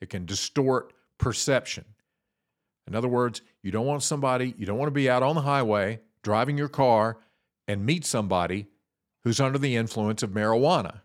It 0.00 0.10
can 0.10 0.26
distort 0.26 0.92
perception. 1.18 1.84
In 2.86 2.94
other 2.94 3.08
words, 3.08 3.40
you 3.62 3.70
don't 3.70 3.86
want 3.86 4.02
somebody, 4.02 4.54
you 4.58 4.66
don't 4.66 4.78
want 4.78 4.88
to 4.88 4.92
be 4.92 5.08
out 5.08 5.22
on 5.22 5.34
the 5.34 5.40
highway 5.40 6.00
driving 6.22 6.58
your 6.58 6.68
car 6.68 7.18
and 7.66 7.86
meet 7.86 8.04
somebody 8.04 8.66
who's 9.22 9.40
under 9.40 9.58
the 9.58 9.76
influence 9.76 10.22
of 10.22 10.30
marijuana 10.30 11.00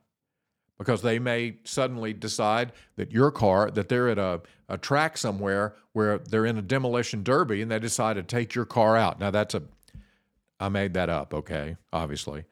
because 0.80 1.02
they 1.02 1.20
may 1.20 1.58
suddenly 1.66 2.14
decide 2.14 2.72
that 2.96 3.12
your 3.12 3.30
car, 3.30 3.70
that 3.70 3.90
they're 3.90 4.10
at 4.10 4.18
a, 4.18 4.42
a 4.70 4.78
track 4.78 5.18
somewhere 5.18 5.76
where 5.92 6.18
they're 6.18 6.46
in 6.46 6.58
a 6.58 6.62
demolition 6.62 7.22
derby 7.22 7.62
and 7.62 7.70
they 7.70 7.78
decide 7.78 8.16
to 8.16 8.24
take 8.24 8.56
your 8.56 8.66
car 8.66 8.98
out. 8.98 9.20
Now, 9.20 9.30
that's 9.30 9.54
a, 9.54 9.62
I 10.60 10.70
made 10.70 10.94
that 10.96 11.10
up, 11.10 11.34
okay, 11.34 11.76
obviously. 11.94 12.46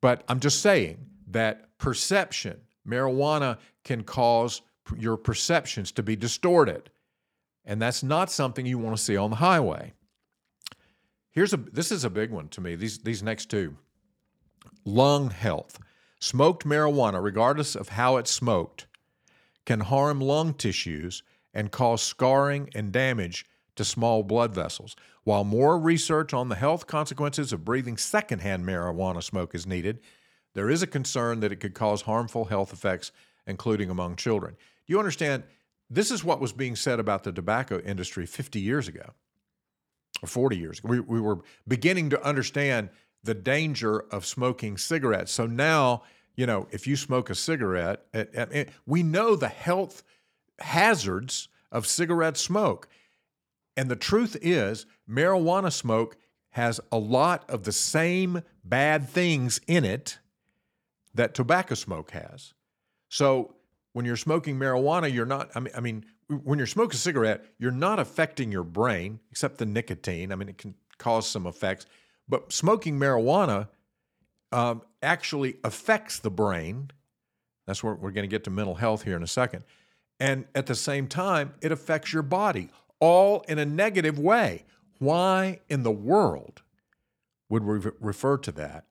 But 0.00 0.22
I'm 0.28 0.40
just 0.40 0.62
saying 0.62 1.04
that 1.32 1.76
perception, 1.76 2.60
marijuana 2.88 3.58
can 3.84 4.04
cause 4.04 4.62
your 4.96 5.16
perceptions 5.16 5.92
to 5.92 6.02
be 6.02 6.16
distorted. 6.16 6.90
And 7.64 7.82
that's 7.82 8.02
not 8.02 8.30
something 8.30 8.64
you 8.64 8.78
want 8.78 8.96
to 8.96 9.02
see 9.02 9.16
on 9.16 9.30
the 9.30 9.36
highway. 9.36 9.92
Here's 11.32 11.52
a 11.52 11.56
this 11.56 11.92
is 11.92 12.04
a 12.04 12.10
big 12.10 12.30
one 12.30 12.48
to 12.48 12.60
me. 12.60 12.74
These 12.74 12.98
these 12.98 13.22
next 13.22 13.46
two. 13.50 13.76
Lung 14.84 15.30
health. 15.30 15.78
Smoked 16.20 16.66
marijuana, 16.66 17.22
regardless 17.22 17.74
of 17.74 17.90
how 17.90 18.16
it's 18.16 18.30
smoked, 18.30 18.86
can 19.66 19.80
harm 19.80 20.20
lung 20.20 20.54
tissues 20.54 21.22
and 21.52 21.72
cause 21.72 22.02
scarring 22.02 22.70
and 22.74 22.92
damage 22.92 23.46
to 23.76 23.84
small 23.84 24.22
blood 24.22 24.54
vessels. 24.54 24.94
While 25.24 25.44
more 25.44 25.78
research 25.78 26.32
on 26.32 26.48
the 26.48 26.54
health 26.56 26.86
consequences 26.86 27.52
of 27.52 27.64
breathing 27.64 27.96
secondhand 27.96 28.64
marijuana 28.64 29.22
smoke 29.22 29.54
is 29.54 29.66
needed, 29.66 30.00
there 30.54 30.70
is 30.70 30.82
a 30.82 30.86
concern 30.86 31.40
that 31.40 31.52
it 31.52 31.60
could 31.60 31.74
cause 31.74 32.02
harmful 32.02 32.46
health 32.46 32.72
effects, 32.72 33.12
including 33.46 33.90
among 33.90 34.16
children 34.16 34.56
you 34.90 34.98
understand 34.98 35.44
this 35.88 36.10
is 36.10 36.24
what 36.24 36.40
was 36.40 36.52
being 36.52 36.74
said 36.74 36.98
about 36.98 37.22
the 37.22 37.30
tobacco 37.30 37.80
industry 37.80 38.26
50 38.26 38.60
years 38.60 38.88
ago 38.88 39.12
or 40.20 40.26
40 40.26 40.58
years 40.58 40.80
ago. 40.80 40.88
We, 40.88 41.00
we 41.00 41.20
were 41.20 41.38
beginning 41.68 42.10
to 42.10 42.22
understand 42.26 42.90
the 43.22 43.34
danger 43.34 44.00
of 44.10 44.24
smoking 44.24 44.78
cigarettes. 44.78 45.32
So 45.32 45.46
now, 45.46 46.02
you 46.36 46.46
know, 46.46 46.66
if 46.70 46.86
you 46.86 46.96
smoke 46.96 47.30
a 47.30 47.34
cigarette, 47.34 48.02
it, 48.14 48.30
it, 48.34 48.68
we 48.86 49.02
know 49.02 49.36
the 49.36 49.48
health 49.48 50.02
hazards 50.58 51.48
of 51.70 51.86
cigarette 51.86 52.36
smoke. 52.36 52.88
And 53.76 53.90
the 53.90 53.96
truth 53.96 54.36
is, 54.40 54.86
marijuana 55.08 55.72
smoke 55.72 56.16
has 56.50 56.80
a 56.90 56.98
lot 56.98 57.48
of 57.48 57.64
the 57.64 57.72
same 57.72 58.42
bad 58.64 59.08
things 59.08 59.60
in 59.66 59.84
it 59.84 60.18
that 61.14 61.34
tobacco 61.34 61.74
smoke 61.74 62.10
has. 62.10 62.54
So 63.08 63.54
when 63.92 64.04
you're 64.04 64.16
smoking 64.16 64.56
marijuana, 64.56 65.12
you're 65.12 65.26
not, 65.26 65.50
I 65.54 65.60
mean, 65.60 65.72
I 65.76 65.80
mean, 65.80 66.04
when 66.28 66.58
you're 66.58 66.66
smoking 66.66 66.94
a 66.94 66.98
cigarette, 66.98 67.44
you're 67.58 67.70
not 67.70 67.98
affecting 67.98 68.52
your 68.52 68.62
brain 68.62 69.20
except 69.30 69.58
the 69.58 69.66
nicotine. 69.66 70.32
I 70.32 70.36
mean, 70.36 70.48
it 70.48 70.58
can 70.58 70.74
cause 70.98 71.28
some 71.28 71.46
effects, 71.46 71.86
but 72.30 72.52
smoking 72.52 72.98
marijuana 72.98 73.68
um, 74.52 74.82
actually 75.02 75.56
affects 75.64 76.20
the 76.20 76.30
brain. 76.30 76.90
That's 77.66 77.82
where 77.82 77.94
we're 77.94 78.12
going 78.12 78.24
to 78.24 78.30
get 78.30 78.44
to 78.44 78.50
mental 78.50 78.76
health 78.76 79.02
here 79.02 79.16
in 79.16 79.22
a 79.22 79.28
second. 79.28 79.64
And 80.20 80.44
at 80.54 80.66
the 80.66 80.74
same 80.74 81.08
time, 81.08 81.54
it 81.60 81.72
affects 81.72 82.12
your 82.12 82.22
body, 82.22 82.70
all 83.00 83.44
in 83.48 83.58
a 83.58 83.64
negative 83.64 84.18
way. 84.18 84.64
Why 84.98 85.60
in 85.68 85.82
the 85.82 85.90
world 85.90 86.62
would 87.48 87.64
we 87.64 87.90
refer 88.00 88.36
to 88.38 88.52
that 88.52 88.84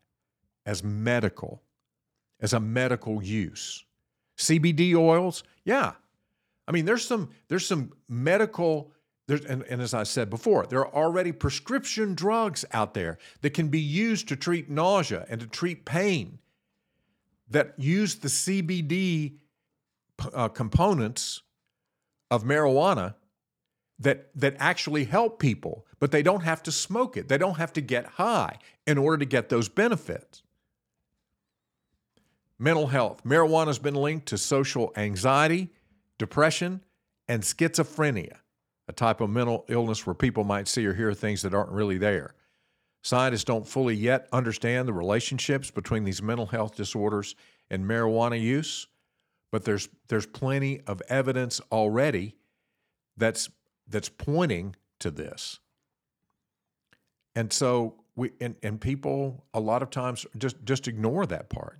as 0.66 0.84
medical, 0.84 1.62
as 2.40 2.52
a 2.52 2.60
medical 2.60 3.24
use? 3.24 3.86
CBD 4.38 4.96
oils, 4.96 5.44
yeah. 5.64 5.94
I 6.68 6.72
mean, 6.72 6.86
there's 6.86 7.06
some 7.06 7.30
there's 7.48 7.66
some 7.66 7.94
medical 8.08 8.92
there's, 9.30 9.46
and, 9.46 9.62
and 9.70 9.80
as 9.80 9.94
I 9.94 10.02
said 10.02 10.32
before, 10.32 10.66
there 10.66 10.80
are 10.80 10.92
already 10.92 11.32
prescription 11.32 12.16
drugs 12.16 12.66
out 12.74 12.96
there 12.96 13.20
that 13.42 13.52
can 13.52 13.68
be 13.68 13.80
used 13.80 14.28
to 14.30 14.36
treat 14.36 14.72
nausea 14.72 15.28
and 15.30 15.40
to 15.40 15.46
treat 15.46 15.86
pain 15.86 16.40
that 17.48 17.76
use 17.78 18.16
the 18.16 18.28
CBD 18.28 19.38
uh, 20.34 20.48
components 20.48 21.44
of 22.32 22.44
marijuana 22.44 23.14
that 24.00 24.32
that 24.34 24.56
actually 24.58 25.04
help 25.04 25.38
people, 25.38 25.86
but 26.00 26.10
they 26.10 26.24
don't 26.24 26.42
have 26.42 26.64
to 26.64 26.72
smoke 26.72 27.16
it. 27.16 27.28
They 27.28 27.38
don't 27.38 27.58
have 27.58 27.74
to 27.74 27.82
get 27.82 28.08
high 28.08 28.58
in 28.88 28.98
order 28.98 29.20
to 29.20 29.26
get 29.26 29.50
those 29.50 29.70
benefits. 29.70 30.42
Mental 32.58 32.88
health. 32.88 33.24
Marijuana 33.24 33.68
has 33.68 33.78
been 33.78 33.94
linked 33.94 34.26
to 34.30 34.40
social 34.40 34.92
anxiety, 34.98 35.70
depression, 36.18 36.82
and 37.28 37.44
schizophrenia, 37.44 38.38
a 38.90 38.94
type 38.94 39.22
of 39.22 39.30
mental 39.30 39.64
illness 39.70 40.06
where 40.06 40.14
people 40.14 40.44
might 40.44 40.68
see 40.68 40.86
or 40.86 40.94
hear 40.94 41.14
things 41.14 41.42
that 41.44 41.54
aren't 41.54 41.72
really 41.72 41.98
there. 41.98 42.34
Scientists 43.02 43.46
don't 43.46 43.66
fully 43.66 43.96
yet 43.96 44.28
understand 44.34 44.88
the 44.88 44.94
relationships 44.94 45.72
between 45.72 46.04
these 46.04 46.22
mental 46.22 46.48
health 46.48 46.76
disorders 46.76 47.36
and 47.70 47.86
marijuana 47.86 48.40
use, 48.40 48.88
but 49.52 49.64
there's 49.64 49.88
there's 50.10 50.26
plenty 50.26 50.82
of 50.88 51.02
evidence 51.08 51.62
already 51.72 52.36
that's 53.16 53.50
that's 53.88 54.10
pointing 54.10 54.76
to 55.00 55.10
this. 55.10 55.60
And 57.36 57.54
so 57.54 58.04
we 58.18 58.32
and, 58.42 58.56
and 58.62 58.82
people 58.82 59.46
a 59.54 59.62
lot 59.62 59.82
of 59.82 59.92
times 59.92 60.26
just 60.38 60.58
just 60.66 60.90
ignore 60.90 61.26
that 61.28 61.50
part 61.50 61.80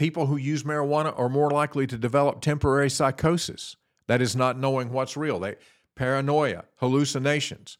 people 0.00 0.24
who 0.24 0.38
use 0.38 0.62
marijuana 0.62 1.12
are 1.18 1.28
more 1.28 1.50
likely 1.50 1.86
to 1.86 1.98
develop 1.98 2.40
temporary 2.40 2.88
psychosis. 2.88 3.76
That 4.06 4.22
is 4.22 4.34
not 4.34 4.58
knowing 4.58 4.92
what's 4.92 5.14
real. 5.14 5.38
They 5.38 5.56
paranoia, 5.96 6.64
hallucinations, 6.76 7.78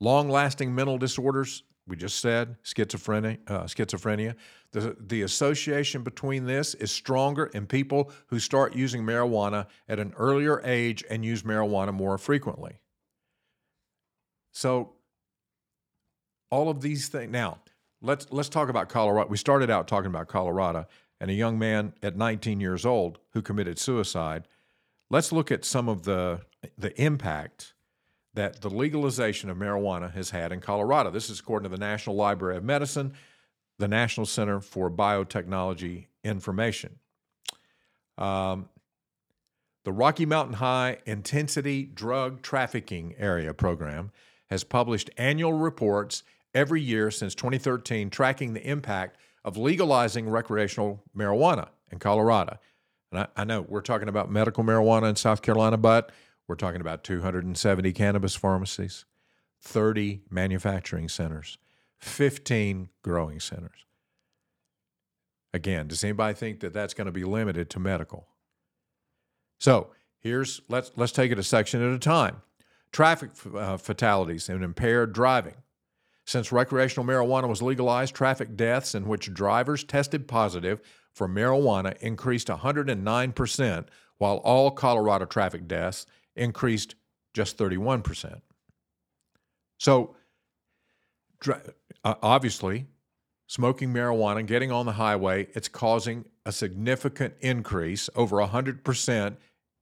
long-lasting 0.00 0.74
mental 0.74 0.98
disorders. 0.98 1.64
We 1.86 1.96
just 1.96 2.20
said 2.20 2.56
schizophrenia. 2.62 3.38
Uh, 3.46 3.62
schizophrenia. 3.64 4.34
The, 4.72 4.96
the 5.00 5.22
association 5.22 6.02
between 6.02 6.44
this 6.44 6.74
is 6.74 6.90
stronger 6.90 7.46
in 7.46 7.66
people 7.66 8.12
who 8.26 8.38
start 8.38 8.76
using 8.76 9.02
marijuana 9.02 9.66
at 9.88 9.98
an 9.98 10.12
earlier 10.18 10.60
age 10.64 11.02
and 11.08 11.24
use 11.24 11.42
marijuana 11.42 11.94
more 11.94 12.18
frequently. 12.18 12.78
So 14.52 14.92
all 16.50 16.68
of 16.68 16.80
these 16.80 17.08
things. 17.08 17.30
Now, 17.30 17.58
let's 18.02 18.26
let's 18.30 18.48
talk 18.48 18.68
about 18.68 18.88
Colorado. 18.88 19.28
We 19.28 19.36
started 19.36 19.70
out 19.70 19.88
talking 19.88 20.08
about 20.08 20.28
Colorado 20.28 20.86
and 21.20 21.30
a 21.30 21.34
young 21.34 21.58
man 21.58 21.94
at 22.02 22.16
19 22.16 22.60
years 22.60 22.86
old 22.86 23.18
who 23.32 23.42
committed 23.42 23.78
suicide. 23.78 24.46
Let's 25.10 25.32
look 25.32 25.50
at 25.50 25.64
some 25.64 25.88
of 25.88 26.04
the 26.04 26.42
the 26.76 27.00
impact 27.00 27.74
that 28.34 28.60
the 28.60 28.70
legalization 28.70 29.50
of 29.50 29.56
marijuana 29.56 30.12
has 30.12 30.30
had 30.30 30.52
in 30.52 30.60
Colorado. 30.60 31.10
This 31.10 31.30
is 31.30 31.40
according 31.40 31.70
to 31.70 31.76
the 31.76 31.80
National 31.80 32.14
Library 32.14 32.56
of 32.56 32.64
Medicine, 32.64 33.14
the 33.78 33.88
National 33.88 34.26
Center 34.26 34.60
for 34.60 34.90
Biotechnology 34.90 36.06
Information. 36.24 36.98
Um, 38.16 38.68
the 39.84 39.92
Rocky 39.92 40.26
Mountain 40.26 40.54
High 40.54 40.98
Intensity 41.06 41.84
Drug 41.84 42.42
Trafficking 42.42 43.14
Area 43.18 43.54
Program 43.54 44.10
has 44.50 44.64
published 44.64 45.10
annual 45.16 45.52
reports 45.52 46.22
every 46.54 46.82
year 46.82 47.10
since 47.10 47.34
2013 47.34 48.10
tracking 48.10 48.52
the 48.52 48.68
impact 48.68 49.16
of 49.44 49.56
legalizing 49.56 50.28
recreational 50.28 51.02
marijuana 51.16 51.68
in 51.90 51.98
Colorado. 51.98 52.58
And 53.10 53.20
I, 53.20 53.28
I, 53.36 53.44
know 53.44 53.62
we're 53.62 53.80
talking 53.80 54.08
about 54.08 54.30
medical 54.30 54.64
marijuana 54.64 55.08
in 55.08 55.16
South 55.16 55.40
Carolina, 55.40 55.76
but 55.76 56.12
we're 56.48 56.56
talking 56.56 56.80
about 56.80 57.04
270 57.04 57.92
cannabis 57.92 58.34
pharmacies, 58.34 59.04
30 59.60 60.22
manufacturing 60.30 61.08
centers, 61.08 61.58
15 61.98 62.88
growing 63.02 63.38
centers. 63.38 63.84
Again, 65.52 65.88
does 65.88 66.02
anybody 66.02 66.34
think 66.34 66.60
that 66.60 66.72
that's 66.72 66.94
going 66.94 67.06
to 67.06 67.12
be 67.12 67.24
limited 67.24 67.70
to 67.70 67.78
medical? 67.78 68.28
So 69.60 69.88
here's 70.20 70.60
let's 70.68 70.92
let's 70.96 71.12
take 71.12 71.32
it 71.32 71.38
a 71.38 71.42
section 71.42 71.82
at 71.82 71.94
a 71.94 71.98
time. 71.98 72.42
Traffic 72.92 73.30
uh, 73.54 73.76
fatalities 73.76 74.48
and 74.48 74.62
impaired 74.62 75.12
driving. 75.12 75.54
Since 76.26 76.52
recreational 76.52 77.06
marijuana 77.06 77.48
was 77.48 77.62
legalized, 77.62 78.14
traffic 78.14 78.54
deaths 78.56 78.94
in 78.94 79.06
which 79.06 79.32
drivers 79.32 79.82
tested 79.82 80.28
positive 80.28 80.80
for 81.14 81.26
marijuana 81.26 81.96
increased 81.98 82.48
109%, 82.48 83.86
while 84.18 84.36
all 84.36 84.70
Colorado 84.70 85.24
traffic 85.24 85.66
deaths 85.66 86.04
increased 86.38 86.94
just 87.34 87.56
31%. 87.58 88.40
So, 89.78 90.16
uh, 91.48 92.14
obviously, 92.22 92.86
smoking 93.46 93.92
marijuana, 93.92 94.40
and 94.40 94.48
getting 94.48 94.70
on 94.70 94.86
the 94.86 94.92
highway, 94.92 95.48
it's 95.54 95.68
causing 95.68 96.24
a 96.44 96.52
significant 96.52 97.34
increase, 97.40 98.10
over 98.14 98.36
100%, 98.36 99.36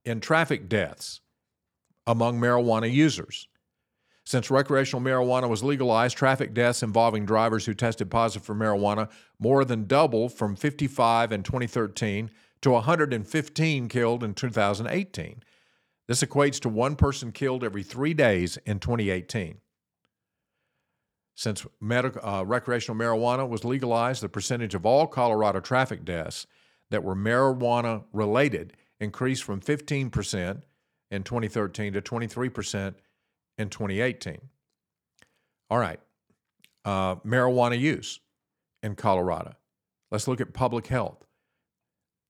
in 0.05 0.19
traffic 0.19 0.69
deaths 0.69 1.21
among 2.05 2.39
marijuana 2.39 2.91
users. 2.91 3.47
Since 4.23 4.51
recreational 4.51 5.01
marijuana 5.01 5.49
was 5.49 5.63
legalized, 5.63 6.17
traffic 6.17 6.53
deaths 6.53 6.83
involving 6.83 7.25
drivers 7.25 7.65
who 7.65 7.73
tested 7.73 8.11
positive 8.11 8.45
for 8.45 8.55
marijuana 8.55 9.09
more 9.39 9.63
than 9.63 9.85
doubled 9.85 10.33
from 10.33 10.55
55 10.55 11.31
in 11.31 11.43
2013 11.43 12.29
to 12.61 12.71
115 12.71 13.87
killed 13.87 14.23
in 14.23 14.33
2018. 14.33 15.43
This 16.07 16.23
equates 16.23 16.59
to 16.61 16.69
one 16.69 16.95
person 16.95 17.31
killed 17.31 17.63
every 17.63 17.83
three 17.83 18.13
days 18.13 18.57
in 18.65 18.79
2018. 18.79 19.57
Since 21.35 21.67
medical, 21.79 22.25
uh, 22.25 22.43
recreational 22.43 22.97
marijuana 22.97 23.47
was 23.47 23.63
legalized, 23.63 24.23
the 24.23 24.29
percentage 24.29 24.73
of 24.73 24.85
all 24.85 25.05
Colorado 25.05 25.59
traffic 25.59 26.03
deaths 26.03 26.47
that 26.89 27.03
were 27.03 27.15
marijuana 27.15 28.05
related 28.11 28.73
increased 28.99 29.43
from 29.43 29.61
15% 29.61 30.63
in 31.11 31.23
2013 31.23 31.93
to 31.93 32.01
23% 32.01 32.95
in 33.57 33.69
2018. 33.69 34.37
All 35.69 35.77
right, 35.77 35.99
uh, 36.85 37.17
marijuana 37.17 37.77
use 37.77 38.19
in 38.81 38.95
Colorado. 38.95 39.55
Let's 40.09 40.27
look 40.27 40.41
at 40.41 40.53
public 40.53 40.87
health. 40.87 41.26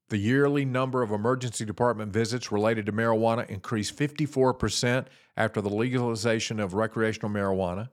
The 0.10 0.17
yearly 0.17 0.63
number 0.63 1.02
of 1.02 1.12
emergency 1.12 1.65
department 1.65 2.13
visits 2.13 2.50
related 2.50 2.86
to 2.86 2.93
marijuana 2.93 3.50
increased 3.50 3.98
54% 3.98 5.08
after 5.36 5.60
the 5.60 5.70
legalization 5.70 6.62
of 6.62 6.74
recreational 6.74 7.30
marijuana. 7.30 7.89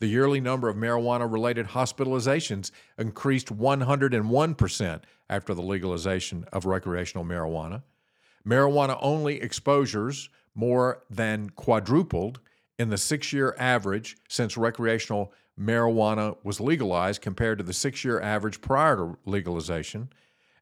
The 0.00 0.06
yearly 0.06 0.40
number 0.40 0.68
of 0.68 0.76
marijuana 0.76 1.30
related 1.30 1.66
hospitalizations 1.68 2.70
increased 2.98 3.54
101% 3.54 5.00
after 5.28 5.52
the 5.54 5.62
legalization 5.62 6.44
of 6.52 6.64
recreational 6.64 7.24
marijuana. 7.24 7.82
Marijuana 8.46 8.98
only 9.02 9.40
exposures 9.40 10.30
more 10.54 11.02
than 11.10 11.50
quadrupled 11.50 12.40
in 12.78 12.88
the 12.88 12.98
six 12.98 13.32
year 13.32 13.54
average 13.58 14.16
since 14.28 14.56
recreational 14.56 15.32
marijuana 15.58 16.36
was 16.44 16.60
legalized 16.60 17.20
compared 17.20 17.58
to 17.58 17.64
the 17.64 17.72
six 17.72 18.04
year 18.04 18.20
average 18.20 18.60
prior 18.62 18.96
to 18.96 19.18
legalization. 19.26 20.08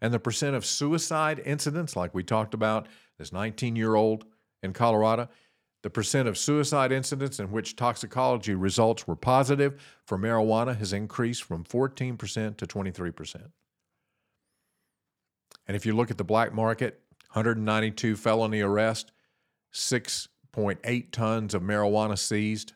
And 0.04 0.12
the 0.12 0.20
percent 0.20 0.54
of 0.54 0.66
suicide 0.66 1.40
incidents, 1.46 1.96
like 1.96 2.14
we 2.14 2.22
talked 2.22 2.52
about, 2.52 2.88
this 3.16 3.32
19 3.32 3.74
year 3.74 3.94
old 3.94 4.26
in 4.62 4.74
Colorado, 4.74 5.30
the 5.82 5.88
percent 5.88 6.28
of 6.28 6.36
suicide 6.36 6.92
incidents 6.92 7.40
in 7.40 7.50
which 7.50 7.74
toxicology 7.74 8.54
results 8.54 9.08
were 9.08 9.16
positive 9.16 9.82
for 10.04 10.18
marijuana 10.18 10.76
has 10.76 10.92
increased 10.92 11.42
from 11.42 11.64
14% 11.64 12.58
to 12.58 12.66
23%. 12.66 13.50
And 15.66 15.74
if 15.74 15.86
you 15.86 15.96
look 15.96 16.10
at 16.10 16.18
the 16.18 16.22
black 16.22 16.52
market, 16.52 17.00
192 17.32 18.16
felony 18.16 18.60
arrests, 18.60 19.10
6.8 19.72 21.12
tons 21.12 21.54
of 21.54 21.62
marijuana 21.62 22.18
seized. 22.18 22.74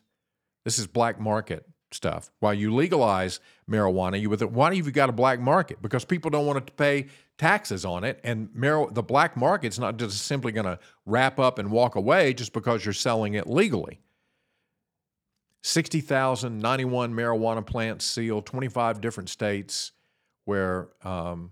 This 0.65 0.79
is 0.79 0.87
black 0.87 1.19
market 1.19 1.63
stuff. 1.91 2.31
While 2.39 2.53
you 2.53 2.73
legalize 2.73 3.39
marijuana, 3.69 4.19
you 4.19 4.29
with 4.29 4.41
it, 4.41 4.51
why 4.51 4.73
have 4.75 4.85
you 4.85 4.91
got 4.91 5.09
a 5.09 5.13
black 5.13 5.39
market? 5.39 5.81
Because 5.81 6.05
people 6.05 6.29
don't 6.29 6.45
want 6.45 6.65
to 6.65 6.73
pay 6.73 7.07
taxes 7.37 7.85
on 7.85 8.03
it, 8.03 8.19
and 8.23 8.49
mar- 8.53 8.91
the 8.91 9.03
black 9.03 9.37
market's 9.37 9.79
not 9.79 9.97
just 9.97 10.21
simply 10.25 10.51
going 10.51 10.65
to 10.65 10.79
wrap 11.05 11.39
up 11.39 11.57
and 11.57 11.71
walk 11.71 11.95
away 11.95 12.33
just 12.33 12.53
because 12.53 12.85
you're 12.85 12.93
selling 12.93 13.33
it 13.33 13.47
legally. 13.47 13.99
60,091 15.61 17.13
marijuana 17.13 17.65
plants 17.65 18.05
sealed, 18.05 18.45
25 18.45 19.01
different 19.01 19.29
states 19.29 19.91
where 20.45 20.89
um, 21.03 21.51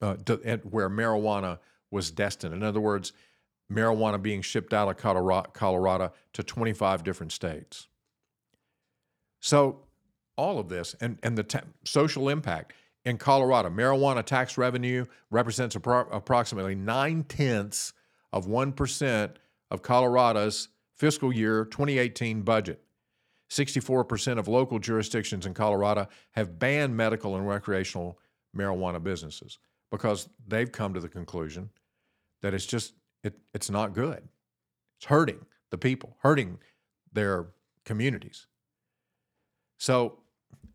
uh, 0.00 0.14
where 0.62 0.88
marijuana 0.88 1.58
was 1.90 2.10
destined. 2.10 2.54
In 2.54 2.62
other 2.62 2.80
words, 2.80 3.12
marijuana 3.70 4.20
being 4.22 4.42
shipped 4.42 4.72
out 4.72 4.88
of 4.88 5.52
Colorado 5.52 6.12
to 6.32 6.42
25 6.42 7.02
different 7.02 7.32
states. 7.32 7.87
So, 9.40 9.80
all 10.36 10.58
of 10.58 10.68
this 10.68 10.94
and, 11.00 11.18
and 11.22 11.36
the 11.36 11.42
t- 11.42 11.58
social 11.84 12.28
impact 12.28 12.72
in 13.04 13.18
Colorado, 13.18 13.70
marijuana 13.70 14.24
tax 14.24 14.56
revenue 14.56 15.04
represents 15.30 15.74
appro- 15.74 16.08
approximately 16.12 16.74
nine 16.74 17.24
tenths 17.24 17.92
of 18.32 18.46
1% 18.46 19.30
of 19.70 19.82
Colorado's 19.82 20.68
fiscal 20.94 21.32
year 21.32 21.64
2018 21.64 22.42
budget. 22.42 22.82
64% 23.50 24.38
of 24.38 24.46
local 24.46 24.78
jurisdictions 24.78 25.46
in 25.46 25.54
Colorado 25.54 26.06
have 26.32 26.58
banned 26.58 26.96
medical 26.96 27.36
and 27.36 27.48
recreational 27.48 28.18
marijuana 28.54 29.02
businesses 29.02 29.58
because 29.90 30.28
they've 30.46 30.70
come 30.70 30.92
to 30.92 31.00
the 31.00 31.08
conclusion 31.08 31.70
that 32.42 32.52
it's 32.52 32.66
just 32.66 32.92
it, 33.24 33.38
it's 33.54 33.70
not 33.70 33.94
good. 33.94 34.28
It's 34.98 35.06
hurting 35.06 35.46
the 35.70 35.78
people, 35.78 36.16
hurting 36.20 36.58
their 37.12 37.46
communities. 37.84 38.47
So 39.78 40.18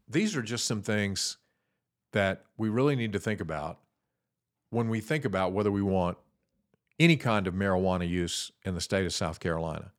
these 0.08 0.36
are 0.36 0.42
just 0.42 0.66
some 0.66 0.82
things 0.82 1.38
that 2.14 2.44
we 2.58 2.70
really 2.70 2.96
need 2.96 3.14
to 3.14 3.20
think 3.20 3.42
about 3.42 3.80
when 4.70 4.90
we 4.90 5.02
think 5.02 5.26
about 5.26 5.52
whether 5.52 5.72
we 5.72 5.82
want 5.82 6.18
any 7.00 7.18
kind 7.18 7.48
of 7.48 7.54
marijuana 7.54 8.08
use 8.08 8.52
in 8.64 8.76
the 8.76 8.82
state 8.82 9.06
of 9.06 9.14
South 9.14 9.40
Carolina. 9.40 9.92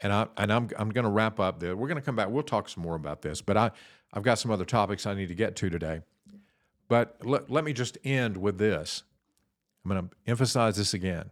And 0.00 0.12
I 0.12 0.26
and 0.36 0.52
I'm 0.52 0.68
I'm 0.78 0.90
going 0.90 1.04
to 1.04 1.10
wrap 1.10 1.40
up 1.40 1.58
there. 1.58 1.76
We're 1.76 1.88
going 1.88 1.96
to 1.96 2.02
come 2.02 2.16
back. 2.16 2.28
We'll 2.28 2.42
talk 2.42 2.68
some 2.68 2.82
more 2.82 2.94
about 2.94 3.22
this, 3.22 3.40
but 3.40 3.56
I 3.56 3.70
I've 4.12 4.22
got 4.22 4.38
some 4.38 4.50
other 4.50 4.64
topics 4.64 5.06
I 5.06 5.14
need 5.14 5.28
to 5.28 5.34
get 5.34 5.56
to 5.56 5.70
today. 5.70 6.00
But 6.88 7.16
let, 7.22 7.50
let 7.50 7.64
me 7.64 7.72
just 7.72 7.98
end 8.04 8.36
with 8.36 8.58
this. 8.58 9.02
I'm 9.84 9.90
going 9.90 10.08
to 10.08 10.16
emphasize 10.26 10.76
this 10.76 10.94
again. 10.94 11.30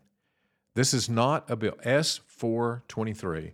This 0.74 0.92
is 0.92 1.08
not 1.08 1.50
a 1.50 1.56
bill. 1.56 1.76
S423 1.84 3.52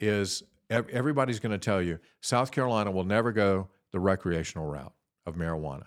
is 0.00 0.42
everybody's 0.72 1.40
going 1.40 1.52
to 1.52 1.58
tell 1.58 1.82
you 1.82 1.98
South 2.20 2.50
Carolina 2.50 2.90
will 2.90 3.04
never 3.04 3.32
go 3.32 3.68
the 3.92 4.00
recreational 4.00 4.66
route 4.66 4.94
of 5.26 5.36
marijuana. 5.36 5.86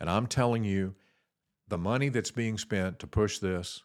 And 0.00 0.10
I'm 0.10 0.26
telling 0.26 0.64
you, 0.64 0.94
the 1.68 1.78
money 1.78 2.08
that's 2.08 2.30
being 2.30 2.58
spent 2.58 2.98
to 2.98 3.06
push 3.06 3.38
this, 3.38 3.82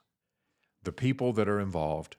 the 0.84 0.92
people 0.92 1.34
that 1.34 1.48
are 1.48 1.60
involved 1.60 2.18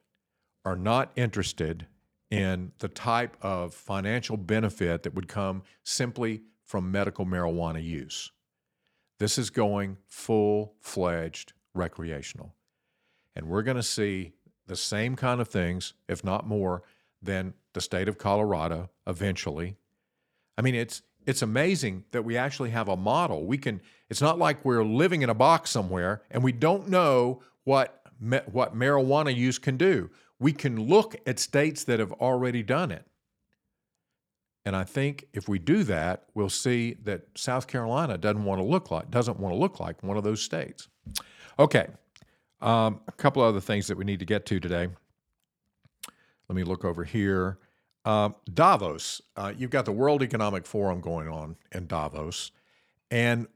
are 0.65 0.77
not 0.77 1.13
interested 1.17 1.87
in 2.31 2.73
the 2.79 2.89
type 2.89 3.37
of 3.43 3.75
financial 3.75 4.37
benefit 4.37 5.03
that 5.03 5.15
would 5.15 5.29
come 5.29 5.63
simply 5.83 6.43
from 6.65 6.91
medical 6.91 7.27
marijuana 7.27 7.83
use. 7.83 8.31
This 9.19 9.37
is 9.37 9.51
going 9.51 9.97
full 10.07 10.75
fledged 10.81 11.53
recreational. 11.75 12.55
And 13.35 13.47
we're 13.47 13.63
going 13.63 13.77
to 13.77 13.83
see 13.83 14.33
the 14.67 14.77
same 14.77 15.17
kind 15.17 15.41
of 15.41 15.49
things, 15.49 15.95
if 16.09 16.25
not 16.25 16.47
more, 16.47 16.83
than 17.21 17.55
the 17.73 17.81
state 17.81 18.09
of 18.09 18.19
Colorado 18.19 18.91
eventually. 19.07 19.77
I 20.59 20.63
mean, 20.63 20.75
it's 20.75 21.03
it's 21.27 21.43
amazing 21.43 22.05
that 22.13 22.25
we 22.25 22.37
actually 22.37 22.71
have 22.71 22.89
a 22.89 22.97
model. 22.97 23.45
We 23.47 23.59
can. 23.59 23.81
It's 24.09 24.21
not 24.21 24.39
like 24.39 24.65
we're 24.65 24.85
living 24.85 25.23
in 25.23 25.31
a 25.31 25.35
box 25.35 25.71
somewhere 25.71 26.23
and 26.31 26.43
we 26.43 26.53
don't 26.53 26.89
know 26.89 27.43
what 27.65 28.03
what 28.21 28.77
marijuana 28.77 29.35
use 29.35 29.59
can 29.59 29.77
do. 29.77 30.11
We 30.39 30.53
can 30.53 30.89
look 30.89 31.17
at 31.27 31.39
states 31.39 31.85
that 31.85 32.01
have 32.01 32.13
already 32.13 32.63
done 32.63 32.91
it. 32.91 33.07
And 34.65 34.77
I 34.77 34.85
think 34.85 35.27
if 35.33 35.49
we 35.49 35.59
do 35.59 35.85
that, 35.85 36.25
we'll 36.35 36.51
see 36.51 36.95
that 37.05 37.23
South 37.35 37.67
Carolina 37.67 38.19
doesn't 38.19 38.45
want 38.45 38.61
to 38.61 38.65
look 38.65 38.91
like 38.91 39.11
doesn't 39.11 39.39
want 39.39 39.55
to 39.55 39.59
look 39.59 39.81
like 39.81 40.03
one 40.03 40.17
of 40.17 40.25
those 40.25 40.43
states. 40.43 40.89
Okay, 41.59 41.89
um, 42.61 43.01
a 43.09 43.13
couple 43.13 43.43
other 43.43 43.61
things 43.61 43.87
that 43.87 43.97
we 43.97 44.05
need 44.05 44.19
to 44.19 44.27
get 44.27 44.47
to 44.47 44.61
today. 44.61 44.89
Let 46.51 46.57
me 46.57 46.65
look 46.65 46.85
over 46.85 47.05
here. 47.05 47.59
Um, 48.05 48.35
Davos, 48.53 49.23
uh, 49.37 49.53
you've 49.57 49.71
got 49.71 49.85
the 49.85 49.93
World 49.93 50.21
Economic 50.21 50.67
Forum 50.67 51.01
going 51.01 51.29
on 51.29 51.55
in 51.71 51.87
Davos, 51.87 52.51
and 53.09 53.47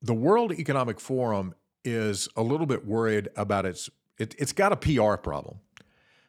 the 0.00 0.14
World 0.14 0.52
Economic 0.52 1.00
Forum 1.00 1.52
is 1.84 2.28
a 2.36 2.42
little 2.42 2.66
bit 2.66 2.86
worried 2.86 3.28
about 3.34 3.66
its. 3.66 3.90
It, 4.18 4.36
it's 4.38 4.52
got 4.52 4.70
a 4.70 4.76
PR 4.76 5.16
problem 5.16 5.58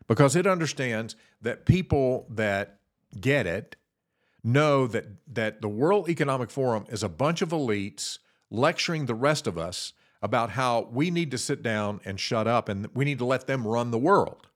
because 0.07 0.36
it 0.36 0.47
understands 0.47 1.16
that 1.43 1.68
people 1.68 2.26
that 2.32 2.80
get 3.22 3.45
it 3.45 3.76
know 4.43 4.88
that 4.88 5.05
that 5.32 5.62
the 5.62 5.70
World 5.70 6.10
Economic 6.10 6.49
Forum 6.49 6.88
is 6.89 7.03
a 7.03 7.10
bunch 7.10 7.43
of 7.43 7.49
elites 7.49 8.18
lecturing 8.49 9.05
the 9.05 9.14
rest 9.14 9.45
of 9.45 9.60
us 9.60 9.93
about 10.24 10.49
how 10.49 10.89
we 10.91 11.12
need 11.12 11.30
to 11.30 11.38
sit 11.38 11.62
down 11.62 12.01
and 12.03 12.20
shut 12.20 12.47
up 12.47 12.68
and 12.68 12.88
we 12.95 13.05
need 13.05 13.20
to 13.20 13.26
let 13.26 13.45
them 13.45 13.68
run 13.68 13.91
the 13.91 13.99
world. 13.99 14.49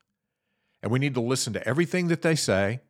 And 0.84 0.92
we 0.92 1.00
need 1.00 1.16
to 1.16 1.22
listen 1.22 1.54
to 1.54 1.68
everything 1.68 2.10
that 2.10 2.22
they 2.22 2.36
say 2.36 2.82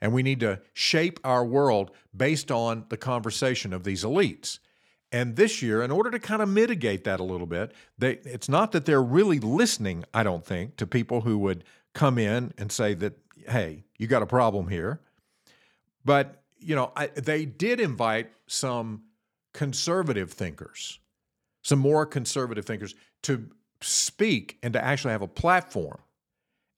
and 0.00 0.12
we 0.12 0.22
need 0.22 0.40
to 0.40 0.60
shape 0.72 1.20
our 1.24 1.44
world 1.44 1.90
based 2.14 2.50
on 2.50 2.84
the 2.88 2.96
conversation 2.96 3.72
of 3.72 3.84
these 3.84 4.02
elites. 4.02 4.58
And 5.12 5.36
this 5.36 5.62
year, 5.62 5.82
in 5.82 5.90
order 5.90 6.10
to 6.10 6.18
kind 6.18 6.42
of 6.42 6.48
mitigate 6.48 7.04
that 7.04 7.20
a 7.20 7.22
little 7.22 7.46
bit, 7.46 7.72
they, 7.96 8.18
it's 8.24 8.48
not 8.48 8.72
that 8.72 8.84
they're 8.84 9.02
really 9.02 9.38
listening, 9.40 10.04
I 10.12 10.22
don't 10.22 10.44
think, 10.44 10.76
to 10.76 10.86
people 10.86 11.20
who 11.20 11.38
would 11.38 11.64
come 11.92 12.18
in 12.18 12.52
and 12.58 12.72
say 12.72 12.94
that, 12.94 13.16
hey, 13.48 13.84
you 13.96 14.06
got 14.06 14.22
a 14.22 14.26
problem 14.26 14.68
here. 14.68 15.00
But, 16.04 16.42
you 16.58 16.74
know, 16.74 16.92
I, 16.96 17.06
they 17.06 17.44
did 17.44 17.78
invite 17.78 18.30
some 18.46 19.04
conservative 19.52 20.32
thinkers, 20.32 20.98
some 21.62 21.78
more 21.78 22.04
conservative 22.04 22.66
thinkers 22.66 22.94
to 23.22 23.48
speak 23.80 24.58
and 24.62 24.74
to 24.74 24.84
actually 24.84 25.12
have 25.12 25.22
a 25.22 25.28
platform 25.28 26.00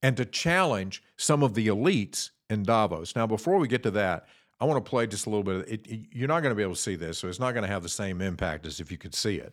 and 0.07 0.16
to 0.16 0.24
challenge 0.24 1.02
some 1.16 1.42
of 1.42 1.54
the 1.54 1.66
elites 1.66 2.30
in 2.48 2.62
Davos. 2.62 3.16
Now, 3.16 3.26
before 3.26 3.59
we 3.59 3.66
get 3.66 3.82
to 3.82 3.90
that, 3.90 4.28
I 4.61 4.64
want 4.64 4.82
to 4.82 4.88
play 4.88 5.09
just 5.09 5.26
a 5.26 5.30
little 5.30 5.42
bit. 5.42 5.68
It, 5.68 5.84
it, 5.84 6.07
you're 6.12 6.28
not 6.28 6.44
going 6.44 6.52
to 6.52 6.54
be 6.54 6.62
able 6.62 6.76
to 6.76 6.80
see 6.80 6.94
this, 6.94 7.18
so 7.18 7.26
it's 7.26 7.40
not 7.40 7.54
going 7.54 7.64
to 7.64 7.68
have 7.68 7.82
the 7.82 7.88
same 7.88 8.20
impact 8.20 8.66
as 8.66 8.78
if 8.78 8.92
you 8.92 8.98
could 8.98 9.16
see 9.16 9.34
it. 9.34 9.52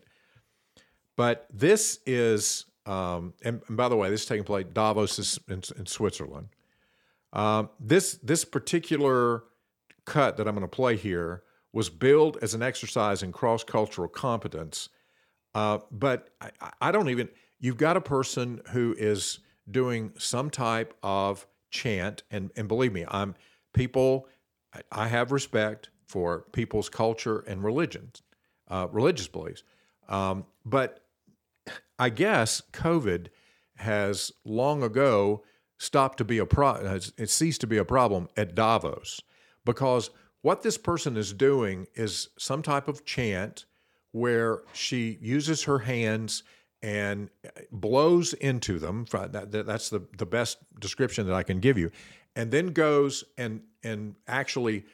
But 1.15 1.47
this 1.51 2.01
is, 2.05 2.65
um, 2.85 3.33
and, 3.43 3.63
and, 3.67 3.75
by 3.75 3.89
the 3.89 3.95
way, 3.95 4.11
this 4.11 4.21
is 4.21 4.27
taking 4.27 4.43
place 4.43 4.67
Davos 4.71 5.17
is 5.17 5.39
in, 5.47 5.63
in 5.75 5.87
Switzerland. 5.87 6.49
Um, 7.33 7.71
this 7.79 8.19
this 8.21 8.45
particular 8.45 9.45
cut 10.05 10.37
that 10.37 10.47
I'm 10.47 10.53
going 10.53 10.61
to 10.61 10.67
play 10.67 10.97
here 10.97 11.41
was 11.71 11.89
billed 11.89 12.37
as 12.43 12.53
an 12.53 12.61
exercise 12.61 13.23
in 13.23 13.31
cross 13.31 13.63
cultural 13.63 14.07
competence. 14.07 14.89
Uh, 15.55 15.79
but 15.89 16.29
I, 16.39 16.51
I, 16.79 16.91
don't 16.91 17.09
even, 17.09 17.27
you've 17.59 17.77
got 17.77 17.97
a 17.97 18.01
person 18.01 18.61
who 18.69 18.93
is 18.99 19.39
doing 19.69 20.13
some 20.17 20.49
type 20.49 20.93
of 21.01 21.47
chant, 21.69 22.23
and, 22.31 22.51
and 22.55 22.67
believe 22.67 22.93
me, 22.93 23.05
I'm 23.07 23.35
people, 23.73 24.27
I 24.91 25.07
have 25.07 25.31
respect 25.31 25.89
for 26.07 26.45
people's 26.51 26.89
culture 26.89 27.39
and 27.39 27.63
religions, 27.63 28.21
uh, 28.67 28.87
religious 28.91 29.27
beliefs. 29.27 29.63
Um, 30.07 30.45
but 30.65 31.01
I 31.97 32.09
guess 32.09 32.61
COVID 32.71 33.27
has 33.77 34.31
long 34.45 34.83
ago 34.83 35.43
stopped 35.77 36.17
to 36.19 36.23
be 36.23 36.37
a 36.37 36.45
pro, 36.45 36.99
it 37.17 37.29
ceased 37.29 37.61
to 37.61 37.67
be 37.67 37.77
a 37.77 37.85
problem 37.85 38.29
at 38.37 38.55
Davos 38.55 39.21
because 39.65 40.09
what 40.41 40.61
this 40.61 40.77
person 40.77 41.17
is 41.17 41.33
doing 41.33 41.87
is 41.95 42.29
some 42.37 42.61
type 42.61 42.87
of 42.87 43.05
chant 43.05 43.65
where 44.11 44.61
she 44.73 45.17
uses 45.21 45.63
her 45.63 45.79
hands 45.79 46.43
and 46.83 47.29
uh, 47.45 47.61
blows 47.71 48.33
into 48.33 48.77
them. 48.77 49.05
That's 49.11 49.89
the, 49.89 50.03
the 50.17 50.25
best 50.25 50.57
description 50.79 51.25
that 51.27 51.33
I 51.33 51.41
can 51.41 51.59
give 51.59 51.77
you. 51.77 51.89
And 52.35 52.51
then 52.51 52.67
goes 52.67 53.23
and, 53.37 53.61
and 53.83 54.15
actually 54.27 54.85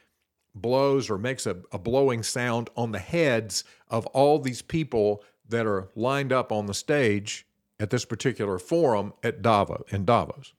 blows 0.54 1.10
or 1.10 1.18
makes 1.18 1.46
a, 1.48 1.58
a 1.72 1.80
blowing 1.80 2.22
sound 2.22 2.70
on 2.78 2.92
the 2.92 3.00
heads 3.00 3.64
of 3.90 4.06
all 4.08 4.40
these 4.40 4.62
people 4.62 5.24
that 5.50 5.66
are 5.66 5.90
lined 5.96 6.32
up 6.32 6.52
on 6.52 6.68
the 6.68 6.74
stage 6.74 7.48
at 7.80 7.90
this 7.90 8.06
particular 8.06 8.60
forum 8.60 9.14
at 9.24 9.42
Davos 9.42 9.82
in 9.90 10.06
Davos. 10.06 10.54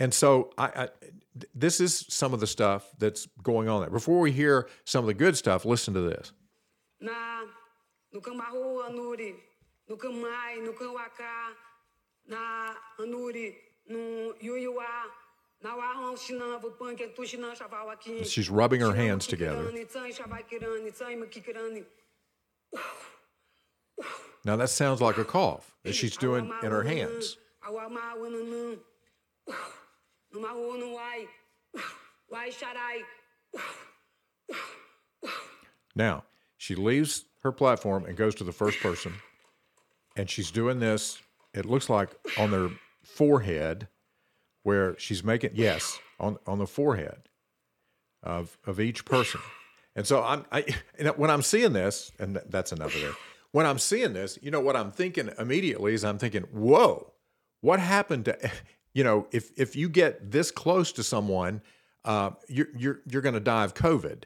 And 0.00 0.12
so 0.12 0.50
I, 0.58 0.66
I, 0.66 0.88
this 1.54 1.80
is 1.80 2.06
some 2.08 2.34
of 2.34 2.40
the 2.40 2.46
stuff 2.46 2.90
that's 2.98 3.28
going 3.42 3.68
on 3.68 3.82
there. 3.82 3.90
Before 3.90 4.18
we 4.18 4.32
hear 4.32 4.68
some 4.84 5.04
of 5.04 5.06
the 5.06 5.14
good 5.14 5.36
stuff, 5.36 5.64
listen 5.64 5.94
to 5.94 6.00
this. 6.00 6.32
Na 7.00 7.42
no 8.12 8.20
no 9.88 9.96
no 9.96 10.72
na 12.26 12.74
anuri 12.98 13.54
no 13.88 14.34
She's 18.24 18.50
rubbing 18.50 18.80
her 18.80 18.92
hands 18.94 19.26
together. 19.26 19.70
Now 24.44 24.56
that 24.56 24.68
sounds 24.68 25.00
like 25.00 25.16
a 25.16 25.24
cough 25.24 25.74
that 25.84 25.94
she's 25.94 26.16
doing 26.16 26.52
in 26.62 26.70
her 26.70 26.82
hands. 26.82 27.38
Now, 35.96 36.24
she 36.58 36.74
leaves 36.74 37.24
her 37.42 37.52
platform 37.52 38.04
and 38.04 38.16
goes 38.16 38.34
to 38.36 38.44
the 38.44 38.52
first 38.52 38.80
person, 38.80 39.12
and 40.16 40.28
she's 40.28 40.50
doing 40.50 40.80
this. 40.80 41.20
It 41.52 41.64
looks 41.64 41.88
like 41.88 42.10
on 42.38 42.50
their 42.50 42.70
forehead, 43.02 43.88
where 44.62 44.98
she's 44.98 45.22
making 45.22 45.52
yes 45.54 45.98
on 46.18 46.38
on 46.46 46.58
the 46.58 46.66
forehead 46.66 47.28
of 48.22 48.58
of 48.66 48.80
each 48.80 49.04
person. 49.04 49.40
And 49.96 50.06
so 50.06 50.22
I'm 50.22 50.44
I 50.50 50.64
when 51.16 51.30
I'm 51.30 51.42
seeing 51.42 51.72
this, 51.72 52.12
and 52.18 52.40
that's 52.48 52.72
another 52.72 52.98
there. 52.98 53.14
When 53.52 53.66
I'm 53.66 53.78
seeing 53.78 54.12
this, 54.12 54.38
you 54.42 54.50
know 54.50 54.60
what 54.60 54.74
I'm 54.74 54.90
thinking 54.90 55.30
immediately 55.38 55.94
is 55.94 56.04
I'm 56.04 56.18
thinking, 56.18 56.42
whoa, 56.52 57.12
what 57.60 57.78
happened 57.78 58.24
to 58.24 58.50
you 58.94 59.04
know 59.04 59.28
if 59.30 59.50
if 59.56 59.76
you 59.76 59.88
get 59.88 60.30
this 60.32 60.50
close 60.50 60.90
to 60.92 61.04
someone 61.04 61.62
uh, 62.04 62.30
you're 62.48 62.68
you're 62.76 63.00
you're 63.06 63.22
going 63.22 63.34
to 63.34 63.40
die 63.40 63.64
of 63.64 63.74
COVID, 63.74 64.24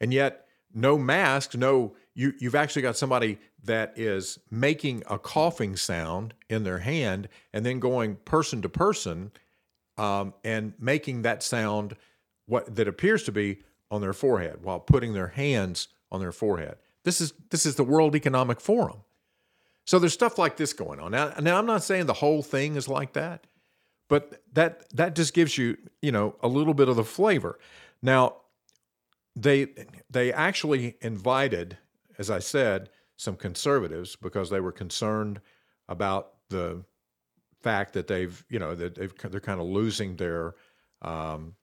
and 0.00 0.12
yet 0.12 0.46
no 0.72 0.96
mask, 0.96 1.56
no 1.56 1.96
you 2.16 2.32
you've 2.38 2.56
actually 2.56 2.82
got 2.82 2.96
somebody 2.96 3.38
that 3.62 3.92
is 3.96 4.40
making 4.50 5.04
a 5.08 5.18
coughing 5.18 5.76
sound 5.76 6.34
in 6.48 6.64
their 6.64 6.78
hand 6.78 7.28
and 7.52 7.64
then 7.64 7.78
going 7.78 8.16
person 8.24 8.62
to 8.62 8.68
person 8.68 9.30
um, 9.96 10.34
and 10.42 10.74
making 10.80 11.22
that 11.22 11.42
sound 11.42 11.94
what 12.46 12.74
that 12.74 12.88
appears 12.88 13.22
to 13.24 13.32
be 13.32 13.60
on 13.90 14.00
their 14.00 14.12
forehead 14.12 14.58
while 14.62 14.80
putting 14.80 15.12
their 15.12 15.28
hands 15.28 15.88
on 16.10 16.20
their 16.20 16.32
forehead. 16.32 16.76
This 17.04 17.20
is 17.20 17.32
this 17.50 17.64
is 17.64 17.76
the 17.76 17.84
World 17.84 18.16
Economic 18.16 18.60
Forum. 18.60 19.02
So 19.84 20.00
there's 20.00 20.14
stuff 20.14 20.36
like 20.36 20.56
this 20.56 20.72
going 20.72 20.98
on. 20.98 21.12
Now, 21.12 21.32
now 21.40 21.58
I'm 21.58 21.66
not 21.66 21.84
saying 21.84 22.06
the 22.06 22.14
whole 22.14 22.42
thing 22.42 22.74
is 22.74 22.88
like 22.88 23.12
that, 23.12 23.46
but 24.08 24.42
that 24.54 24.88
that 24.96 25.14
just 25.14 25.34
gives 25.34 25.56
you 25.56 25.76
you 26.02 26.10
know 26.10 26.34
a 26.40 26.48
little 26.48 26.74
bit 26.74 26.88
of 26.88 26.96
the 26.96 27.04
flavor 27.04 27.58
now 28.02 28.36
they 29.34 29.68
they 30.10 30.32
actually 30.32 30.96
invited 31.00 31.76
as 32.18 32.30
i 32.30 32.38
said 32.38 32.90
some 33.16 33.36
conservatives 33.36 34.16
because 34.16 34.50
they 34.50 34.60
were 34.60 34.72
concerned 34.72 35.40
about 35.88 36.34
the 36.50 36.82
fact 37.62 37.94
that 37.94 38.06
they've 38.06 38.44
you 38.48 38.58
know 38.58 38.74
that 38.74 38.94
they've, 38.94 39.14
they're 39.30 39.40
kind 39.40 39.60
of 39.60 39.66
losing 39.66 40.16
their 40.16 40.54
um, 41.02 41.54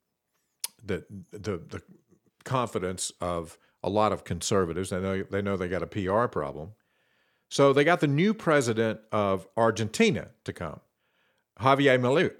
the, 0.84 1.06
the 1.32 1.58
the 1.58 1.82
confidence 2.43 3.12
of 3.22 3.58
a 3.84 3.89
lot 3.89 4.12
of 4.12 4.24
conservatives 4.24 4.89
they 4.89 4.99
know 4.99 5.24
they 5.24 5.41
know 5.41 5.56
they 5.56 5.70
got 5.70 5.84
a 5.84 5.88
PR 5.88 6.26
problem 6.26 6.72
so 7.49 7.72
they 7.72 7.84
got 7.84 7.99
the 7.99 8.08
new 8.08 8.34
president 8.34 8.99
of 9.12 9.47
Argentina 9.56 10.30
to 10.43 10.54
come 10.54 10.80
Javier 11.60 11.99
Milei, 11.99 12.32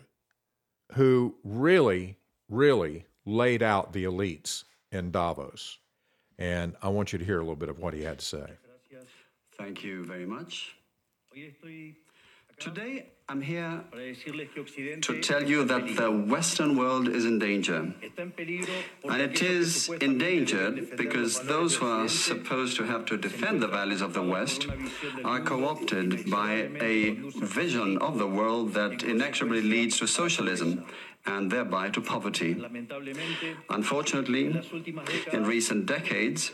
who 0.93 1.36
really, 1.43 2.18
really 2.49 3.05
laid 3.26 3.61
out 3.61 3.93
the 3.93 4.03
elites 4.03 4.64
in 4.91 5.11
Davos. 5.11 5.78
And 6.38 6.76
I 6.82 6.90
want 6.90 7.14
you 7.14 7.20
to 7.20 7.26
hear 7.26 7.38
a 7.38 7.42
little 7.42 7.56
bit 7.56 7.70
of 7.70 7.80
what 7.80 7.94
he 7.94 8.02
had 8.02 8.20
to 8.20 8.26
say. 8.26 8.46
Thank 9.58 9.84
you 9.84 10.04
very 10.06 10.26
much. 10.26 10.76
Today, 12.60 13.08
I'm 13.28 13.42
here 13.42 13.84
to 15.02 15.22
tell 15.22 15.44
you 15.44 15.64
that 15.66 15.96
the 15.96 16.12
Western 16.12 16.78
world 16.78 17.08
is 17.08 17.26
in 17.26 17.40
danger. 17.40 17.94
And 19.10 19.22
it 19.22 19.42
is 19.42 19.90
endangered 19.90 20.98
because 20.98 21.42
those 21.42 21.76
who 21.76 21.88
are 21.88 22.08
supposed 22.08 22.78
to 22.78 22.84
have 22.84 23.06
to 23.08 23.18
defend 23.18 23.62
the 23.62 23.68
values 23.68 24.02
of 24.02 24.14
the 24.14 24.22
West 24.22 24.68
are 25.24 25.40
co 25.42 25.66
opted 25.66 26.30
by 26.30 26.70
a 26.80 27.12
vision 27.60 27.98
of 28.00 28.18
the 28.18 28.28
world 28.28 28.74
that 28.74 29.04
inexorably 29.04 29.62
leads 29.62 29.98
to 30.00 30.08
socialism 30.08 30.86
and 31.26 31.51
thereby 31.51 31.89
to 31.89 32.01
poverty. 32.01 32.55
Unfortunately, 33.69 34.61
in 35.32 35.45
recent 35.45 35.86
decades, 35.86 36.51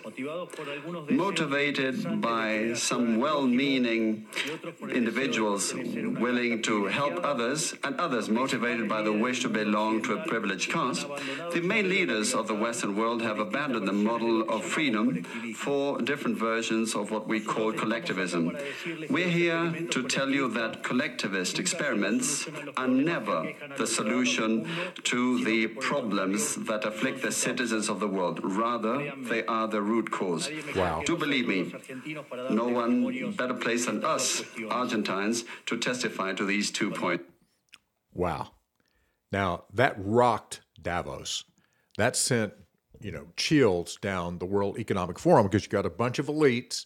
motivated 1.09 2.21
by 2.21 2.73
some 2.75 3.17
well 3.19 3.47
meaning 3.47 4.27
individuals 4.89 5.73
willing 5.73 6.61
to 6.61 6.85
help 6.85 7.23
others, 7.23 7.73
and 7.83 7.99
others 7.99 8.29
motivated 8.29 8.87
by 8.87 9.01
the 9.01 9.11
wish 9.11 9.41
to 9.41 9.49
belong 9.49 10.03
to 10.03 10.13
a 10.13 10.27
privileged 10.27 10.71
caste, 10.71 11.07
the 11.53 11.61
main 11.61 11.89
leaders 11.89 12.33
of 12.33 12.47
the 12.47 12.55
Western 12.55 12.95
world 12.95 13.21
have 13.21 13.39
abandoned 13.39 13.87
the 13.87 13.93
model 13.93 14.47
of 14.49 14.63
freedom 14.63 15.23
for 15.55 15.99
different 16.01 16.37
versions 16.37 16.93
of 16.95 17.09
what 17.09 17.27
we 17.27 17.39
call 17.39 17.73
collectivism. 17.73 18.55
We're 19.09 19.29
here 19.29 19.87
to 19.89 20.03
tell 20.07 20.29
you 20.29 20.47
that 20.49 20.83
collectivist 20.83 21.57
experiments 21.57 22.47
are 22.77 22.87
never 22.87 23.53
the 23.77 23.87
solution 23.87 24.58
to 25.03 25.43
the 25.43 25.67
problems 25.67 26.55
that 26.55 26.85
afflict 26.85 27.21
the 27.21 27.31
citizens 27.31 27.89
of 27.89 27.99
the 27.99 28.07
world. 28.07 28.39
Rather, 28.43 29.11
they 29.17 29.45
are 29.45 29.67
the 29.67 29.81
root 29.81 30.11
cause. 30.11 30.49
Wow. 30.75 31.03
Do 31.05 31.17
believe 31.17 31.47
me, 31.47 31.73
no 32.49 32.67
one 32.67 33.31
better 33.31 33.53
placed 33.53 33.87
than 33.87 34.03
us, 34.03 34.43
Argentines, 34.69 35.43
to 35.67 35.77
testify 35.77 36.33
to 36.33 36.45
these 36.45 36.71
two 36.71 36.91
points. 36.91 37.23
Wow. 38.13 38.51
Now, 39.31 39.65
that 39.73 39.95
rocked 39.97 40.61
Davos. 40.81 41.43
That 41.97 42.15
sent, 42.15 42.53
you 43.01 43.11
know, 43.11 43.27
chills 43.35 43.97
down 44.01 44.39
the 44.39 44.45
World 44.45 44.79
Economic 44.79 45.19
Forum 45.19 45.45
because 45.45 45.63
you 45.63 45.69
got 45.69 45.85
a 45.85 45.89
bunch 45.89 46.19
of 46.19 46.27
elites 46.27 46.85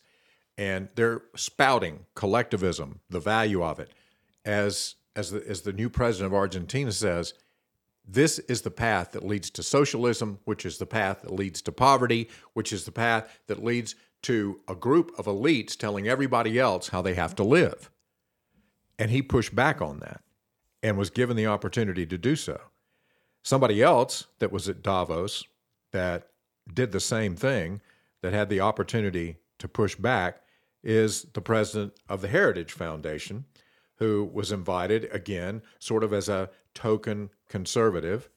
and 0.57 0.89
they're 0.95 1.21
spouting 1.35 2.05
collectivism, 2.15 2.99
the 3.09 3.19
value 3.19 3.63
of 3.63 3.79
it. 3.79 3.91
As 4.45 4.95
as 5.15 5.31
the 5.31 5.47
as 5.47 5.61
the 5.61 5.73
new 5.73 5.89
president 5.89 6.33
of 6.33 6.37
Argentina 6.37 6.91
says, 6.91 7.33
this 8.05 8.39
is 8.39 8.61
the 8.61 8.71
path 8.71 9.11
that 9.11 9.25
leads 9.25 9.49
to 9.51 9.63
socialism, 9.63 10.39
which 10.45 10.65
is 10.65 10.77
the 10.77 10.85
path 10.85 11.21
that 11.21 11.33
leads 11.33 11.61
to 11.63 11.71
poverty, 11.71 12.29
which 12.53 12.73
is 12.73 12.85
the 12.85 12.91
path 12.91 13.39
that 13.47 13.63
leads 13.63 13.95
to 14.23 14.59
a 14.67 14.75
group 14.75 15.11
of 15.17 15.25
elites 15.25 15.77
telling 15.77 16.07
everybody 16.07 16.59
else 16.59 16.89
how 16.89 17.01
they 17.01 17.13
have 17.13 17.35
to 17.35 17.43
live. 17.43 17.89
And 18.99 19.11
he 19.11 19.21
pushed 19.21 19.55
back 19.55 19.81
on 19.81 19.99
that 19.99 20.21
and 20.81 20.97
was 20.97 21.09
given 21.09 21.37
the 21.37 21.47
opportunity 21.47 22.05
to 22.05 22.17
do 22.17 22.35
so. 22.35 22.59
Somebody 23.41 23.81
else 23.81 24.27
that 24.39 24.51
was 24.51 24.69
at 24.69 24.81
Davos 24.81 25.43
that 25.91 26.29
did 26.73 26.91
the 26.91 26.99
same 26.99 27.35
thing, 27.35 27.81
that 28.21 28.33
had 28.33 28.49
the 28.49 28.61
opportunity 28.61 29.37
to 29.59 29.67
push 29.67 29.95
back, 29.95 30.41
is 30.83 31.23
the 31.33 31.41
president 31.41 31.93
of 32.09 32.21
the 32.21 32.27
Heritage 32.27 32.73
Foundation, 32.73 33.45
who 33.97 34.29
was 34.33 34.51
invited 34.51 35.09
again, 35.11 35.61
sort 35.79 36.03
of 36.03 36.13
as 36.13 36.29
a 36.29 36.49
token 36.73 37.29
conservative, 37.47 38.29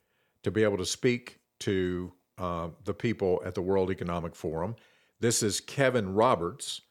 to 0.43 0.51
be 0.51 0.63
able 0.63 0.77
to 0.77 0.87
speak 0.87 1.41
to 1.61 2.13
uh, 2.39 2.69
the 2.85 2.95
people 2.95 3.43
at 3.45 3.55
the 3.55 3.63
World 3.63 3.91
Economic 3.91 4.35
Forum. 4.35 4.77
This 5.21 5.43
is 5.43 5.61
Kevin 5.61 6.15
Roberts, 6.15 6.83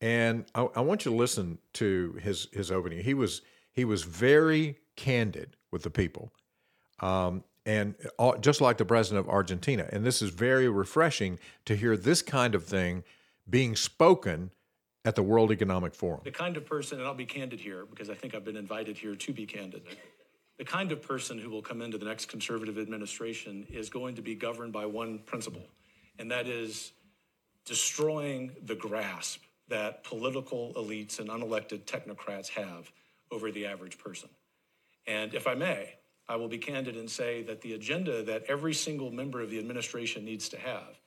and 0.00 0.44
I, 0.54 0.68
I 0.76 0.80
want 0.80 1.04
you 1.04 1.10
to 1.10 1.16
listen 1.16 1.58
to 1.74 2.18
his 2.22 2.48
his 2.52 2.70
opening. 2.70 3.02
He 3.02 3.14
was 3.14 3.42
he 3.72 3.84
was 3.84 4.04
very 4.04 4.78
candid 4.96 5.56
with 5.72 5.82
the 5.82 5.90
people, 5.90 6.32
um, 7.00 7.42
and 7.66 7.96
all, 8.18 8.36
just 8.38 8.60
like 8.60 8.78
the 8.78 8.84
president 8.84 9.26
of 9.26 9.32
Argentina. 9.32 9.88
And 9.92 10.04
this 10.04 10.22
is 10.22 10.30
very 10.30 10.68
refreshing 10.68 11.38
to 11.64 11.74
hear 11.74 11.96
this 11.96 12.22
kind 12.22 12.54
of 12.54 12.64
thing 12.64 13.02
being 13.50 13.74
spoken 13.74 14.50
at 15.04 15.16
the 15.16 15.22
World 15.22 15.50
Economic 15.50 15.94
Forum. 15.94 16.20
The 16.24 16.30
kind 16.30 16.56
of 16.56 16.64
person, 16.64 16.98
and 16.98 17.06
I'll 17.06 17.14
be 17.14 17.26
candid 17.26 17.60
here 17.60 17.84
because 17.84 18.08
I 18.08 18.14
think 18.14 18.34
I've 18.34 18.44
been 18.44 18.56
invited 18.56 18.96
here 18.96 19.14
to 19.14 19.32
be 19.32 19.44
candid. 19.44 19.82
The 20.58 20.64
kind 20.64 20.92
of 20.92 21.02
person 21.02 21.38
who 21.38 21.50
will 21.50 21.62
come 21.62 21.82
into 21.82 21.98
the 21.98 22.04
next 22.04 22.26
conservative 22.26 22.78
administration 22.78 23.66
is 23.70 23.90
going 23.90 24.14
to 24.16 24.22
be 24.22 24.34
governed 24.34 24.72
by 24.72 24.86
one 24.86 25.18
principle, 25.18 25.66
and 26.18 26.30
that 26.30 26.46
is 26.46 26.92
destroying 27.64 28.52
the 28.64 28.74
grasp 28.74 29.42
that 29.68 30.04
political 30.04 30.72
elites 30.74 31.18
and 31.18 31.28
unelected 31.28 31.84
technocrats 31.84 32.48
have 32.48 32.92
over 33.30 33.50
the 33.50 33.66
average 33.66 33.98
person. 33.98 34.28
And 35.06 35.34
if 35.34 35.46
I 35.46 35.54
may, 35.54 35.94
I 36.28 36.36
will 36.36 36.48
be 36.48 36.58
candid 36.58 36.96
and 36.96 37.10
say 37.10 37.42
that 37.42 37.60
the 37.60 37.74
agenda 37.74 38.22
that 38.24 38.44
every 38.48 38.74
single 38.74 39.10
member 39.10 39.40
of 39.40 39.50
the 39.50 39.58
administration 39.58 40.24
needs 40.24 40.48
to 40.50 40.58
have 40.58 40.98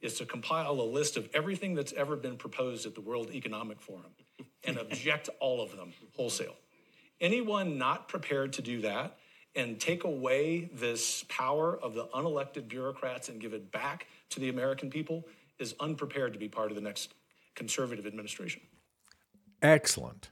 is 0.00 0.14
to 0.18 0.26
compile 0.26 0.80
a 0.80 0.82
list 0.82 1.16
of 1.16 1.28
everything 1.34 1.74
that's 1.74 1.92
ever 1.94 2.16
been 2.16 2.36
proposed 2.36 2.86
at 2.86 2.94
the 2.94 3.00
World 3.00 3.30
Economic 3.32 3.80
Forum 3.80 4.12
and 4.64 4.78
object 4.78 5.28
all 5.40 5.60
of 5.62 5.76
them 5.76 5.92
wholesale. 6.16 6.56
Anyone 7.20 7.78
not 7.78 8.08
prepared 8.08 8.52
to 8.54 8.62
do 8.62 8.80
that 8.82 9.18
and 9.56 9.80
take 9.80 10.04
away 10.04 10.70
this 10.72 11.24
power 11.28 11.76
of 11.76 11.94
the 11.94 12.06
unelected 12.14 12.68
bureaucrats 12.68 13.28
and 13.28 13.40
give 13.40 13.52
it 13.52 13.72
back 13.72 14.06
to 14.30 14.40
the 14.40 14.48
American 14.48 14.88
people 14.90 15.24
is 15.58 15.74
unprepared 15.80 16.32
to 16.32 16.38
be 16.38 16.48
part 16.48 16.70
of 16.70 16.76
the 16.76 16.80
next 16.80 17.14
conservative 17.54 18.06
administration. 18.06 18.62
Excellent. 19.60 20.30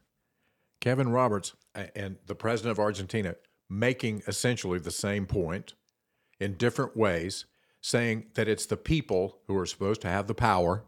Kevin 0.81 1.09
Roberts 1.09 1.55
and 1.75 2.17
the 2.27 2.35
president 2.37 2.71
of 2.71 2.79
Argentina 2.79 3.35
making 3.69 4.23
essentially 4.29 4.79
the 4.79 4.93
same 4.93 5.27
point 5.27 5.75
in 6.39 6.55
different 6.55 6.97
ways 6.97 7.47
saying 7.81 8.27
that 8.35 8.47
it's 8.47 8.67
the 8.67 8.77
people 8.77 9.39
who 9.47 9.57
are 9.57 9.67
supposed 9.67 10.01
to 10.03 10.09
have 10.09 10.29
the 10.29 10.35
power. 10.35 10.85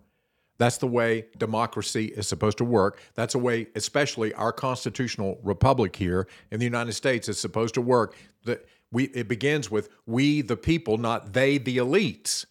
That's 0.58 0.78
the 0.78 0.88
way 0.88 1.26
democracy 1.38 2.06
is 2.06 2.26
supposed 2.26 2.58
to 2.58 2.64
work. 2.64 3.00
That's 3.14 3.32
the 3.32 3.38
way, 3.38 3.68
especially 3.74 4.34
our 4.34 4.52
constitutional 4.52 5.38
republic 5.42 5.96
here 5.96 6.26
in 6.50 6.58
the 6.58 6.66
United 6.66 6.92
States, 6.92 7.28
is 7.28 7.38
supposed 7.38 7.74
to 7.74 7.80
work. 7.80 8.16
That 8.44 8.66
we 8.90 9.04
it 9.04 9.28
begins 9.28 9.70
with 9.70 9.88
we 10.06 10.42
the 10.42 10.56
people, 10.56 10.98
not 10.98 11.32
they 11.32 11.58
the 11.58 11.78
elites. 11.78 12.44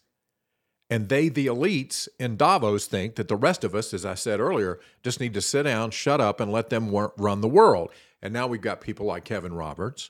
And 0.90 1.10
they 1.10 1.28
the 1.28 1.48
elites 1.48 2.08
in 2.18 2.38
Davos 2.38 2.86
think 2.86 3.16
that 3.16 3.28
the 3.28 3.36
rest 3.36 3.62
of 3.62 3.74
us, 3.74 3.92
as 3.92 4.06
I 4.06 4.14
said 4.14 4.40
earlier, 4.40 4.80
just 5.02 5.20
need 5.20 5.34
to 5.34 5.42
sit 5.42 5.64
down, 5.64 5.90
shut 5.90 6.18
up, 6.18 6.40
and 6.40 6.50
let 6.50 6.70
them 6.70 6.90
run 7.18 7.42
the 7.42 7.48
world. 7.48 7.90
And 8.22 8.32
now 8.32 8.46
we've 8.46 8.62
got 8.62 8.80
people 8.80 9.04
like 9.04 9.24
Kevin 9.24 9.52
Roberts 9.52 10.08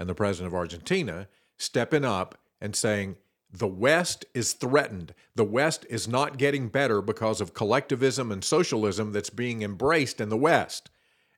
and 0.00 0.08
the 0.08 0.14
president 0.14 0.46
of 0.46 0.54
Argentina 0.54 1.28
stepping 1.58 2.06
up 2.06 2.38
and 2.58 2.74
saying, 2.74 3.16
the 3.54 3.68
West 3.68 4.24
is 4.34 4.52
threatened. 4.52 5.14
The 5.36 5.44
West 5.44 5.86
is 5.88 6.08
not 6.08 6.38
getting 6.38 6.68
better 6.68 7.00
because 7.00 7.40
of 7.40 7.54
collectivism 7.54 8.32
and 8.32 8.42
socialism 8.42 9.12
that's 9.12 9.30
being 9.30 9.62
embraced 9.62 10.20
in 10.20 10.28
the 10.28 10.36
West. 10.36 10.90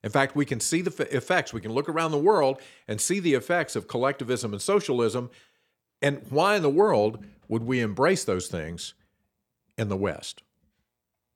In 0.02 0.10
fact, 0.10 0.34
we 0.34 0.46
can 0.46 0.58
see 0.58 0.80
the 0.80 1.14
effects. 1.14 1.52
We 1.52 1.60
can 1.60 1.72
look 1.72 1.90
around 1.90 2.12
the 2.12 2.18
world 2.18 2.58
and 2.88 3.00
see 3.00 3.20
the 3.20 3.34
effects 3.34 3.76
of 3.76 3.86
collectivism 3.86 4.54
and 4.54 4.62
socialism. 4.62 5.30
And 6.00 6.22
why 6.30 6.56
in 6.56 6.62
the 6.62 6.70
world 6.70 7.22
would 7.48 7.64
we 7.64 7.80
embrace 7.80 8.24
those 8.24 8.46
things 8.46 8.94
in 9.76 9.88
the 9.88 9.96
West 9.96 10.42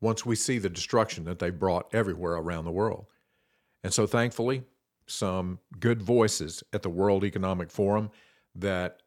once 0.01 0.25
we 0.25 0.35
see 0.35 0.59
the 0.59 0.71
destruction 0.71 1.25
that 1.25 1.41
they 1.41 1.51
brought 1.51 1.95
everywhere 1.95 2.35
around 2.35 2.65
the 2.65 2.71
world? 2.71 3.05
And 3.85 3.93
so, 3.93 4.07
thankfully, 4.07 4.63
some 5.07 5.59
good 5.79 6.01
voices 6.01 6.63
at 6.73 6.81
the 6.81 6.91
World 6.91 7.23
Economic 7.23 7.71
Forum 7.71 8.11
that 8.55 9.03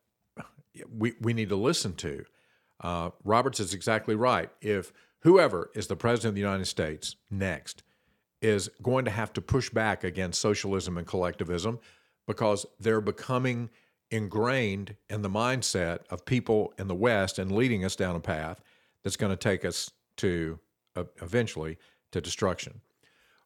we, 0.90 1.14
we 1.22 1.34
need 1.34 1.50
to 1.50 1.56
listen 1.56 1.94
to. 1.96 2.26
Uh, 2.82 3.12
Roberts 3.24 3.60
is 3.60 3.74
exactly 3.74 4.16
right. 4.16 4.50
If 4.62 4.92
whoever 5.20 5.70
is 5.74 5.88
the 5.88 5.96
president 5.96 6.30
of 6.30 6.36
the 6.36 6.42
United 6.42 6.66
States 6.66 7.16
next 7.30 7.84
is 8.42 8.70
going 8.82 9.06
to 9.06 9.12
have 9.12 9.32
to 9.34 9.42
push 9.42 9.70
back 9.70 10.04
against 10.04 10.42
socialism 10.42 10.98
and 10.98 11.08
collectivism 11.08 11.80
because 12.28 12.66
they're 12.80 13.02
becoming 13.02 13.70
ingrained 14.12 14.96
in 15.10 15.22
the 15.22 15.30
mindset 15.30 16.00
of 16.10 16.26
people 16.26 16.74
in 16.78 16.88
the 16.88 16.96
West 16.96 17.40
and 17.40 17.52
leading 17.52 17.84
us 17.86 17.96
down 17.96 18.16
a 18.16 18.20
path 18.20 18.62
that's 19.04 19.16
going 19.16 19.32
to 19.32 19.38
take 19.38 19.66
us 19.66 19.92
to 20.18 20.60
uh, 20.96 21.04
eventually 21.22 21.78
to 22.12 22.22
destruction. 22.22 22.82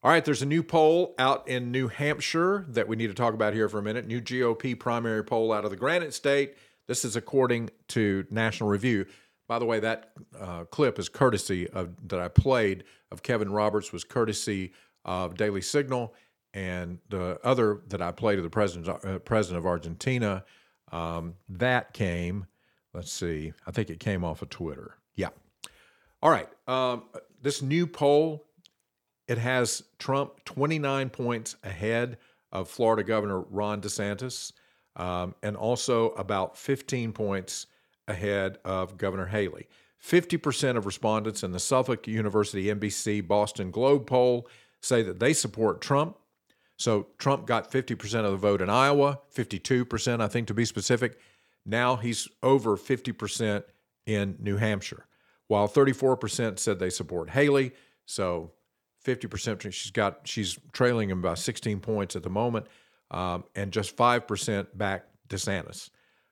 All 0.04 0.12
right, 0.12 0.24
there's 0.24 0.42
a 0.42 0.48
new 0.48 0.62
poll 0.62 1.16
out 1.18 1.48
in 1.48 1.72
New 1.72 1.88
Hampshire 1.88 2.66
that 2.70 2.88
we 2.88 2.96
need 2.96 3.08
to 3.08 3.14
talk 3.14 3.34
about 3.34 3.54
here 3.54 3.68
for 3.68 3.80
a 3.80 3.84
minute. 3.84 4.06
New 4.06 4.22
GOP 4.22 4.78
primary 4.78 5.24
poll 5.24 5.52
out 5.52 5.66
of 5.66 5.72
the 5.72 5.78
Granite 5.78 6.14
State 6.14 6.56
this 6.88 7.06
is 7.06 7.16
according 7.16 7.70
to 7.90 8.26
National 8.30 8.70
Review. 8.70 9.06
By 9.48 9.60
the 9.60 9.66
way, 9.66 9.80
that 9.80 10.12
uh, 10.40 10.66
clip 10.66 11.00
is 11.00 11.10
courtesy 11.10 11.70
of 11.70 11.96
that 12.10 12.20
I 12.20 12.28
played 12.28 12.84
of 13.12 13.24
Kevin 13.24 13.52
Roberts 13.52 13.94
was 13.94 14.04
courtesy 14.04 14.74
of 15.06 15.38
Daily 15.38 15.62
Signal, 15.62 16.14
and 16.54 17.00
the 17.10 17.40
other 17.44 17.82
that 17.88 18.02
I 18.02 18.12
played 18.12 18.40
of 18.40 18.44
the 18.44 18.50
president 18.50 19.06
uh, 19.06 19.20
president 19.20 19.60
of 19.60 19.66
Argentina 19.66 20.44
um, 20.92 21.36
that 21.50 21.94
came. 21.94 22.46
Let's 22.94 23.12
see, 23.12 23.54
I 23.66 23.72
think 23.72 23.90
it 23.90 24.00
came 24.00 24.24
off 24.24 24.42
of 24.42 24.50
Twitter. 24.50 24.98
Yeah. 25.16 25.30
All 26.22 26.32
right. 26.32 26.50
Um, 26.68 27.04
this 27.42 27.62
new 27.62 27.86
poll 27.86 28.48
it 29.28 29.38
has 29.38 29.84
Trump 30.00 30.44
29 30.46 31.10
points 31.10 31.58
ahead 31.64 32.18
of 32.52 32.70
Florida 32.70 33.04
Governor 33.04 33.42
Ron 33.42 33.82
DeSantis, 33.82 34.54
um, 34.98 35.36
and 35.42 35.56
also 35.56 36.10
about 36.12 36.58
15 36.58 37.14
points 37.14 37.68
ahead 38.08 38.58
of 38.66 38.98
Governor 38.98 39.28
Haley. 39.28 39.68
50% 40.04 40.78
of 40.78 40.86
respondents 40.86 41.44
in 41.44 41.52
the 41.52 41.60
Suffolk 41.60 42.08
University 42.08 42.66
NBC 42.66 43.26
Boston 43.26 43.72
Globe 43.72 44.06
poll 44.06 44.48
say 44.82 45.02
that 45.04 45.20
they 45.20 45.34
support 45.34 45.82
Trump. 45.82 46.18
So 46.78 47.08
Trump 47.18 47.48
got 47.48 47.72
50% 47.72 48.26
of 48.26 48.32
the 48.32 48.38
vote 48.38 48.62
in 48.62 48.70
Iowa, 48.70 49.20
52%, 49.36 50.22
I 50.22 50.28
think 50.28 50.48
to 50.48 50.54
be 50.54 50.66
specific. 50.66 51.18
Now 51.66 51.96
he's 51.96 52.28
over 52.44 52.78
50% 52.78 53.64
in 54.06 54.38
New 54.40 54.58
Hampshire, 54.58 55.06
while 55.48 55.68
34% 55.68 56.60
said 56.60 56.80
they 56.80 56.92
support 56.92 57.32
Haley. 57.32 57.72
So 58.06 58.52
50%, 59.06 59.72
she's 59.72 59.92
got, 59.92 60.22
she's 60.26 60.58
trailing 60.72 61.10
him 61.10 61.22
by 61.22 61.34
16 61.34 61.80
points 61.80 62.16
at 62.16 62.24
the 62.24 62.30
moment, 62.30 62.68
um, 63.12 63.44
and 63.56 63.72
just 63.72 63.96
5% 63.96 64.68
back 64.76 65.06
DeSantis. 65.30 65.90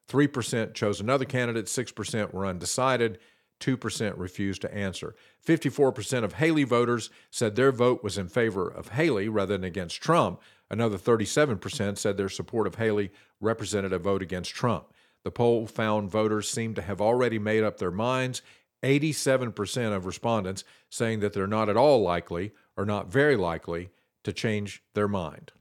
3% 0.10 0.74
chose 0.74 1.00
another 1.00 1.26
candidate, 1.26 1.66
6% 1.66 2.34
were 2.34 2.46
undecided, 2.46 3.20
2% 3.60 4.14
refused 4.18 4.62
to 4.62 4.74
answer. 4.74 5.16
54% 5.46 6.24
of 6.24 6.34
Haley 6.34 6.64
voters 6.64 7.10
said 7.32 7.56
their 7.56 7.72
vote 7.72 8.04
was 8.04 8.18
in 8.18 8.28
favor 8.28 8.68
of 8.68 8.90
Haley 8.90 9.30
rather 9.30 9.58
than 9.58 9.64
against 9.64 10.02
Trump. 10.02 10.42
Another 10.70 10.98
37% 10.98 11.98
said 11.98 12.18
their 12.18 12.30
support 12.30 12.68
of 12.68 12.76
Haley 12.76 13.12
represented 13.40 13.94
a 13.94 14.00
vote 14.00 14.22
against 14.22 14.54
Trump. 14.54 14.92
The 15.24 15.32
poll 15.32 15.66
found 15.66 16.12
voters 16.12 16.50
seemed 16.50 16.76
to 16.76 16.82
have 16.82 17.02
already 17.02 17.40
made 17.40 17.64
up 17.64 17.78
their 17.78 17.92
minds. 17.92 18.42
87% 18.84 19.96
of 19.96 20.06
respondents 20.06 20.64
saying 20.90 21.22
that 21.22 21.34
they're 21.34 21.48
not 21.48 21.70
at 21.70 21.78
all 21.78 22.02
likely 22.02 22.52
or 22.78 22.86
not 22.86 23.12
very 23.12 23.36
likely 23.36 23.90
to 24.24 24.34
change 24.34 24.84
their 24.94 25.08
mind. 25.08 25.52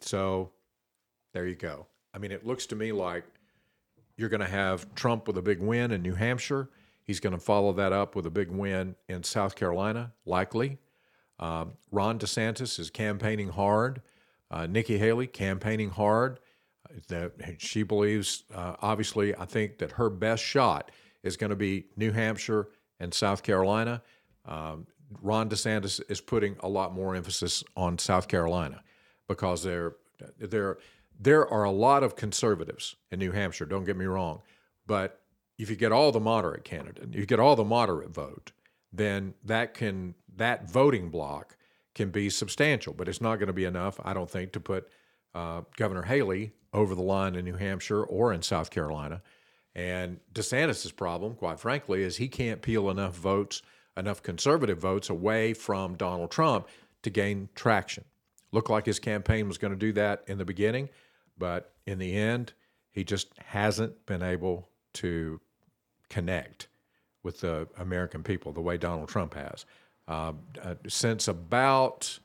So 0.00 0.50
there 1.32 1.46
you 1.46 1.54
go. 1.54 1.86
I 2.14 2.18
mean, 2.18 2.32
it 2.32 2.46
looks 2.46 2.66
to 2.66 2.76
me 2.76 2.92
like 2.92 3.24
you're 4.16 4.28
going 4.28 4.40
to 4.40 4.46
have 4.46 4.92
Trump 4.94 5.26
with 5.26 5.38
a 5.38 5.42
big 5.42 5.60
win 5.60 5.92
in 5.92 6.02
New 6.02 6.14
Hampshire. 6.14 6.68
He's 7.04 7.20
going 7.20 7.32
to 7.32 7.38
follow 7.38 7.72
that 7.74 7.92
up 7.92 8.16
with 8.16 8.26
a 8.26 8.30
big 8.30 8.50
win 8.50 8.96
in 9.08 9.22
South 9.22 9.54
Carolina, 9.54 10.12
likely. 10.26 10.78
Um, 11.38 11.72
Ron 11.90 12.18
DeSantis 12.18 12.78
is 12.78 12.90
campaigning 12.90 13.48
hard. 13.48 14.02
Uh, 14.50 14.66
Nikki 14.66 14.98
Haley 14.98 15.26
campaigning 15.26 15.90
hard. 15.90 16.40
That 17.08 17.32
she 17.58 17.82
believes, 17.82 18.44
uh, 18.54 18.76
obviously, 18.80 19.36
I 19.36 19.44
think 19.44 19.78
that 19.78 19.92
her 19.92 20.08
best 20.08 20.42
shot 20.42 20.90
is 21.22 21.36
going 21.36 21.50
to 21.50 21.56
be 21.56 21.86
New 21.96 22.12
Hampshire 22.12 22.68
and 22.98 23.12
South 23.12 23.42
Carolina. 23.42 24.02
Um, 24.46 24.86
Ron 25.20 25.50
DeSantis 25.50 26.00
is 26.08 26.22
putting 26.22 26.56
a 26.60 26.68
lot 26.68 26.94
more 26.94 27.14
emphasis 27.14 27.62
on 27.76 27.98
South 27.98 28.26
Carolina 28.26 28.82
because 29.28 29.62
there, 29.62 29.96
there, 30.38 30.78
there 31.18 31.46
are 31.48 31.64
a 31.64 31.70
lot 31.70 32.02
of 32.02 32.16
conservatives 32.16 32.96
in 33.10 33.18
New 33.18 33.32
Hampshire. 33.32 33.66
Don't 33.66 33.84
get 33.84 33.96
me 33.96 34.06
wrong, 34.06 34.42
but 34.86 35.20
if 35.58 35.68
you 35.68 35.76
get 35.76 35.92
all 35.92 36.12
the 36.12 36.20
moderate 36.20 36.64
candidate, 36.64 37.12
you 37.12 37.26
get 37.26 37.40
all 37.40 37.56
the 37.56 37.64
moderate 37.64 38.10
vote, 38.10 38.52
then 38.92 39.34
that 39.44 39.74
can 39.74 40.14
that 40.36 40.70
voting 40.70 41.10
block 41.10 41.56
can 41.94 42.10
be 42.10 42.30
substantial. 42.30 42.92
But 42.92 43.08
it's 43.08 43.20
not 43.20 43.36
going 43.36 43.48
to 43.48 43.52
be 43.52 43.64
enough, 43.64 43.98
I 44.04 44.14
don't 44.14 44.30
think, 44.30 44.52
to 44.52 44.60
put 44.60 44.88
uh, 45.34 45.62
Governor 45.76 46.02
Haley 46.02 46.52
over 46.72 46.94
the 46.94 47.02
line 47.02 47.34
in 47.34 47.44
New 47.44 47.56
Hampshire 47.56 48.04
or 48.04 48.32
in 48.32 48.42
South 48.42 48.70
Carolina. 48.70 49.20
And 49.74 50.20
DeSantis' 50.32 50.94
problem, 50.94 51.34
quite 51.34 51.60
frankly, 51.60 52.02
is 52.02 52.16
he 52.16 52.28
can't 52.28 52.62
peel 52.62 52.90
enough 52.90 53.14
votes, 53.14 53.62
enough 53.96 54.22
conservative 54.22 54.78
votes 54.78 55.10
away 55.10 55.54
from 55.54 55.96
Donald 55.96 56.30
Trump 56.30 56.68
to 57.02 57.10
gain 57.10 57.48
traction. 57.54 58.04
Looked 58.52 58.70
like 58.70 58.86
his 58.86 58.98
campaign 58.98 59.48
was 59.48 59.58
going 59.58 59.72
to 59.72 59.78
do 59.78 59.92
that 59.92 60.24
in 60.26 60.38
the 60.38 60.44
beginning, 60.44 60.88
but 61.36 61.72
in 61.86 61.98
the 61.98 62.14
end, 62.14 62.54
he 62.90 63.04
just 63.04 63.28
hasn't 63.38 64.06
been 64.06 64.22
able 64.22 64.68
to 64.94 65.40
connect 66.08 66.68
with 67.22 67.40
the 67.40 67.68
American 67.78 68.22
people 68.22 68.52
the 68.52 68.60
way 68.60 68.78
Donald 68.78 69.08
Trump 69.08 69.34
has. 69.34 69.66
Uh, 70.06 70.32
uh, 70.62 70.74
since 70.86 71.28
about 71.28 72.18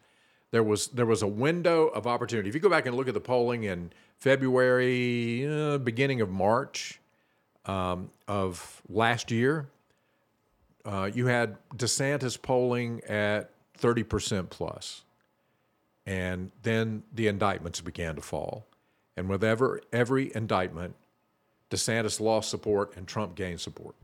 there 0.51 0.63
was 0.63 0.87
there 0.87 1.05
was 1.05 1.21
a 1.21 1.27
window 1.27 1.87
of 1.87 2.07
opportunity. 2.07 2.47
If 2.47 2.55
you 2.55 2.61
go 2.61 2.69
back 2.69 2.85
and 2.85 2.95
look 2.95 3.07
at 3.07 3.13
the 3.13 3.19
polling 3.19 3.63
in 3.63 3.91
February, 4.17 5.45
uh, 5.45 5.79
beginning 5.79 6.21
of 6.21 6.29
March 6.29 7.01
um, 7.65 8.09
of 8.27 8.81
last 8.87 9.31
year, 9.31 9.67
uh, 10.85 11.09
you 11.13 11.25
had 11.25 11.57
DeSantis 11.75 12.41
polling 12.41 13.01
at 13.03 13.49
thirty 13.75 14.03
percent 14.03 14.49
plus, 14.49 15.03
and 16.05 16.51
then 16.63 17.03
the 17.13 17.27
indictments 17.27 17.81
began 17.81 18.15
to 18.15 18.21
fall, 18.21 18.65
and 19.15 19.29
with 19.29 19.43
every 19.43 19.81
every 19.91 20.33
indictment, 20.35 20.95
DeSantis 21.69 22.19
lost 22.19 22.49
support 22.49 22.95
and 22.95 23.07
Trump 23.07 23.35
gained 23.35 23.61
support. 23.61 23.95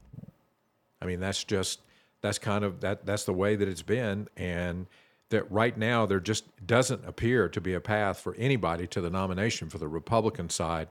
I 1.01 1.05
mean, 1.05 1.19
that's 1.19 1.43
just 1.43 1.79
that's 2.21 2.39
kind 2.39 2.63
of 2.63 2.81
that 2.81 3.05
that's 3.05 3.23
the 3.23 3.33
way 3.33 3.55
that 3.55 3.67
it's 3.67 3.81
been 3.81 4.27
and 4.35 4.87
that 5.29 5.49
right 5.51 5.77
now 5.77 6.05
there 6.05 6.19
just 6.19 6.45
doesn't 6.65 7.05
appear 7.07 7.47
to 7.49 7.61
be 7.61 7.73
a 7.73 7.79
path 7.79 8.19
for 8.19 8.35
anybody 8.35 8.87
to 8.87 8.99
the 8.99 9.09
nomination 9.09 9.69
for 9.69 9.77
the 9.77 9.87
Republican 9.87 10.49
side 10.49 10.87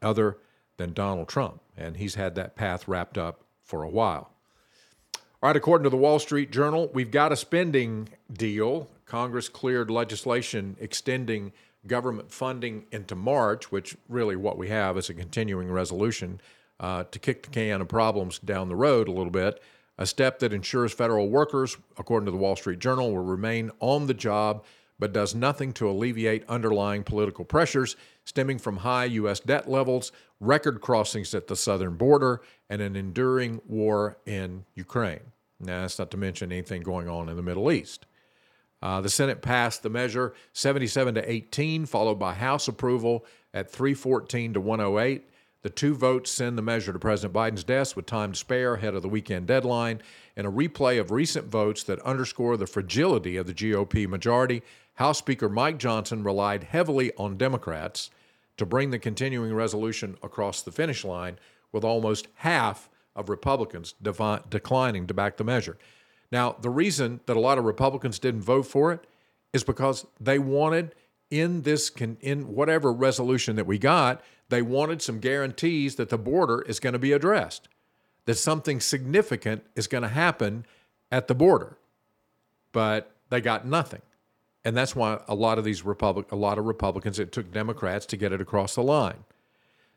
other 0.00 0.38
than 0.76 0.92
Donald 0.92 1.28
Trump 1.28 1.60
and 1.76 1.96
he's 1.96 2.14
had 2.14 2.34
that 2.36 2.56
path 2.56 2.88
wrapped 2.88 3.18
up 3.18 3.42
for 3.62 3.82
a 3.82 3.88
while. 3.88 4.30
All 5.42 5.48
right, 5.48 5.56
according 5.56 5.82
to 5.84 5.90
the 5.90 5.96
Wall 5.96 6.20
Street 6.20 6.52
Journal, 6.52 6.88
we've 6.94 7.10
got 7.10 7.32
a 7.32 7.36
spending 7.36 8.08
deal. 8.32 8.88
Congress 9.12 9.50
cleared 9.50 9.90
legislation 9.90 10.74
extending 10.80 11.52
government 11.86 12.32
funding 12.32 12.86
into 12.92 13.14
March, 13.14 13.70
which 13.70 13.94
really 14.08 14.36
what 14.36 14.56
we 14.56 14.70
have 14.70 14.96
is 14.96 15.10
a 15.10 15.14
continuing 15.14 15.70
resolution 15.70 16.40
uh, 16.80 17.04
to 17.10 17.18
kick 17.18 17.42
the 17.42 17.50
can 17.50 17.82
of 17.82 17.88
problems 17.88 18.38
down 18.38 18.70
the 18.70 18.74
road 18.74 19.08
a 19.08 19.12
little 19.12 19.30
bit 19.30 19.60
a 19.98 20.06
step 20.06 20.38
that 20.38 20.54
ensures 20.54 20.94
federal 20.94 21.28
workers, 21.28 21.76
according 21.98 22.24
to 22.24 22.30
the 22.30 22.38
Wall 22.38 22.56
Street 22.56 22.78
Journal, 22.78 23.12
will 23.12 23.22
remain 23.22 23.70
on 23.80 24.06
the 24.06 24.14
job 24.14 24.64
but 24.98 25.12
does 25.12 25.34
nothing 25.34 25.74
to 25.74 25.90
alleviate 25.90 26.48
underlying 26.48 27.04
political 27.04 27.44
pressures 27.44 27.96
stemming 28.24 28.58
from 28.58 28.78
high 28.78 29.04
U.S. 29.04 29.40
debt 29.40 29.68
levels, 29.68 30.10
record 30.40 30.80
crossings 30.80 31.34
at 31.34 31.48
the 31.48 31.56
southern 31.56 31.96
border, 31.96 32.40
and 32.70 32.80
an 32.80 32.96
enduring 32.96 33.60
war 33.68 34.16
in 34.24 34.64
Ukraine. 34.74 35.20
Now, 35.60 35.82
that's 35.82 35.98
not 35.98 36.10
to 36.12 36.16
mention 36.16 36.50
anything 36.50 36.80
going 36.80 37.10
on 37.10 37.28
in 37.28 37.36
the 37.36 37.42
Middle 37.42 37.70
East. 37.70 38.06
Uh, 38.82 39.00
the 39.00 39.08
Senate 39.08 39.40
passed 39.40 39.82
the 39.82 39.90
measure 39.90 40.34
77 40.52 41.14
to 41.14 41.30
18, 41.30 41.86
followed 41.86 42.16
by 42.16 42.34
House 42.34 42.66
approval 42.66 43.24
at 43.54 43.70
314 43.70 44.54
to 44.54 44.60
108. 44.60 45.28
The 45.62 45.70
two 45.70 45.94
votes 45.94 46.32
send 46.32 46.58
the 46.58 46.62
measure 46.62 46.92
to 46.92 46.98
President 46.98 47.32
Biden's 47.32 47.62
desk 47.62 47.94
with 47.94 48.06
time 48.06 48.32
to 48.32 48.38
spare 48.38 48.74
ahead 48.74 48.96
of 48.96 49.02
the 49.02 49.08
weekend 49.08 49.46
deadline. 49.46 50.02
In 50.36 50.44
a 50.44 50.50
replay 50.50 50.98
of 50.98 51.12
recent 51.12 51.46
votes 51.46 51.84
that 51.84 52.00
underscore 52.00 52.56
the 52.56 52.66
fragility 52.66 53.36
of 53.36 53.46
the 53.46 53.54
GOP 53.54 54.08
majority, 54.08 54.62
House 54.94 55.18
Speaker 55.18 55.48
Mike 55.48 55.78
Johnson 55.78 56.24
relied 56.24 56.64
heavily 56.64 57.12
on 57.16 57.36
Democrats 57.36 58.10
to 58.56 58.66
bring 58.66 58.90
the 58.90 58.98
continuing 58.98 59.54
resolution 59.54 60.16
across 60.22 60.62
the 60.62 60.72
finish 60.72 61.04
line, 61.04 61.38
with 61.70 61.84
almost 61.84 62.26
half 62.36 62.90
of 63.14 63.28
Republicans 63.28 63.94
defi- 64.02 64.42
declining 64.50 65.06
to 65.06 65.14
back 65.14 65.36
the 65.36 65.44
measure. 65.44 65.78
Now, 66.32 66.56
the 66.58 66.70
reason 66.70 67.20
that 67.26 67.36
a 67.36 67.40
lot 67.40 67.58
of 67.58 67.64
Republicans 67.64 68.18
didn't 68.18 68.40
vote 68.40 68.66
for 68.66 68.90
it 68.90 69.06
is 69.52 69.62
because 69.62 70.06
they 70.18 70.38
wanted 70.38 70.94
in 71.30 71.62
this 71.62 71.90
in 71.90 72.54
whatever 72.54 72.92
resolution 72.92 73.54
that 73.56 73.66
we 73.66 73.78
got, 73.78 74.22
they 74.48 74.62
wanted 74.62 75.02
some 75.02 75.20
guarantees 75.20 75.96
that 75.96 76.08
the 76.08 76.18
border 76.18 76.62
is 76.62 76.80
going 76.80 76.94
to 76.94 76.98
be 76.98 77.12
addressed, 77.12 77.68
that 78.24 78.34
something 78.34 78.80
significant 78.80 79.64
is 79.76 79.86
going 79.86 80.02
to 80.02 80.08
happen 80.08 80.64
at 81.10 81.28
the 81.28 81.34
border. 81.34 81.76
But 82.72 83.14
they 83.28 83.42
got 83.42 83.66
nothing. 83.66 84.02
And 84.64 84.76
that's 84.76 84.96
why 84.96 85.20
a 85.28 85.34
lot 85.34 85.58
of 85.58 85.64
these 85.64 85.84
Republic, 85.84 86.32
a 86.32 86.36
lot 86.36 86.56
of 86.56 86.64
Republicans, 86.64 87.18
it 87.18 87.32
took 87.32 87.52
Democrats 87.52 88.06
to 88.06 88.16
get 88.16 88.32
it 88.32 88.40
across 88.40 88.74
the 88.74 88.82
line. 88.82 89.24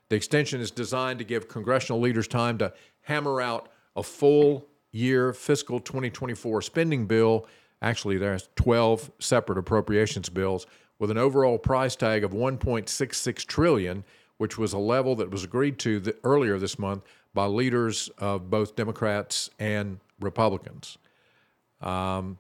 The 0.10 0.16
extension 0.16 0.60
is 0.60 0.72
designed 0.72 1.20
to 1.20 1.26
give 1.26 1.48
congressional 1.48 2.02
leaders 2.02 2.28
time 2.28 2.58
to 2.58 2.74
hammer 3.04 3.42
out 3.42 3.70
a 3.96 4.04
full 4.04 4.68
year 4.96 5.34
fiscal 5.34 5.80
2024 5.80 6.62
spending 6.62 7.06
bill. 7.06 7.46
Actually, 7.82 8.18
there's 8.18 8.50
12 8.56 9.12
separate 9.20 9.58
appropriations 9.58 10.30
bills 10.30 10.66
with 10.98 11.12
an 11.12 11.18
overall 11.18 11.58
price 11.58 11.96
tag 11.96 12.24
of 12.24 12.32
1.66 12.32 13.46
trillion, 13.46 14.04
which 14.38 14.58
was 14.58 14.74
a 14.74 14.78
level 14.78 15.16
that 15.16 15.30
was 15.30 15.44
agreed 15.44 15.78
to 15.80 16.00
the, 16.00 16.16
earlier 16.24 16.58
this 16.58 16.80
month 16.80 17.04
by 17.34 17.46
leaders 17.46 18.10
of 18.18 18.50
both 18.50 18.76
Democrats 18.76 19.50
and 19.60 20.00
Republicans. 20.22 20.98
Um, 21.82 22.40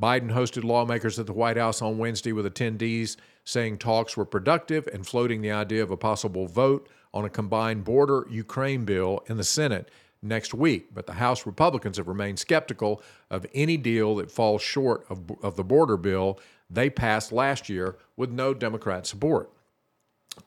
Biden 0.00 0.32
hosted 0.32 0.64
lawmakers 0.64 1.18
at 1.18 1.26
the 1.26 1.32
White 1.32 1.56
House 1.56 1.80
on 1.80 1.98
Wednesday 1.98 2.32
with 2.32 2.52
attendees 2.52 3.16
saying 3.44 3.78
talks 3.78 4.16
were 4.16 4.24
productive 4.24 4.86
and 4.88 5.06
floating 5.06 5.40
the 5.40 5.50
idea 5.50 5.82
of 5.82 5.90
a 5.90 5.96
possible 5.96 6.46
vote 6.46 6.88
on 7.14 7.24
a 7.24 7.30
combined 7.30 7.84
border 7.84 8.26
Ukraine 8.28 8.84
bill 8.84 9.24
in 9.26 9.36
the 9.36 9.44
Senate 9.44 9.88
next 10.22 10.54
week. 10.54 10.94
But 10.94 11.06
the 11.06 11.14
House 11.14 11.46
Republicans 11.46 11.96
have 11.96 12.08
remained 12.08 12.38
skeptical 12.38 13.02
of 13.30 13.46
any 13.54 13.76
deal 13.76 14.16
that 14.16 14.30
falls 14.30 14.62
short 14.62 15.04
of, 15.08 15.30
of 15.42 15.56
the 15.56 15.64
border 15.64 15.96
bill 15.96 16.38
they 16.70 16.90
passed 16.90 17.32
last 17.32 17.68
year 17.68 17.96
with 18.16 18.30
no 18.30 18.52
Democrat 18.52 19.06
support. 19.06 19.50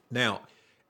Now, 0.10 0.42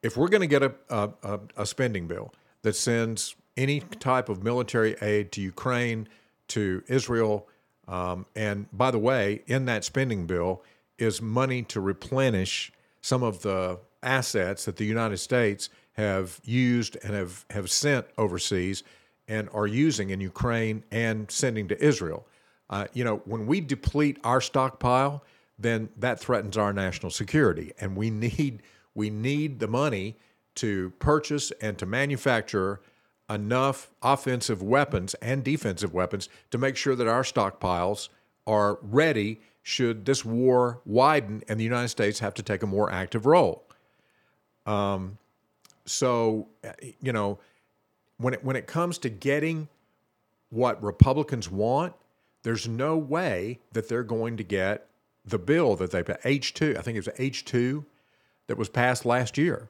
if 0.04 0.18
we're 0.18 0.28
going 0.28 0.42
to 0.42 0.48
get 0.48 0.64
a, 0.64 0.74
a, 0.90 1.40
a, 1.56 1.66
spending 1.66 2.08
bill 2.08 2.34
that 2.64 2.76
sends 2.76 3.36
any 3.56 3.80
type 3.80 4.30
of 4.30 4.44
military 4.44 4.96
aid 5.02 5.32
to 5.34 5.42
Ukraine, 5.42 6.08
to 6.50 6.84
Israel, 6.88 7.48
um, 7.88 8.26
and 8.36 8.66
by 8.74 8.92
the 8.92 9.00
way, 9.00 9.44
in 9.48 9.66
that 9.66 9.84
spending 9.84 10.26
bill 10.26 10.64
is 10.98 11.22
money 11.22 11.62
to 11.64 11.80
replenish 11.80 12.72
some 13.02 13.24
of 13.24 13.42
the 13.42 13.80
assets 14.04 14.66
that 14.66 14.78
the 14.78 14.86
United 14.86 15.18
States 15.18 15.70
have 15.94 16.40
used 16.44 16.98
and 17.04 17.14
have, 17.14 17.46
have 17.50 17.70
sent 17.70 18.06
overseas 18.18 18.84
and 19.28 19.50
are 19.54 19.68
using 19.68 20.10
in 20.10 20.20
Ukraine 20.20 20.84
and 20.92 21.30
sending 21.30 21.68
to 21.68 21.84
Israel. 21.84 22.28
Uh, 22.70 22.88
you 22.94 23.04
know, 23.04 23.18
when 23.26 23.46
we 23.48 23.62
deplete 23.62 24.18
our 24.24 24.42
stockpile, 24.42 25.24
then 25.60 25.90
that 25.98 26.20
threatens 26.20 26.58
our 26.58 26.74
national 26.74 27.12
security, 27.12 27.72
and 27.80 27.96
we 27.96 28.10
need 28.10 28.64
we 28.94 29.10
need 29.10 29.60
the 29.60 29.68
money 29.68 30.18
to 30.56 30.90
purchase 31.00 31.52
and 31.62 31.78
to 31.78 31.86
manufacture 31.86 32.82
enough 33.30 33.90
offensive 34.02 34.62
weapons 34.62 35.14
and 35.16 35.44
defensive 35.44 35.94
weapons 35.94 36.28
to 36.50 36.58
make 36.58 36.76
sure 36.76 36.96
that 36.96 37.08
our 37.08 37.24
stockpiles 37.24 38.10
are 38.46 38.80
ready 38.82 39.40
should 39.64 40.06
this 40.06 40.26
war 40.26 40.82
widen 40.86 41.42
and 41.48 41.60
the 41.60 41.64
United 41.64 41.88
States 41.88 42.20
have 42.20 42.34
to 42.34 42.44
take 42.44 42.64
a 42.64 42.68
more 42.68 42.92
active 42.92 43.26
role. 43.26 43.64
Um, 44.66 45.18
so, 45.86 46.48
eh, 46.64 46.92
you 47.02 47.14
know, 47.14 47.40
when 48.18 48.34
it, 48.34 48.44
when 48.44 48.56
it 48.56 48.68
comes 48.68 48.98
to 49.00 49.10
getting 49.10 49.68
what 50.50 50.82
Republicans 50.84 51.50
want, 51.50 51.94
there's 52.44 52.68
no 52.68 52.98
way 52.98 53.60
that 53.72 53.88
they're 53.88 54.04
going 54.04 54.38
to 54.38 54.44
get 54.44 54.88
the 55.26 55.38
bill 55.38 55.76
that 55.76 55.92
they 55.92 56.04
put 56.04 56.22
H2, 56.24 56.78
I 56.78 56.82
think 56.82 56.98
it 56.98 57.06
was 57.06 57.16
H2 57.16 57.86
that 58.48 58.58
was 58.58 58.70
passed 58.70 59.06
last 59.06 59.38
year. 59.38 59.70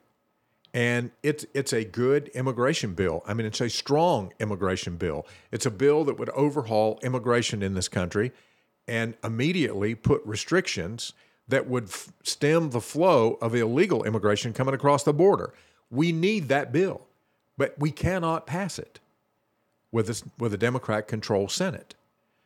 And 0.74 1.12
it's 1.22 1.46
it's 1.54 1.74
a 1.74 1.84
good 1.84 2.30
immigration 2.30 2.94
bill. 2.94 3.24
I 3.28 3.34
mean, 3.34 3.46
it's 3.46 3.60
a 3.60 3.70
strong 3.70 4.32
immigration 4.40 4.96
bill. 4.96 5.28
It's 5.52 5.66
a 5.66 5.72
bill 5.72 6.06
that 6.06 6.18
would 6.18 6.30
overhaul 6.30 6.98
immigration 7.04 7.62
in 7.62 7.74
this 7.74 7.90
country 7.90 8.32
and 8.88 9.16
immediately 9.22 9.96
put 9.96 10.26
restrictions 10.26 11.12
that 11.48 11.68
would 11.68 11.86
f- 11.86 12.14
stem 12.24 12.70
the 12.70 12.80
flow 12.80 13.38
of 13.42 13.54
illegal 13.54 14.04
immigration 14.06 14.54
coming 14.54 14.74
across 14.74 15.04
the 15.04 15.14
border. 15.14 15.54
We 15.92 16.12
need 16.12 16.48
that 16.48 16.72
bill, 16.72 17.06
but 17.58 17.76
we 17.78 17.92
cannot 17.92 18.48
pass 18.48 18.80
it 18.80 19.00
with 19.92 20.10
a, 20.10 20.24
with 20.40 20.54
a 20.54 20.58
Democrat 20.58 21.08
controlled 21.08 21.52
Senate. 21.52 21.96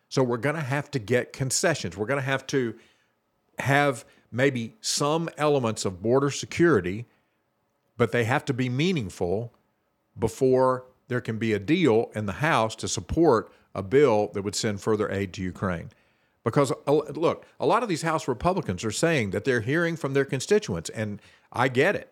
So 0.09 0.23
we're 0.23 0.37
going 0.37 0.55
to 0.55 0.61
have 0.61 0.89
to 0.91 0.99
get 0.99 1.31
concessions. 1.31 1.95
We're 1.95 2.07
going 2.07 2.19
to 2.19 2.25
have 2.25 2.45
to 2.47 2.75
have 3.59 4.03
maybe 4.31 4.73
some 4.81 5.29
elements 5.37 5.85
of 5.85 6.01
border 6.01 6.31
security, 6.31 7.05
but 7.97 8.11
they 8.11 8.23
have 8.25 8.43
to 8.45 8.53
be 8.53 8.67
meaningful 8.67 9.53
before 10.17 10.85
there 11.07 11.21
can 11.21 11.37
be 11.37 11.53
a 11.53 11.59
deal 11.59 12.11
in 12.15 12.25
the 12.25 12.33
House 12.33 12.75
to 12.77 12.87
support 12.87 13.51
a 13.73 13.83
bill 13.83 14.31
that 14.33 14.41
would 14.41 14.55
send 14.55 14.81
further 14.81 15.11
aid 15.11 15.33
to 15.33 15.41
Ukraine. 15.41 15.89
Because, 16.43 16.71
uh, 16.87 16.93
look, 16.93 17.45
a 17.59 17.65
lot 17.65 17.83
of 17.83 17.89
these 17.89 18.01
House 18.03 18.27
Republicans 18.27 18.83
are 18.83 18.91
saying 18.91 19.31
that 19.31 19.45
they're 19.45 19.61
hearing 19.61 19.95
from 19.95 20.13
their 20.13 20.25
constituents, 20.25 20.89
and 20.89 21.21
I 21.51 21.67
get 21.67 21.95
it. 21.95 22.11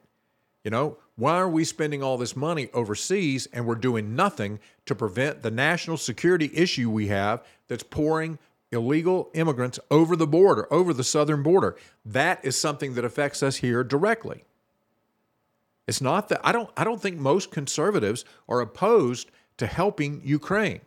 You 0.63 0.71
know, 0.71 0.97
why 1.16 1.36
are 1.36 1.49
we 1.49 1.64
spending 1.64 2.01
all 2.01 2.18
this 2.18 2.36
money 2.36 2.70
overseas 2.74 3.47
and 3.53 3.66
we're 3.66 3.76
doing 3.76 4.16
nothing 4.16 4.59
to 4.86 4.95
prevent 4.95 5.41
the 5.41 5.51
national 5.51 5.97
security 5.97 6.49
issue 6.53 6.89
we 6.89 7.07
have 7.07 7.43
that's 7.68 7.84
pouring 7.84 8.39
illegal 8.72 9.30
immigrants 9.34 9.80
over 9.91 10.16
the 10.16 10.28
border, 10.28 10.72
over 10.74 10.93
the 10.93 11.03
southern 11.03 11.43
border. 11.43 11.76
That 12.03 12.43
is 12.43 12.59
something 12.59 12.95
that 12.95 13.05
affects 13.05 13.43
us 13.43 13.57
here 13.57 13.84
directly. 13.84 14.43
It's 15.88 16.01
not 16.01 16.30
that 16.30 16.41
I 16.43 16.51
don't 16.51 16.70
I 16.76 16.84
don't 16.84 17.01
think 17.01 17.18
most 17.18 17.51
conservatives 17.51 18.26
are 18.49 18.61
opposed 18.61 19.30
to 19.57 19.68
helping 19.68 20.22
Ukraine 20.24 20.82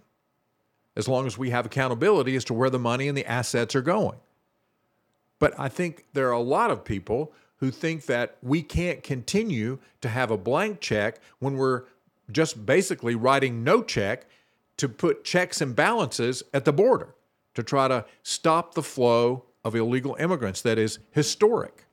as 0.97 1.07
long 1.07 1.27
as 1.27 1.37
we 1.37 1.51
have 1.51 1.67
accountability 1.67 2.35
as 2.35 2.45
to 2.47 2.55
where 2.55 2.71
the 2.71 2.79
money 2.79 3.07
and 3.07 3.17
the 3.17 3.27
assets 3.27 3.75
are 3.75 3.83
going. 3.83 4.19
But 5.39 5.55
I 5.59 5.69
think 5.69 6.07
there 6.15 6.29
are 6.29 6.33
a 6.33 6.41
lot 6.41 6.71
of 6.71 6.85
people 6.85 7.33
who 7.59 7.71
think 7.71 8.07
that 8.07 8.37
we 8.43 8.63
can't 8.63 9.03
continue 9.03 9.79
to 10.01 10.09
have 10.09 10.31
a 10.31 10.37
blank 10.37 10.81
check 10.81 11.21
when 11.39 11.57
we're 11.57 11.85
just 12.31 12.67
basically 12.67 13.15
writing 13.15 13.65
no 13.65 13.83
check 13.83 14.27
to 14.77 14.89
put 14.89 15.25
checks 15.25 15.61
and 15.61 15.75
balances 15.75 16.43
at 16.53 16.65
the 16.65 16.73
border 16.73 17.15
to 17.55 17.63
try 17.63 17.89
to 17.89 18.05
stop 18.23 18.75
the 18.75 18.83
flow 18.83 19.45
of 19.65 19.75
illegal 19.75 20.17
immigrants 20.21 20.61
that 20.63 20.79
is 20.79 20.99
historic. 21.11 21.87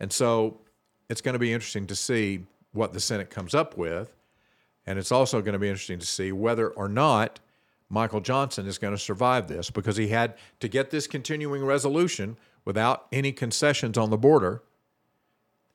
And 0.00 0.12
so 0.12 0.60
it's 1.08 1.20
going 1.20 1.34
to 1.34 1.38
be 1.38 1.52
interesting 1.52 1.86
to 1.88 1.94
see 1.94 2.46
what 2.72 2.92
the 2.92 3.00
Senate 3.00 3.30
comes 3.30 3.54
up 3.54 3.76
with. 3.76 4.14
And 4.86 4.98
it's 4.98 5.12
also 5.12 5.42
going 5.42 5.52
to 5.52 5.58
be 5.58 5.68
interesting 5.68 5.98
to 5.98 6.06
see 6.06 6.32
whether 6.32 6.70
or 6.70 6.88
not 6.88 7.40
Michael 7.90 8.20
Johnson 8.20 8.66
is 8.66 8.78
going 8.78 8.94
to 8.94 8.98
survive 8.98 9.48
this 9.48 9.70
because 9.70 9.96
he 9.96 10.08
had 10.08 10.34
to 10.60 10.68
get 10.68 10.90
this 10.90 11.06
continuing 11.06 11.64
resolution 11.64 12.36
without 12.64 13.06
any 13.12 13.32
concessions 13.32 13.96
on 13.96 14.10
the 14.10 14.18
border. 14.18 14.62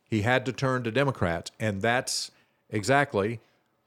He 0.09 0.21
had 0.21 0.45
to 0.45 0.53
turn 0.53 0.83
to 0.83 0.91
Democrats. 0.91 1.51
And 1.59 1.81
that's 1.81 2.31
exactly 2.69 3.39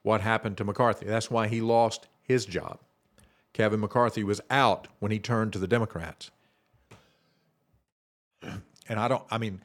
what 0.03 0.20
happened 0.20 0.57
to 0.59 0.64
McCarthy. 0.64 1.07
That's 1.07 1.30
why 1.30 1.49
he 1.49 1.61
lost 1.61 2.07
his 2.22 2.44
job. 2.44 2.78
Kevin 3.53 3.80
McCarthy 3.80 4.22
was 4.24 4.40
out 4.51 4.88
when 4.99 5.11
he 5.11 5.18
turned 5.18 5.53
to 5.53 5.59
the 5.59 5.66
Democrats. 5.66 6.30
And 8.42 8.99
I 8.99 9.09
don't, 9.09 9.22
I 9.30 9.38
mean, 9.38 9.62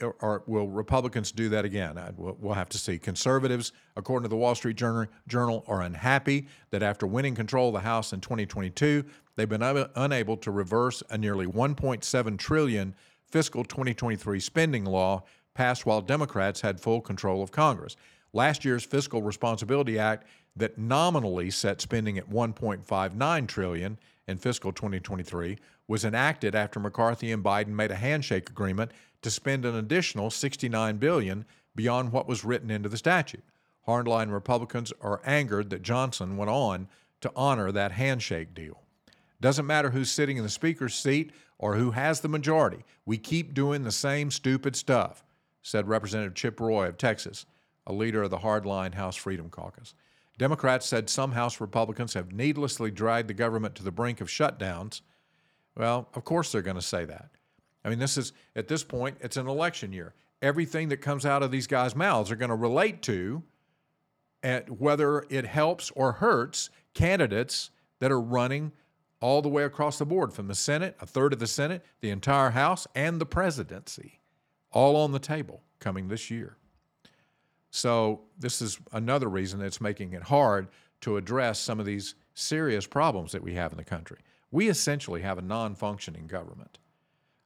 or 0.00 0.42
will 0.46 0.68
Republicans 0.68 1.32
do 1.32 1.48
that 1.50 1.64
again? 1.64 1.98
We'll 2.16 2.54
have 2.54 2.68
to 2.70 2.78
see. 2.78 2.98
Conservatives, 2.98 3.72
according 3.96 4.24
to 4.24 4.28
the 4.28 4.36
Wall 4.36 4.54
Street 4.54 4.76
Journal, 4.76 5.64
are 5.66 5.82
unhappy 5.82 6.48
that 6.70 6.82
after 6.82 7.06
winning 7.06 7.34
control 7.34 7.68
of 7.68 7.74
the 7.74 7.80
House 7.80 8.12
in 8.12 8.20
2022, 8.20 9.04
they've 9.36 9.48
been 9.48 9.62
unable 9.96 10.36
to 10.38 10.50
reverse 10.50 11.02
a 11.10 11.18
nearly 11.18 11.46
1.7 11.46 12.38
trillion 12.38 12.94
fiscal 13.26 13.64
2023 13.64 14.40
spending 14.40 14.84
law 14.84 15.22
passed 15.54 15.86
while 15.86 16.00
Democrats 16.00 16.60
had 16.60 16.80
full 16.80 17.00
control 17.00 17.42
of 17.42 17.50
Congress. 17.50 17.96
Last 18.32 18.64
year's 18.64 18.84
Fiscal 18.84 19.22
Responsibility 19.22 19.98
Act 19.98 20.26
that 20.56 20.78
nominally 20.78 21.50
set 21.50 21.80
spending 21.80 22.18
at 22.18 22.28
1.59 22.28 23.48
trillion 23.48 23.98
in 24.28 24.36
fiscal 24.36 24.72
2023 24.72 25.58
was 25.88 26.04
enacted 26.04 26.54
after 26.54 26.78
McCarthy 26.78 27.32
and 27.32 27.42
Biden 27.42 27.68
made 27.68 27.90
a 27.90 27.96
handshake 27.96 28.48
agreement 28.48 28.92
to 29.22 29.30
spend 29.30 29.64
an 29.64 29.74
additional 29.74 30.30
69 30.30 30.96
billion 30.98 31.44
beyond 31.74 32.12
what 32.12 32.28
was 32.28 32.44
written 32.44 32.70
into 32.70 32.88
the 32.88 32.96
statute. 32.96 33.44
Hardline 33.86 34.32
Republicans 34.32 34.92
are 35.00 35.20
angered 35.24 35.70
that 35.70 35.82
Johnson 35.82 36.36
went 36.36 36.50
on 36.50 36.88
to 37.20 37.32
honor 37.34 37.72
that 37.72 37.92
handshake 37.92 38.54
deal. 38.54 38.80
Doesn't 39.40 39.66
matter 39.66 39.90
who's 39.90 40.10
sitting 40.10 40.36
in 40.36 40.42
the 40.42 40.48
speaker's 40.50 40.94
seat 40.94 41.32
or 41.58 41.76
who 41.76 41.90
has 41.92 42.20
the 42.20 42.28
majority. 42.28 42.84
We 43.04 43.18
keep 43.18 43.54
doing 43.54 43.84
the 43.84 43.92
same 43.92 44.30
stupid 44.30 44.76
stuff, 44.76 45.24
said 45.62 45.88
Representative 45.88 46.34
Chip 46.34 46.60
Roy 46.60 46.88
of 46.88 46.98
Texas, 46.98 47.46
a 47.86 47.92
leader 47.92 48.22
of 48.22 48.30
the 48.30 48.38
hardline 48.38 48.94
House 48.94 49.16
Freedom 49.16 49.48
Caucus. 49.48 49.94
Democrats 50.38 50.86
said 50.86 51.10
some 51.10 51.32
House 51.32 51.60
Republicans 51.60 52.14
have 52.14 52.32
needlessly 52.32 52.90
dragged 52.90 53.28
the 53.28 53.34
government 53.34 53.74
to 53.74 53.82
the 53.82 53.90
brink 53.90 54.20
of 54.20 54.28
shutdowns. 54.28 55.02
Well, 55.76 56.08
of 56.14 56.24
course 56.24 56.52
they're 56.52 56.62
going 56.62 56.76
to 56.76 56.82
say 56.82 57.04
that. 57.04 57.30
I 57.84 57.88
mean, 57.88 57.98
this 57.98 58.18
is, 58.18 58.32
at 58.56 58.68
this 58.68 58.84
point, 58.84 59.16
it's 59.20 59.36
an 59.36 59.48
election 59.48 59.92
year. 59.92 60.14
Everything 60.42 60.88
that 60.88 60.98
comes 60.98 61.26
out 61.26 61.42
of 61.42 61.50
these 61.50 61.66
guys' 61.66 61.94
mouths 61.96 62.30
are 62.30 62.36
going 62.36 62.50
to 62.50 62.56
relate 62.56 63.02
to 63.02 63.42
at 64.42 64.70
whether 64.70 65.26
it 65.28 65.46
helps 65.46 65.90
or 65.92 66.12
hurts 66.12 66.70
candidates 66.94 67.70
that 68.00 68.10
are 68.10 68.20
running 68.20 68.72
all 69.20 69.42
the 69.42 69.48
way 69.48 69.64
across 69.64 69.98
the 69.98 70.06
board 70.06 70.32
from 70.32 70.48
the 70.48 70.54
Senate, 70.54 70.96
a 71.00 71.06
third 71.06 71.32
of 71.32 71.38
the 71.38 71.46
Senate, 71.46 71.84
the 72.00 72.10
entire 72.10 72.50
House, 72.50 72.86
and 72.94 73.20
the 73.20 73.26
presidency, 73.26 74.20
all 74.72 74.96
on 74.96 75.12
the 75.12 75.18
table 75.18 75.62
coming 75.78 76.08
this 76.08 76.30
year. 76.30 76.56
So, 77.70 78.22
this 78.38 78.60
is 78.60 78.78
another 78.92 79.28
reason 79.28 79.60
it's 79.60 79.80
making 79.80 80.14
it 80.14 80.22
hard 80.22 80.68
to 81.02 81.16
address 81.16 81.58
some 81.60 81.78
of 81.78 81.86
these 81.86 82.14
serious 82.34 82.86
problems 82.86 83.32
that 83.32 83.42
we 83.42 83.54
have 83.54 83.72
in 83.72 83.78
the 83.78 83.84
country. 83.84 84.18
We 84.50 84.68
essentially 84.68 85.20
have 85.22 85.38
a 85.38 85.42
non 85.42 85.74
functioning 85.74 86.26
government. 86.26 86.78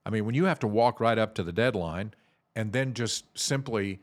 I 0.06 0.10
mean, 0.10 0.24
when 0.24 0.34
you 0.34 0.44
have 0.44 0.58
to 0.60 0.66
walk 0.66 1.00
right 1.00 1.18
up 1.18 1.34
to 1.36 1.42
the 1.42 1.52
deadline 1.52 2.14
and 2.54 2.72
then 2.72 2.94
just 2.94 3.24
simply 3.38 4.00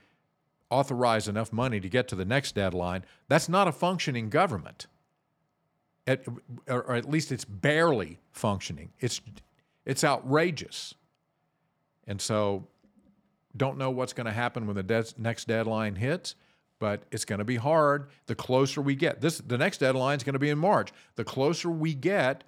authorize 0.69 1.27
enough 1.27 1.51
money 1.53 1.79
to 1.79 1.89
get 1.89 2.07
to 2.07 2.15
the 2.15 2.25
next 2.25 2.55
deadline, 2.55 3.05
that's 3.27 3.47
not 3.47 3.67
a 3.67 3.71
functioning 3.71 4.29
government. 4.29 4.87
At, 6.07 6.25
or 6.67 6.95
at 6.95 7.09
least 7.09 7.31
it's 7.31 7.45
barely 7.45 8.19
functioning. 8.31 8.91
It's, 8.99 9.21
it's 9.85 10.03
outrageous. 10.03 10.95
And 12.07 12.19
so 12.19 12.67
don't 13.55 13.77
know 13.77 13.91
what's 13.91 14.13
going 14.13 14.25
to 14.25 14.31
happen 14.31 14.65
when 14.65 14.75
the 14.75 14.83
de- 14.83 15.05
next 15.17 15.47
deadline 15.47 15.95
hits, 15.95 16.35
but 16.79 17.03
it's 17.11 17.25
going 17.25 17.39
to 17.39 17.45
be 17.45 17.57
hard 17.57 18.09
the 18.25 18.35
closer 18.35 18.81
we 18.81 18.95
get. 18.95 19.21
This 19.21 19.37
the 19.37 19.57
next 19.57 19.77
deadline 19.77 20.17
is 20.17 20.23
going 20.23 20.33
to 20.33 20.39
be 20.39 20.49
in 20.49 20.57
March. 20.57 20.91
The 21.15 21.23
closer 21.23 21.69
we 21.69 21.93
get 21.93 22.43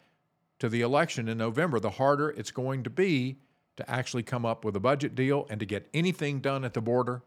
to 0.63 0.69
the 0.69 0.79
election 0.79 1.27
in 1.27 1.37
November, 1.37 1.77
the 1.77 1.89
harder 1.89 2.29
it's 2.29 2.49
going 2.49 2.83
to 2.83 2.89
be 2.89 3.35
to 3.75 3.91
actually 3.91 4.23
come 4.23 4.45
up 4.45 4.63
with 4.63 4.73
a 4.77 4.79
budget 4.79 5.13
deal 5.13 5.45
and 5.49 5.59
to 5.59 5.65
get 5.65 5.89
anything 5.93 6.39
done 6.39 6.63
at 6.63 6.73
the 6.73 6.79
border. 6.79 7.21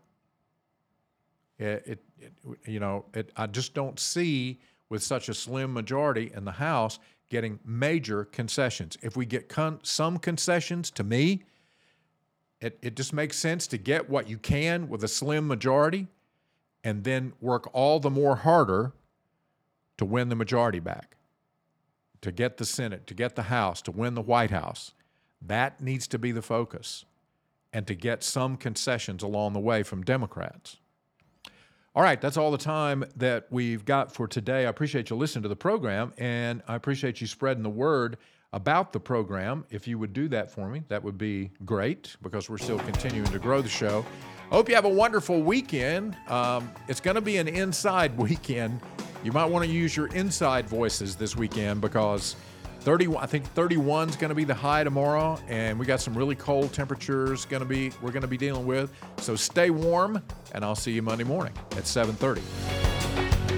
It, 1.58 1.82
it, 1.86 2.04
it 2.18 2.32
you 2.64 2.80
know, 2.80 3.04
it, 3.12 3.32
I 3.36 3.46
just 3.46 3.74
don't 3.74 4.00
see 4.00 4.58
with 4.88 5.02
such 5.02 5.28
a 5.28 5.34
slim 5.34 5.74
majority 5.74 6.32
in 6.34 6.46
the 6.46 6.52
House 6.52 6.98
getting 7.28 7.58
major 7.62 8.24
concessions. 8.24 8.96
If 9.02 9.18
we 9.18 9.26
get 9.26 9.50
con- 9.50 9.80
some 9.82 10.16
concessions, 10.16 10.90
to 10.92 11.04
me, 11.04 11.42
it, 12.62 12.78
it 12.80 12.96
just 12.96 13.12
makes 13.12 13.36
sense 13.36 13.66
to 13.66 13.76
get 13.76 14.08
what 14.08 14.30
you 14.30 14.38
can 14.38 14.88
with 14.88 15.04
a 15.04 15.08
slim 15.08 15.46
majority 15.46 16.06
and 16.82 17.04
then 17.04 17.34
work 17.42 17.68
all 17.74 18.00
the 18.00 18.08
more 18.08 18.36
harder 18.36 18.94
to 19.98 20.06
win 20.06 20.30
the 20.30 20.36
majority 20.36 20.80
back, 20.80 21.16
to 22.26 22.32
get 22.32 22.56
the 22.56 22.64
Senate, 22.64 23.06
to 23.06 23.14
get 23.14 23.36
the 23.36 23.44
House, 23.44 23.80
to 23.82 23.92
win 23.92 24.14
the 24.14 24.20
White 24.20 24.50
House. 24.50 24.90
That 25.40 25.80
needs 25.80 26.08
to 26.08 26.18
be 26.18 26.32
the 26.32 26.42
focus, 26.42 27.04
and 27.72 27.86
to 27.86 27.94
get 27.94 28.24
some 28.24 28.56
concessions 28.56 29.22
along 29.22 29.52
the 29.52 29.60
way 29.60 29.84
from 29.84 30.02
Democrats. 30.02 30.78
All 31.94 32.02
right, 32.02 32.20
that's 32.20 32.36
all 32.36 32.50
the 32.50 32.58
time 32.58 33.04
that 33.14 33.46
we've 33.50 33.84
got 33.84 34.12
for 34.12 34.26
today. 34.26 34.66
I 34.66 34.68
appreciate 34.68 35.08
you 35.08 35.14
listening 35.14 35.44
to 35.44 35.48
the 35.48 35.54
program, 35.54 36.14
and 36.18 36.62
I 36.66 36.74
appreciate 36.74 37.20
you 37.20 37.28
spreading 37.28 37.62
the 37.62 37.70
word 37.70 38.16
about 38.52 38.92
the 38.92 38.98
program. 38.98 39.64
If 39.70 39.86
you 39.86 39.96
would 39.96 40.12
do 40.12 40.26
that 40.28 40.50
for 40.50 40.68
me, 40.68 40.82
that 40.88 41.04
would 41.04 41.16
be 41.16 41.52
great 41.64 42.16
because 42.22 42.50
we're 42.50 42.58
still 42.58 42.80
continuing 42.80 43.30
to 43.30 43.38
grow 43.38 43.62
the 43.62 43.68
show. 43.68 44.04
I 44.50 44.54
hope 44.56 44.68
you 44.68 44.74
have 44.74 44.84
a 44.84 44.88
wonderful 44.88 45.42
weekend. 45.42 46.16
Um, 46.26 46.72
it's 46.88 47.00
going 47.00 47.14
to 47.14 47.20
be 47.20 47.36
an 47.36 47.46
inside 47.46 48.18
weekend. 48.18 48.80
You 49.26 49.32
might 49.32 49.46
want 49.46 49.64
to 49.64 49.70
use 49.72 49.96
your 49.96 50.06
inside 50.14 50.68
voices 50.68 51.16
this 51.16 51.34
weekend 51.34 51.80
because 51.80 52.36
30 52.82 53.16
I 53.16 53.26
think 53.26 53.44
31 53.44 54.10
is 54.10 54.14
going 54.14 54.28
to 54.28 54.36
be 54.36 54.44
the 54.44 54.54
high 54.54 54.84
tomorrow 54.84 55.36
and 55.48 55.76
we 55.76 55.84
got 55.84 56.00
some 56.00 56.16
really 56.16 56.36
cold 56.36 56.72
temperatures 56.72 57.44
going 57.44 57.58
to 57.60 57.68
be 57.68 57.90
we're 58.00 58.12
going 58.12 58.22
to 58.22 58.28
be 58.28 58.36
dealing 58.36 58.66
with. 58.66 58.92
So 59.16 59.34
stay 59.34 59.70
warm 59.70 60.22
and 60.52 60.64
I'll 60.64 60.76
see 60.76 60.92
you 60.92 61.02
Monday 61.02 61.24
morning 61.24 61.54
at 61.72 61.86
7:30. 61.86 63.55